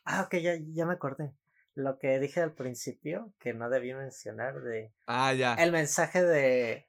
[0.05, 1.35] Ah, ok, ya, ya me acordé.
[1.75, 4.95] Lo que dije al principio, que no debí mencionar de...
[5.07, 5.55] Ah, ya.
[5.55, 6.89] El mensaje de,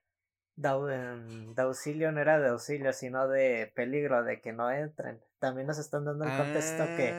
[0.56, 5.20] de, em, de auxilio no era de auxilio, sino de peligro, de que no entren.
[5.40, 7.12] También nos están dando el contexto que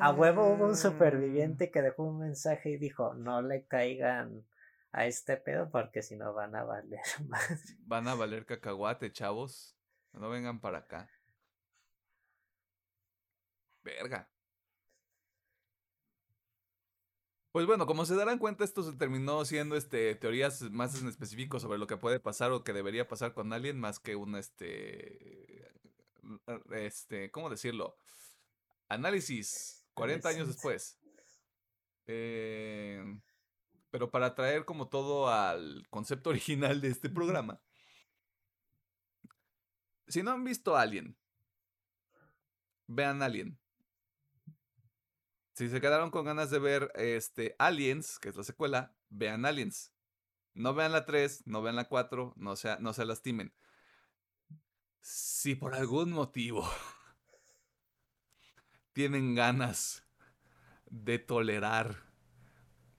[0.00, 0.76] a huevo hubo un Ah.
[0.76, 4.44] superviviente que dejó un mensaje y dijo, no le caigan
[4.92, 7.56] a este pedo porque si no van a valer madre.
[7.86, 9.76] Van a valer cacahuate, chavos.
[10.12, 11.08] No vengan para acá.
[13.84, 14.28] Verga.
[17.52, 21.60] Pues bueno, como se darán cuenta, esto se terminó siendo este teorías más en específico
[21.60, 25.70] sobre lo que puede pasar o que debería pasar con alguien, más que un este
[26.70, 27.96] este, ¿cómo decirlo?
[28.88, 30.98] Análisis 40 años después.
[32.06, 33.20] Eh,
[33.90, 37.60] pero para traer como todo al concepto original de este programa.
[40.08, 41.16] Si no han visto Alien,
[42.86, 43.58] vean Alien.
[45.54, 49.92] Si se quedaron con ganas de ver este Aliens, que es la secuela, vean Aliens.
[50.54, 53.52] No vean la 3, no vean la 4, no, sea, no se lastimen.
[55.00, 56.66] Si por algún motivo
[58.92, 60.04] tienen ganas
[60.90, 62.12] de tolerar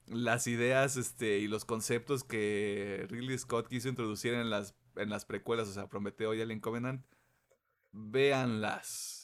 [0.07, 5.25] las ideas este, y los conceptos que Ridley Scott quiso introducir en las, en las
[5.25, 7.05] precuelas, o sea, Prometeo y Alien Covenant,
[7.91, 9.22] véanlas.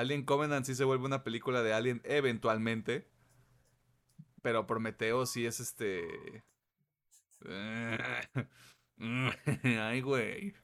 [0.00, 3.08] Alien Covenant sí se vuelve una película de Alien eventualmente,
[4.42, 6.44] pero Prometeo sí es este...
[8.98, 10.54] Ay, güey.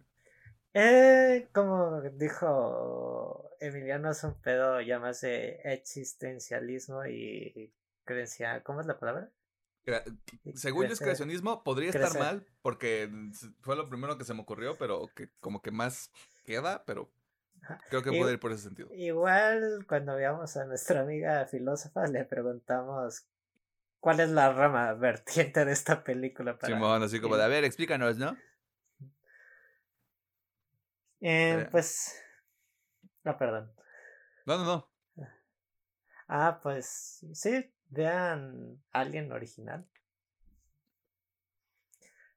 [0.75, 7.73] Eh, como dijo Emiliano, es un pedo ya más de existencialismo y
[8.05, 8.63] creencia.
[8.63, 9.31] ¿Cómo es la palabra?
[10.55, 12.21] Según yo es creacionismo, podría estar crecer.
[12.21, 13.11] mal porque
[13.61, 16.11] fue lo primero que se me ocurrió, pero que como que más
[16.45, 17.11] queda, pero.
[17.89, 18.89] Creo que puede ir por ese sentido.
[18.95, 23.27] Igual cuando veamos a nuestra amiga filósofa le preguntamos
[24.01, 27.65] cuál es la rama vertiente de esta película para Simón, así como de, a ver,
[27.65, 28.37] explícanos, ¿no?
[31.21, 31.69] Eh, Eh.
[31.71, 32.23] pues
[33.25, 33.73] no perdón
[34.45, 34.65] No, no,
[35.17, 35.27] no.
[36.29, 39.87] ah pues sí vean Alien original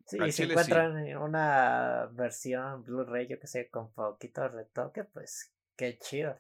[0.10, 5.99] Sí, y si encuentran una versión Blu-ray, yo que sé, con poquito retoque, pues qué
[5.99, 6.36] chido.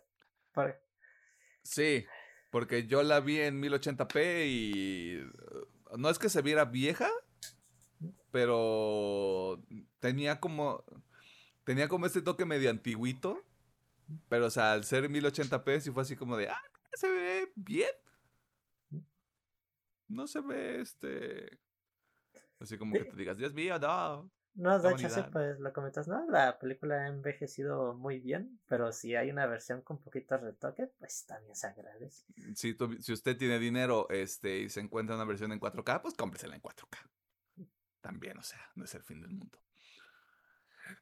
[1.61, 2.03] Sí,
[2.49, 7.11] porque yo la vi en 1080p y uh, no es que se viera vieja,
[8.31, 9.63] pero
[9.99, 10.83] tenía como
[11.63, 13.45] tenía como este toque medio antiguito,
[14.29, 16.63] pero o sea, al ser 1080p sí fue así como de, ah,
[16.93, 17.91] se ve bien.
[20.07, 21.59] No se ve este
[22.59, 24.31] Así como que te digas, Dios mío, no.
[24.55, 26.29] No, de hecho, sí, pues lo comentas, ¿no?
[26.29, 31.25] La película ha envejecido muy bien, pero si hay una versión con poquito retoque, pues
[31.25, 32.25] también se agradece.
[32.55, 36.55] Si, si usted tiene dinero este, y se encuentra una versión en 4K, pues cómpresela
[36.55, 36.97] en 4K.
[38.01, 39.59] También, o sea, no es el fin del mundo.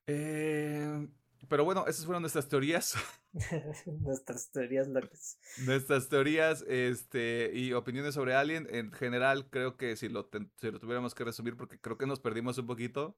[0.06, 1.08] Eh,
[1.48, 2.96] pero bueno, esas fueron nuestras teorías.
[4.02, 5.40] nuestras teorías locas.
[5.66, 8.68] Nuestras teorías este, y opiniones sobre Alien.
[8.70, 12.20] En general, creo que si lo, si lo tuviéramos que resumir, porque creo que nos
[12.20, 13.18] perdimos un poquito.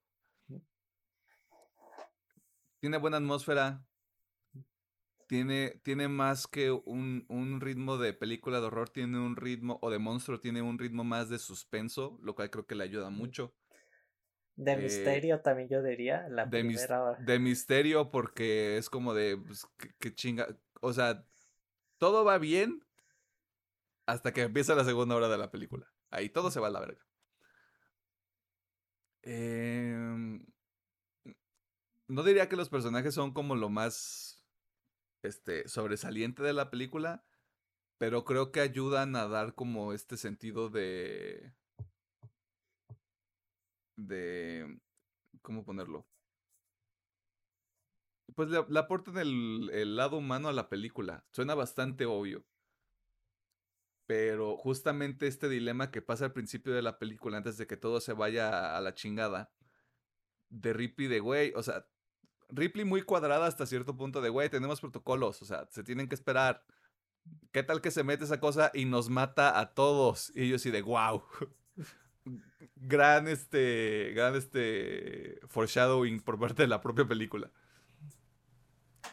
[2.79, 3.85] Tiene buena atmósfera.
[5.27, 9.91] Tiene, tiene más que un, un, ritmo de película de horror, tiene un ritmo, o
[9.91, 13.53] de monstruo, tiene un ritmo más de suspenso, lo cual creo que le ayuda mucho.
[14.59, 19.37] De eh, misterio también yo diría, la de primera De misterio porque es como de,
[19.37, 19.65] pues,
[19.99, 20.49] que, chinga,
[20.81, 21.25] o sea,
[21.97, 22.85] todo va bien
[24.05, 25.89] hasta que empieza la segunda hora de la película.
[26.09, 26.99] Ahí todo se va a la verga.
[29.21, 30.45] Em,
[32.09, 34.43] no diría que los personajes son como lo más
[35.23, 37.23] este, sobresaliente de la película,
[37.97, 41.53] pero creo que ayudan a dar como este sentido de
[44.07, 44.79] de...
[45.41, 46.05] ¿Cómo ponerlo?
[48.35, 51.25] Pues le, aportan el, el, lado humano a la película.
[51.31, 52.45] Suena bastante obvio.
[54.05, 58.01] Pero justamente este dilema que pasa al principio de la película, antes de que todo
[58.01, 59.51] se vaya a la chingada,
[60.49, 61.85] de Ripley de, güey, o sea,
[62.49, 66.15] Ripley muy cuadrada hasta cierto punto de, güey, tenemos protocolos, o sea, se tienen que
[66.15, 66.63] esperar.
[67.51, 70.31] ¿Qué tal que se mete esa cosa y nos mata a todos?
[70.35, 71.23] Y ellos sí de, wow.
[72.75, 77.51] Gran este gran este foreshadowing por parte de la propia película.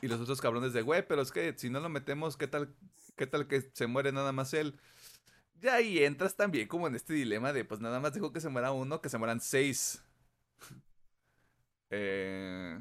[0.03, 2.75] Y los otros cabrones de, güey, pero es que si no lo metemos, ¿qué tal,
[3.17, 4.79] qué tal que se muere nada más él?
[5.61, 8.51] Ya ahí entras también como en este dilema de, pues nada más dijo que se
[8.51, 10.03] muera uno, que se mueran seis.
[11.89, 12.81] Eh,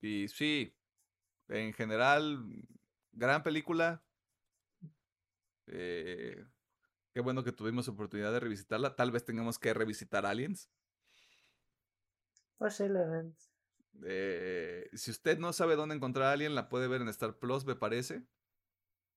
[0.00, 0.74] y sí,
[1.48, 2.44] en general,
[3.12, 4.02] gran película.
[5.68, 6.44] Eh,
[7.12, 8.96] Qué bueno que tuvimos oportunidad de revisitarla.
[8.96, 10.70] Tal vez tengamos que revisitar Aliens.
[12.56, 13.42] Posiblemente.
[14.04, 17.66] Eh, si usted no sabe dónde encontrar a Alien, la puede ver en Star Plus,
[17.66, 18.24] me parece.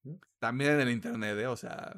[0.04, 0.16] ¿Mm?
[0.40, 1.48] También en el internet, ¿eh?
[1.48, 1.96] o sea,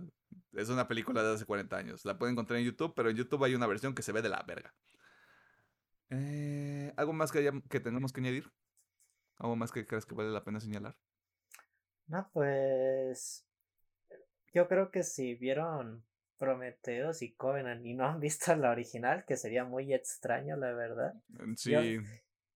[0.54, 2.06] es una película de hace 40 años.
[2.06, 4.30] La puede encontrar en YouTube, pero en YouTube hay una versión que se ve de
[4.30, 4.74] la verga.
[6.10, 8.52] Eh, ¿Algo más que, que tenemos que añadir?
[9.38, 10.96] ¿Algo más que creas que vale la pena señalar?
[12.08, 13.46] No, pues
[14.54, 16.04] yo creo que si vieron
[16.38, 21.14] Prometheus y Covenant y no han visto la original, que sería muy extraño, la verdad.
[21.30, 22.00] Mm, sí.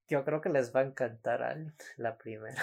[0.08, 2.62] Yo, creo que les va a encantar la primera.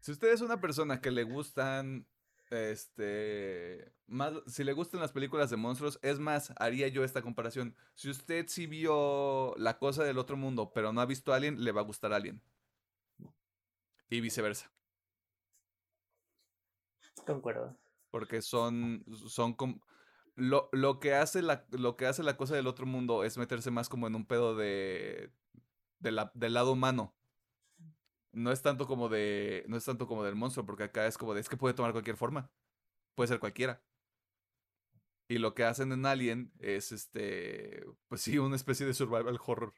[0.00, 2.06] si usted es una persona que le gustan
[2.50, 7.76] este más si le gustan las películas de monstruos, es más, haría yo esta comparación.
[7.94, 11.72] Si usted sí vio La cosa del otro mundo, pero no ha visto Alien, le
[11.72, 12.40] va a gustar Alien.
[14.08, 14.72] Y viceversa.
[17.26, 17.78] Concuerdo.
[18.10, 19.80] Porque son, son como...
[20.36, 23.70] Lo, lo, que hace la, lo que hace la cosa del otro mundo es meterse
[23.70, 25.32] más como en un pedo de,
[25.98, 27.14] de la, del lado humano.
[28.32, 29.64] No es tanto como de.
[29.68, 31.92] No es tanto como del monstruo, porque acá es como de es que puede tomar
[31.92, 32.50] cualquier forma.
[33.14, 33.82] Puede ser cualquiera.
[35.28, 37.84] Y lo que hacen en Alien es este.
[38.08, 39.74] Pues sí, una especie de survival horror.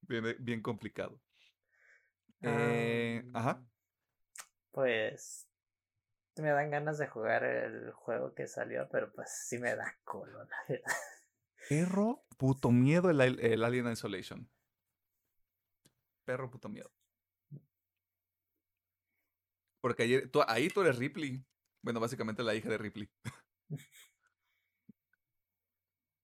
[0.00, 1.20] bien, bien complicado.
[2.40, 3.64] Eh, ajá
[4.74, 5.48] pues
[6.36, 10.44] me dan ganas de jugar el juego que salió, pero pues sí me da culo,
[10.44, 10.92] la verdad.
[11.68, 14.50] Perro puto miedo el, el Alien Isolation.
[16.24, 16.90] Perro puto miedo.
[19.80, 21.44] Porque ayer, tú, ahí tú eres Ripley.
[21.82, 23.08] Bueno, básicamente la hija de Ripley.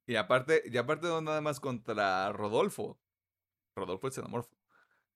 [0.06, 2.98] y aparte, y aparte no nada más contra Rodolfo.
[3.76, 4.56] Rodolfo es xenomorfo.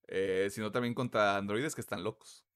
[0.07, 2.47] Eh, sino también contra androides que están locos.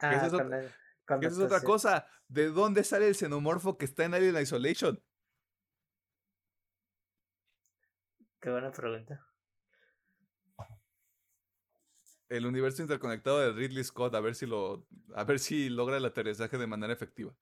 [0.00, 2.06] Ah, esa es, otra, cosa.
[2.28, 5.02] ¿De dónde sale el xenomorfo que está en Alien Isolation?
[8.40, 9.24] Qué buena pregunta.
[12.28, 16.04] el universo interconectado de Ridley Scott, a ver si lo, a ver si logra el
[16.04, 17.34] aterrizaje de manera efectiva.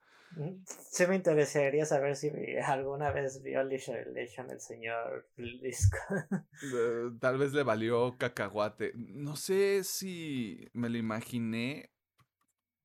[0.66, 2.30] Sí me interesaría saber si
[2.64, 6.00] alguna vez vio Legend el señor Ridley Scott.
[6.74, 8.92] Eh, tal vez le valió cacahuate.
[8.94, 11.91] No sé si me lo imaginé,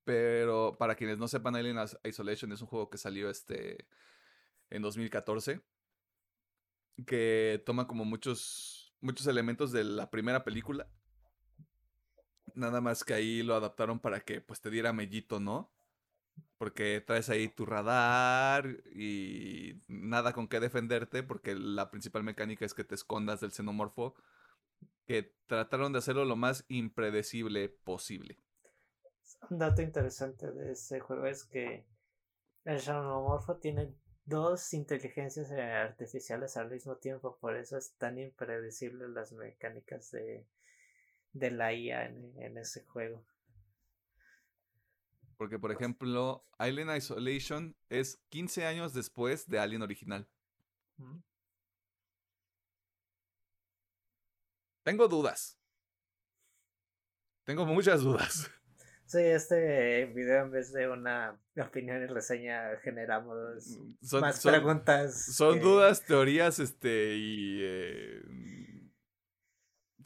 [0.08, 3.86] pero para quienes no sepan, Alien Isolation es un juego que salió este
[4.70, 5.60] en 2014
[7.04, 10.88] que toma como muchos muchos elementos de la primera película
[12.54, 15.70] Nada más que ahí lo adaptaron para que pues te diera mellito, ¿no?
[16.56, 22.72] Porque traes ahí tu radar y nada con qué defenderte, porque la principal mecánica es
[22.72, 24.14] que te escondas del xenomorfo,
[25.04, 28.40] que trataron de hacerlo lo más impredecible posible.
[29.50, 31.84] Un dato interesante de ese juego es que
[32.64, 33.94] el xenomorfo tiene
[34.24, 40.46] dos inteligencias artificiales al mismo tiempo, por eso es tan impredecible las mecánicas de,
[41.32, 43.24] de la IA en, ese juego.
[45.38, 50.28] Porque, por ejemplo, Alien Isolation es 15 años después de Alien original.
[54.82, 55.58] Tengo dudas.
[57.44, 58.50] Tengo muchas dudas.
[59.08, 65.34] Sí, este video en vez de una opinión y reseña generamos mm, más preguntas.
[65.34, 68.22] Son dudas, teorías, este, y eh,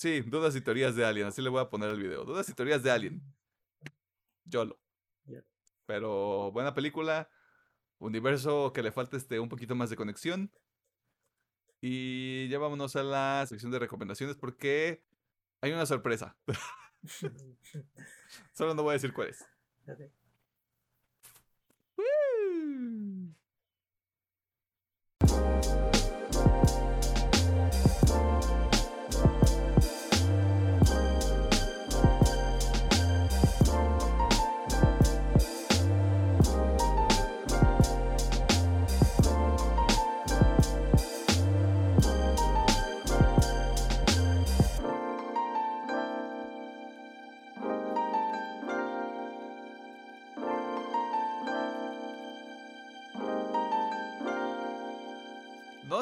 [0.03, 1.29] Sí, dudas y teorías de Alien.
[1.29, 2.25] Así le voy a poner el video.
[2.25, 3.23] Dudas y teorías de Alien.
[4.45, 4.81] YOLO.
[5.87, 7.31] Pero buena película.
[7.99, 10.51] Universo que le falta este, un poquito más de conexión.
[11.81, 15.05] Y ya vámonos a la sección de recomendaciones porque
[15.61, 16.37] hay una sorpresa.
[18.53, 19.45] Solo no voy a decir cuál es.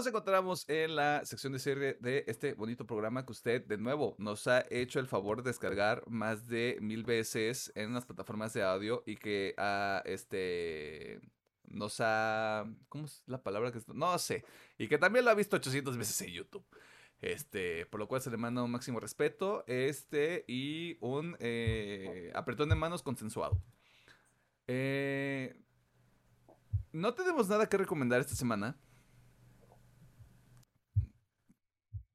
[0.00, 4.14] nos encontramos en la sección de serie de este bonito programa que usted, de nuevo,
[4.16, 8.62] nos ha hecho el favor de descargar más de mil veces en las plataformas de
[8.62, 11.20] audio y que ha, este,
[11.64, 14.42] nos ha, ¿cómo es la palabra que No sé,
[14.78, 16.64] y que también lo ha visto 800 veces en YouTube.
[17.20, 22.70] Este, por lo cual se le manda un máximo respeto, este, y un eh, apretón
[22.70, 23.62] de manos consensuado.
[24.66, 25.54] Eh,
[26.90, 28.78] no tenemos nada que recomendar esta semana.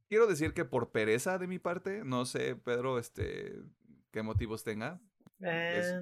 [0.07, 3.61] Quiero decir que por pereza de mi parte, no sé, Pedro, este,
[4.11, 4.99] qué motivos tenga.
[5.41, 6.01] Eh,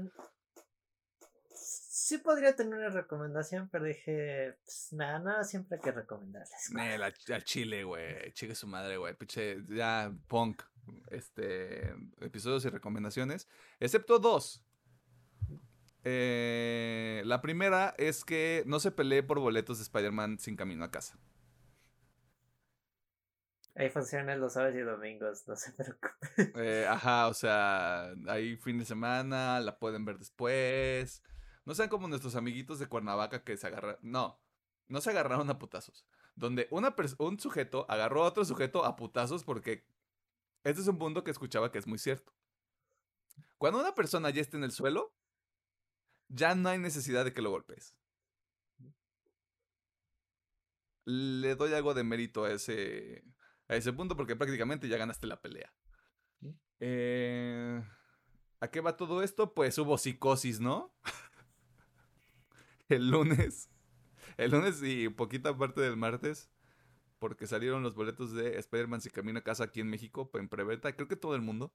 [1.56, 6.72] sí podría tener una recomendación, pero dije, pues nada, nada, siempre hay que recomendarles.
[6.78, 10.62] Eh, al chile, güey, chique su madre, güey, piche, ya, punk,
[11.10, 13.48] este, episodios y recomendaciones,
[13.80, 14.66] excepto dos.
[16.06, 20.92] Eh, la primera es que no se pelee por boletos de Spider-Man sin camino a
[20.92, 21.18] casa.
[23.76, 26.52] Ahí funcionan los sábados y domingos, no se preocupe.
[26.56, 31.24] Eh, ajá, o sea, ahí fin de semana, la pueden ver después.
[31.66, 33.98] No sean como nuestros amiguitos de Cuernavaca que se agarran.
[34.02, 34.40] No,
[34.88, 36.06] no se agarraron a putazos.
[36.36, 39.86] Donde una un sujeto agarró a otro sujeto a putazos porque
[40.64, 42.34] este es un punto que escuchaba que es muy cierto.
[43.58, 45.14] Cuando una persona ya está en el suelo,
[46.28, 47.96] ya no hay necesidad de que lo golpees.
[51.06, 53.24] Le doy algo de mérito a ese,
[53.68, 55.74] a ese punto porque prácticamente ya ganaste la pelea.
[56.80, 57.82] Eh,
[58.60, 59.54] ¿A qué va todo esto?
[59.54, 60.94] Pues hubo psicosis, ¿no?
[62.90, 63.70] el lunes.
[64.38, 66.50] El lunes y poquita parte del martes.
[67.20, 70.94] Porque salieron los boletos de Spider-Man si camina a casa aquí en México en preventa.
[70.94, 71.74] Creo que todo el mundo.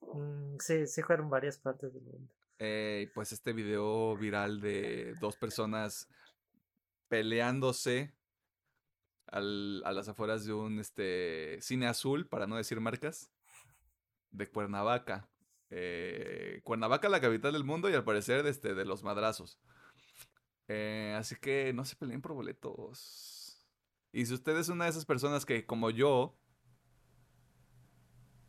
[0.00, 2.34] Mm, sí, sí fueron varias partes del mundo.
[2.58, 6.08] Eh, pues este video viral de dos personas
[7.08, 8.12] peleándose
[9.30, 13.30] al, a las afueras de un este, cine azul, para no decir marcas,
[14.30, 15.28] de Cuernavaca.
[15.70, 19.58] Eh, Cuernavaca, la capital del mundo y al parecer de, este, de los madrazos.
[20.68, 23.66] Eh, así que no se peleen por boletos.
[24.12, 26.36] Y si usted es una de esas personas que, como yo,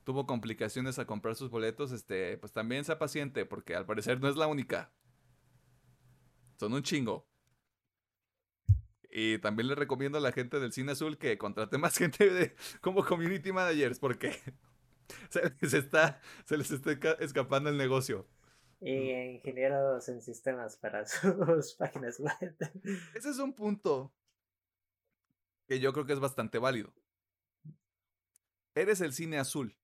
[0.03, 4.28] tuvo complicaciones a comprar sus boletos, este, pues también sea paciente, porque al parecer no
[4.28, 4.91] es la única.
[6.60, 7.28] Son un chingo.
[9.11, 12.55] Y también le recomiendo a la gente del Cine Azul que contrate más gente de,
[12.81, 14.39] como community managers, porque
[15.29, 18.27] Se les está, se les está escapando el negocio.
[18.79, 22.55] Y ingenieros en sistemas para sus páginas web.
[23.13, 24.11] Ese es un punto
[25.67, 26.93] que yo creo que es bastante válido.
[28.73, 29.77] Eres el cine azul.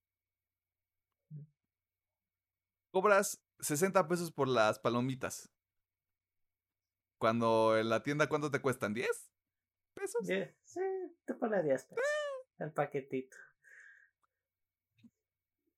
[2.90, 5.50] Cobras 60 pesos por las palomitas.
[7.18, 8.94] Cuando en la tienda, ¿cuánto te cuestan?
[8.94, 9.06] ¿10
[9.94, 10.26] pesos?
[10.64, 10.80] Sí,
[11.26, 12.04] te pone 10 pesos.
[12.58, 13.36] El paquetito.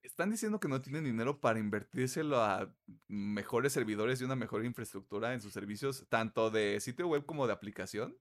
[0.03, 2.75] Están diciendo que no tienen dinero para invertírselo a
[3.09, 7.53] mejores servidores y una mejor infraestructura en sus servicios, tanto de sitio web como de
[7.53, 8.19] aplicación.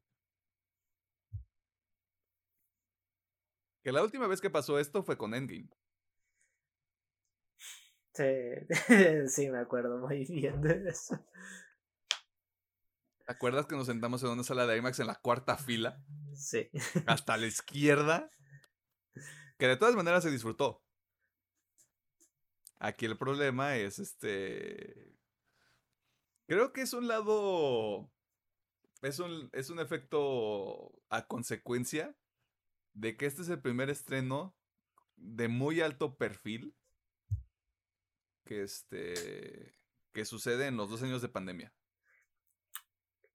[3.84, 5.70] Que la última vez que pasó esto fue con Endgame.
[8.14, 8.26] Sí,
[9.28, 11.18] sí, me acuerdo muy bien de eso.
[13.30, 16.04] ¿Te acuerdas que nos sentamos en una sala de IMAX en la cuarta fila?
[16.34, 16.68] Sí.
[17.06, 18.32] Hasta la izquierda.
[19.60, 20.84] Que de todas maneras se disfrutó.
[22.80, 25.16] Aquí el problema es este.
[26.48, 28.12] Creo que es un lado.
[29.04, 32.18] Es un, es un efecto a consecuencia
[32.94, 34.58] de que este es el primer estreno
[35.18, 36.76] de muy alto perfil
[38.44, 39.76] que este
[40.14, 41.72] que sucede en los dos años de pandemia.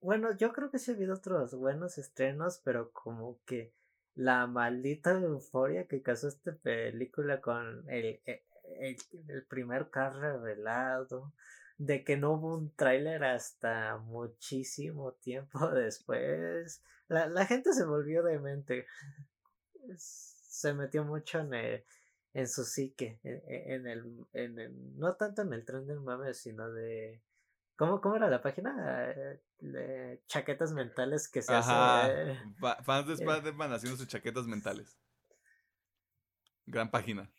[0.04, 3.72] Bueno, yo creo que sí ha habido otros buenos estrenos, pero como que
[4.14, 8.44] la maldita euforia que causó esta película con el, e,
[8.80, 11.32] el, primer car revelado,
[11.78, 18.22] de que no hubo un tráiler hasta muchísimo tiempo después, la, la gente se volvió
[18.22, 18.84] demente.
[19.96, 21.84] Se metió mucho en, el,
[22.34, 26.00] en su psique, e, e, en, el, en el, no tanto en el tren del
[26.00, 27.22] mame, sino de,
[27.76, 28.74] ¿cómo, cómo era la página?
[29.58, 32.38] De chaquetas mentales que se hace.
[32.82, 34.98] fans de Spider-Man haciendo sus chaquetas mentales.
[36.66, 37.30] Gran página.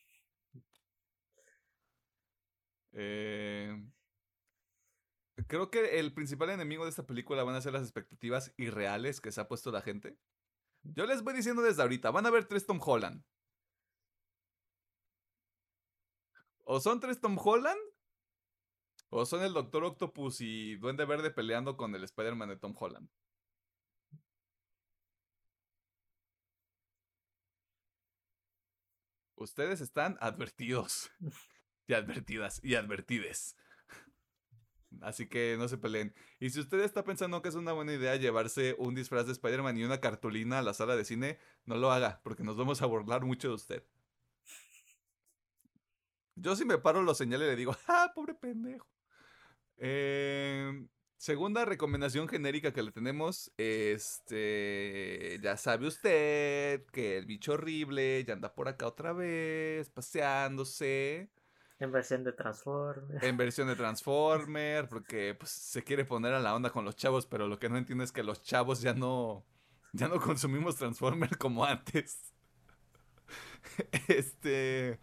[2.97, 3.75] Eh,
[5.47, 9.31] creo que el principal enemigo de esta película van a ser las expectativas irreales que
[9.31, 10.17] se ha puesto la gente.
[10.83, 13.23] Yo les voy diciendo desde ahorita, van a ver tres Tom Holland.
[16.63, 17.79] O son tres Tom Holland,
[19.09, 23.09] o son el Doctor Octopus y Duende Verde peleando con el Spider-Man de Tom Holland.
[29.35, 31.11] Ustedes están advertidos.
[31.87, 33.55] Y advertidas y advertides.
[35.01, 36.15] Así que no se peleen.
[36.39, 39.77] Y si usted está pensando que es una buena idea llevarse un disfraz de Spider-Man
[39.77, 42.85] y una cartulina a la sala de cine, no lo haga, porque nos vamos a
[42.85, 43.83] burlar mucho de usted.
[46.35, 48.94] Yo si me paro lo señalo y le digo, ¡ah, pobre pendejo!
[49.77, 50.87] Em,
[51.17, 58.33] segunda recomendación genérica que le tenemos, este, ya sabe usted que el bicho horrible ya
[58.33, 61.29] anda por acá otra vez, paseándose.
[61.79, 63.23] En versión de Transformer.
[63.23, 67.25] En versión de Transformer, porque pues, se quiere poner a la onda con los chavos,
[67.25, 69.45] pero lo que no entiende es que los chavos ya no,
[69.93, 72.33] ya no consumimos Transformer como antes.
[74.07, 74.99] este...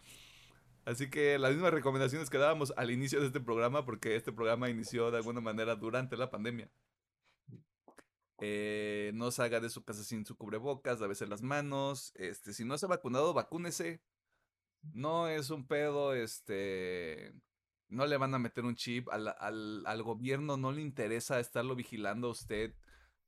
[0.85, 4.69] Así que las mismas recomendaciones que dábamos al inicio de este programa, porque este programa
[4.69, 6.69] inició de alguna manera durante la pandemia.
[8.39, 12.11] Eh, no salga de su casa sin su cubrebocas, veces las manos.
[12.15, 14.01] Este, si no se ha vacunado, vacúnese.
[14.91, 17.33] No es un pedo, este,
[17.87, 22.27] no le van a meter un chip, al, al, gobierno no le interesa estarlo vigilando
[22.27, 22.75] a usted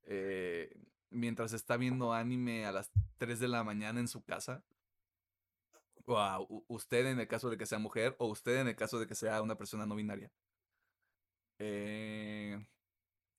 [0.03, 0.75] eh,
[1.09, 4.65] mientras está viendo anime a las 3 de la mañana en su casa.
[6.05, 9.07] O usted en el caso de que sea mujer, o usted en el caso de
[9.07, 10.31] que sea una persona no binaria.
[11.57, 12.63] Eh,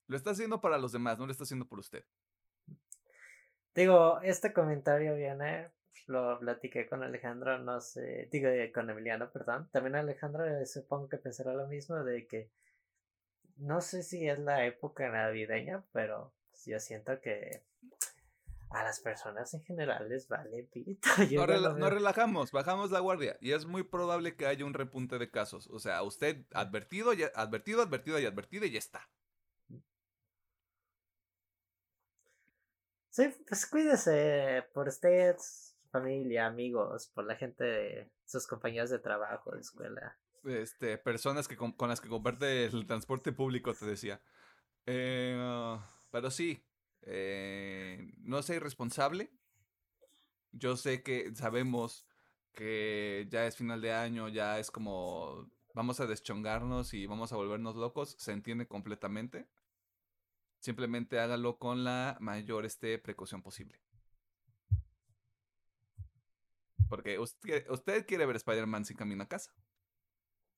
[0.09, 2.05] lo está haciendo para los demás, no lo está haciendo por usted.
[3.75, 5.71] Digo, este comentario viene
[6.07, 9.69] lo platiqué con Alejandro, no sé, digo eh, con Emiliano, perdón.
[9.73, 12.51] También Alejandro eh, supongo que pensará lo mismo de que
[13.57, 16.33] no sé si es la época navideña, pero
[16.65, 17.63] yo siento que
[18.71, 21.09] a las personas en general les vale pito.
[21.79, 25.69] no, relajamos, bajamos la guardia y es muy probable que haya un repunte de casos.
[25.69, 29.09] O sea, usted advertido, ya, advertido, advertido y advertido y ya está.
[33.11, 39.53] Sí, pues cuídese por ustedes familia, amigos, por la gente de sus compañeros de trabajo,
[39.53, 40.19] de escuela.
[40.45, 44.21] Este, personas que con, las que comparte el transporte público, te decía.
[44.85, 45.79] Eh,
[46.11, 46.66] pero sí,
[47.07, 49.33] eh, no sea irresponsable.
[50.53, 52.07] Yo sé que sabemos
[52.53, 57.37] que ya es final de año, ya es como vamos a deschongarnos y vamos a
[57.37, 59.47] volvernos locos, se entiende completamente.
[60.59, 63.81] Simplemente hágalo con la mayor este, precaución posible.
[66.89, 69.53] Porque usted, usted quiere ver Spider-Man sin camino a casa.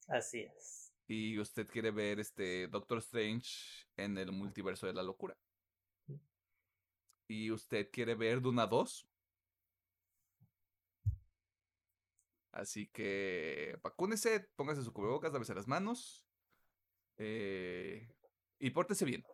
[0.07, 0.95] Así es.
[1.09, 5.37] Y usted quiere ver este Doctor Strange en el multiverso de la locura.
[7.29, 9.07] Y usted quiere ver Duna 2.
[12.53, 16.25] Así que vacúnese, póngase su cubrebocas, lávese las manos.
[17.19, 18.09] eh,
[18.61, 19.25] y pórtese bien.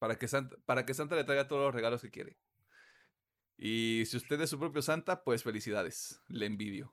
[0.00, 2.36] Para que, Santa, para que Santa le traiga todos los regalos que quiere.
[3.58, 6.22] Y si usted es su propio Santa, pues felicidades.
[6.28, 6.92] Le envidio.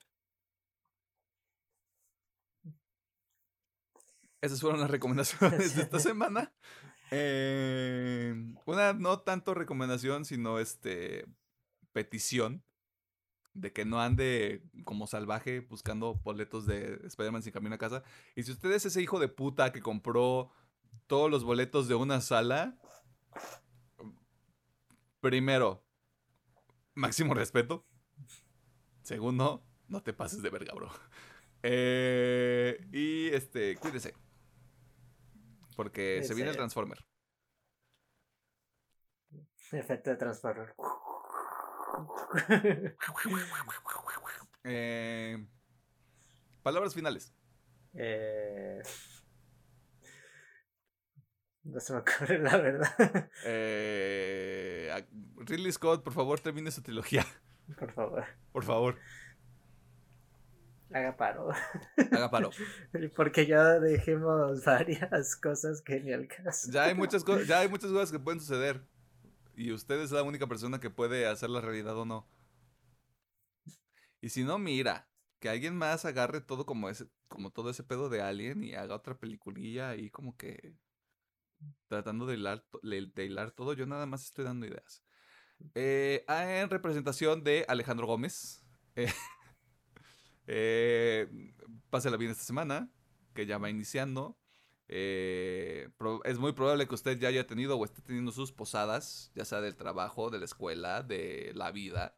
[4.41, 6.53] Esas fueron las recomendaciones de esta semana.
[7.11, 8.33] Eh,
[8.65, 11.25] una no tanto recomendación, sino este
[11.91, 12.63] petición
[13.53, 18.03] de que no ande como salvaje buscando boletos de Spider-Man sin camino a casa.
[18.35, 20.51] Y si usted es ese hijo de puta que compró
[21.07, 22.77] todos los boletos de una sala,
[25.21, 25.85] primero,
[26.93, 27.85] máximo respeto.
[29.01, 30.91] Segundo, no te pases de verga, bro.
[31.63, 34.13] Eh, y este, cuídese.
[35.75, 36.55] Porque se viene el.
[36.55, 37.05] Transformer.
[39.71, 40.75] Efecto de Transformer.
[44.63, 45.45] Eh,
[46.63, 47.33] palabras finales.
[47.93, 48.81] eh...
[51.63, 53.29] No se me ocurre la verdad.
[53.43, 55.05] Eh,
[55.37, 57.25] Ridley Scott, por favor, termine su trilogía.
[57.79, 58.99] Por favor, Por favor,
[60.95, 61.49] haga paro.
[61.97, 62.49] haga paro.
[63.15, 66.71] Porque ya dejemos varias cosas que ni al caso.
[66.71, 68.81] Ya hay muchas cosas, ya hay muchas cosas que pueden suceder.
[69.55, 72.27] Y usted es la única persona que puede hacer la realidad o no.
[74.21, 75.07] Y si no, mira,
[75.39, 78.95] que alguien más agarre todo como ese, como todo ese pedo de Alien y haga
[78.95, 80.73] otra peliculilla ahí como que
[81.87, 83.73] tratando de hilar, de hilar todo.
[83.73, 85.03] Yo nada más estoy dando ideas.
[85.73, 88.65] Eh, ah, en representación de Alejandro Gómez.
[88.95, 89.11] eh,
[90.47, 91.53] eh,
[91.89, 92.91] pásela bien esta semana,
[93.33, 94.37] que ya va iniciando.
[94.87, 95.89] Eh,
[96.25, 99.61] es muy probable que usted ya haya tenido o esté teniendo sus posadas, ya sea
[99.61, 102.17] del trabajo, de la escuela, de la vida.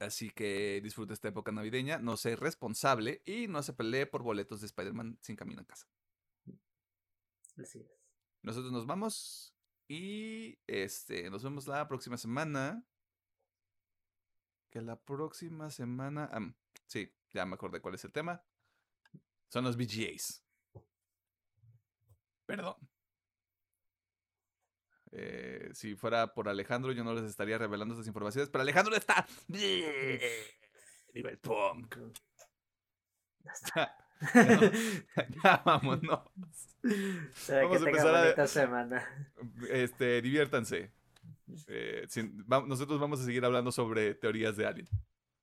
[0.00, 4.60] Así que disfrute esta época navideña, no sea responsable y no se pelee por boletos
[4.60, 5.86] de Spider-Man sin camino a casa.
[7.58, 8.00] Así es.
[8.42, 9.54] Nosotros nos vamos
[9.86, 12.84] y este nos vemos la próxima semana.
[14.70, 16.30] Que la próxima semana,
[16.90, 18.42] sí, ya me acordé cuál es el tema.
[19.48, 20.44] Son los VGAs.
[22.46, 22.74] Perdón.
[25.12, 29.26] Eh, si fuera por Alejandro, yo no les estaría revelando estas informaciones, pero Alejandro está.
[29.48, 31.96] Nivel punk.
[33.44, 33.96] Ya está.
[35.16, 36.20] Ya, ya, vámonos.
[36.82, 39.32] Vamos a empezar a- semana.
[39.70, 40.92] Este, diviértanse.
[41.66, 44.88] Eh, sin- va- nosotros vamos a seguir hablando sobre teorías de Alien.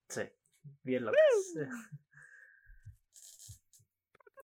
[0.10, 0.22] Sí,
[0.84, 1.20] bien locas.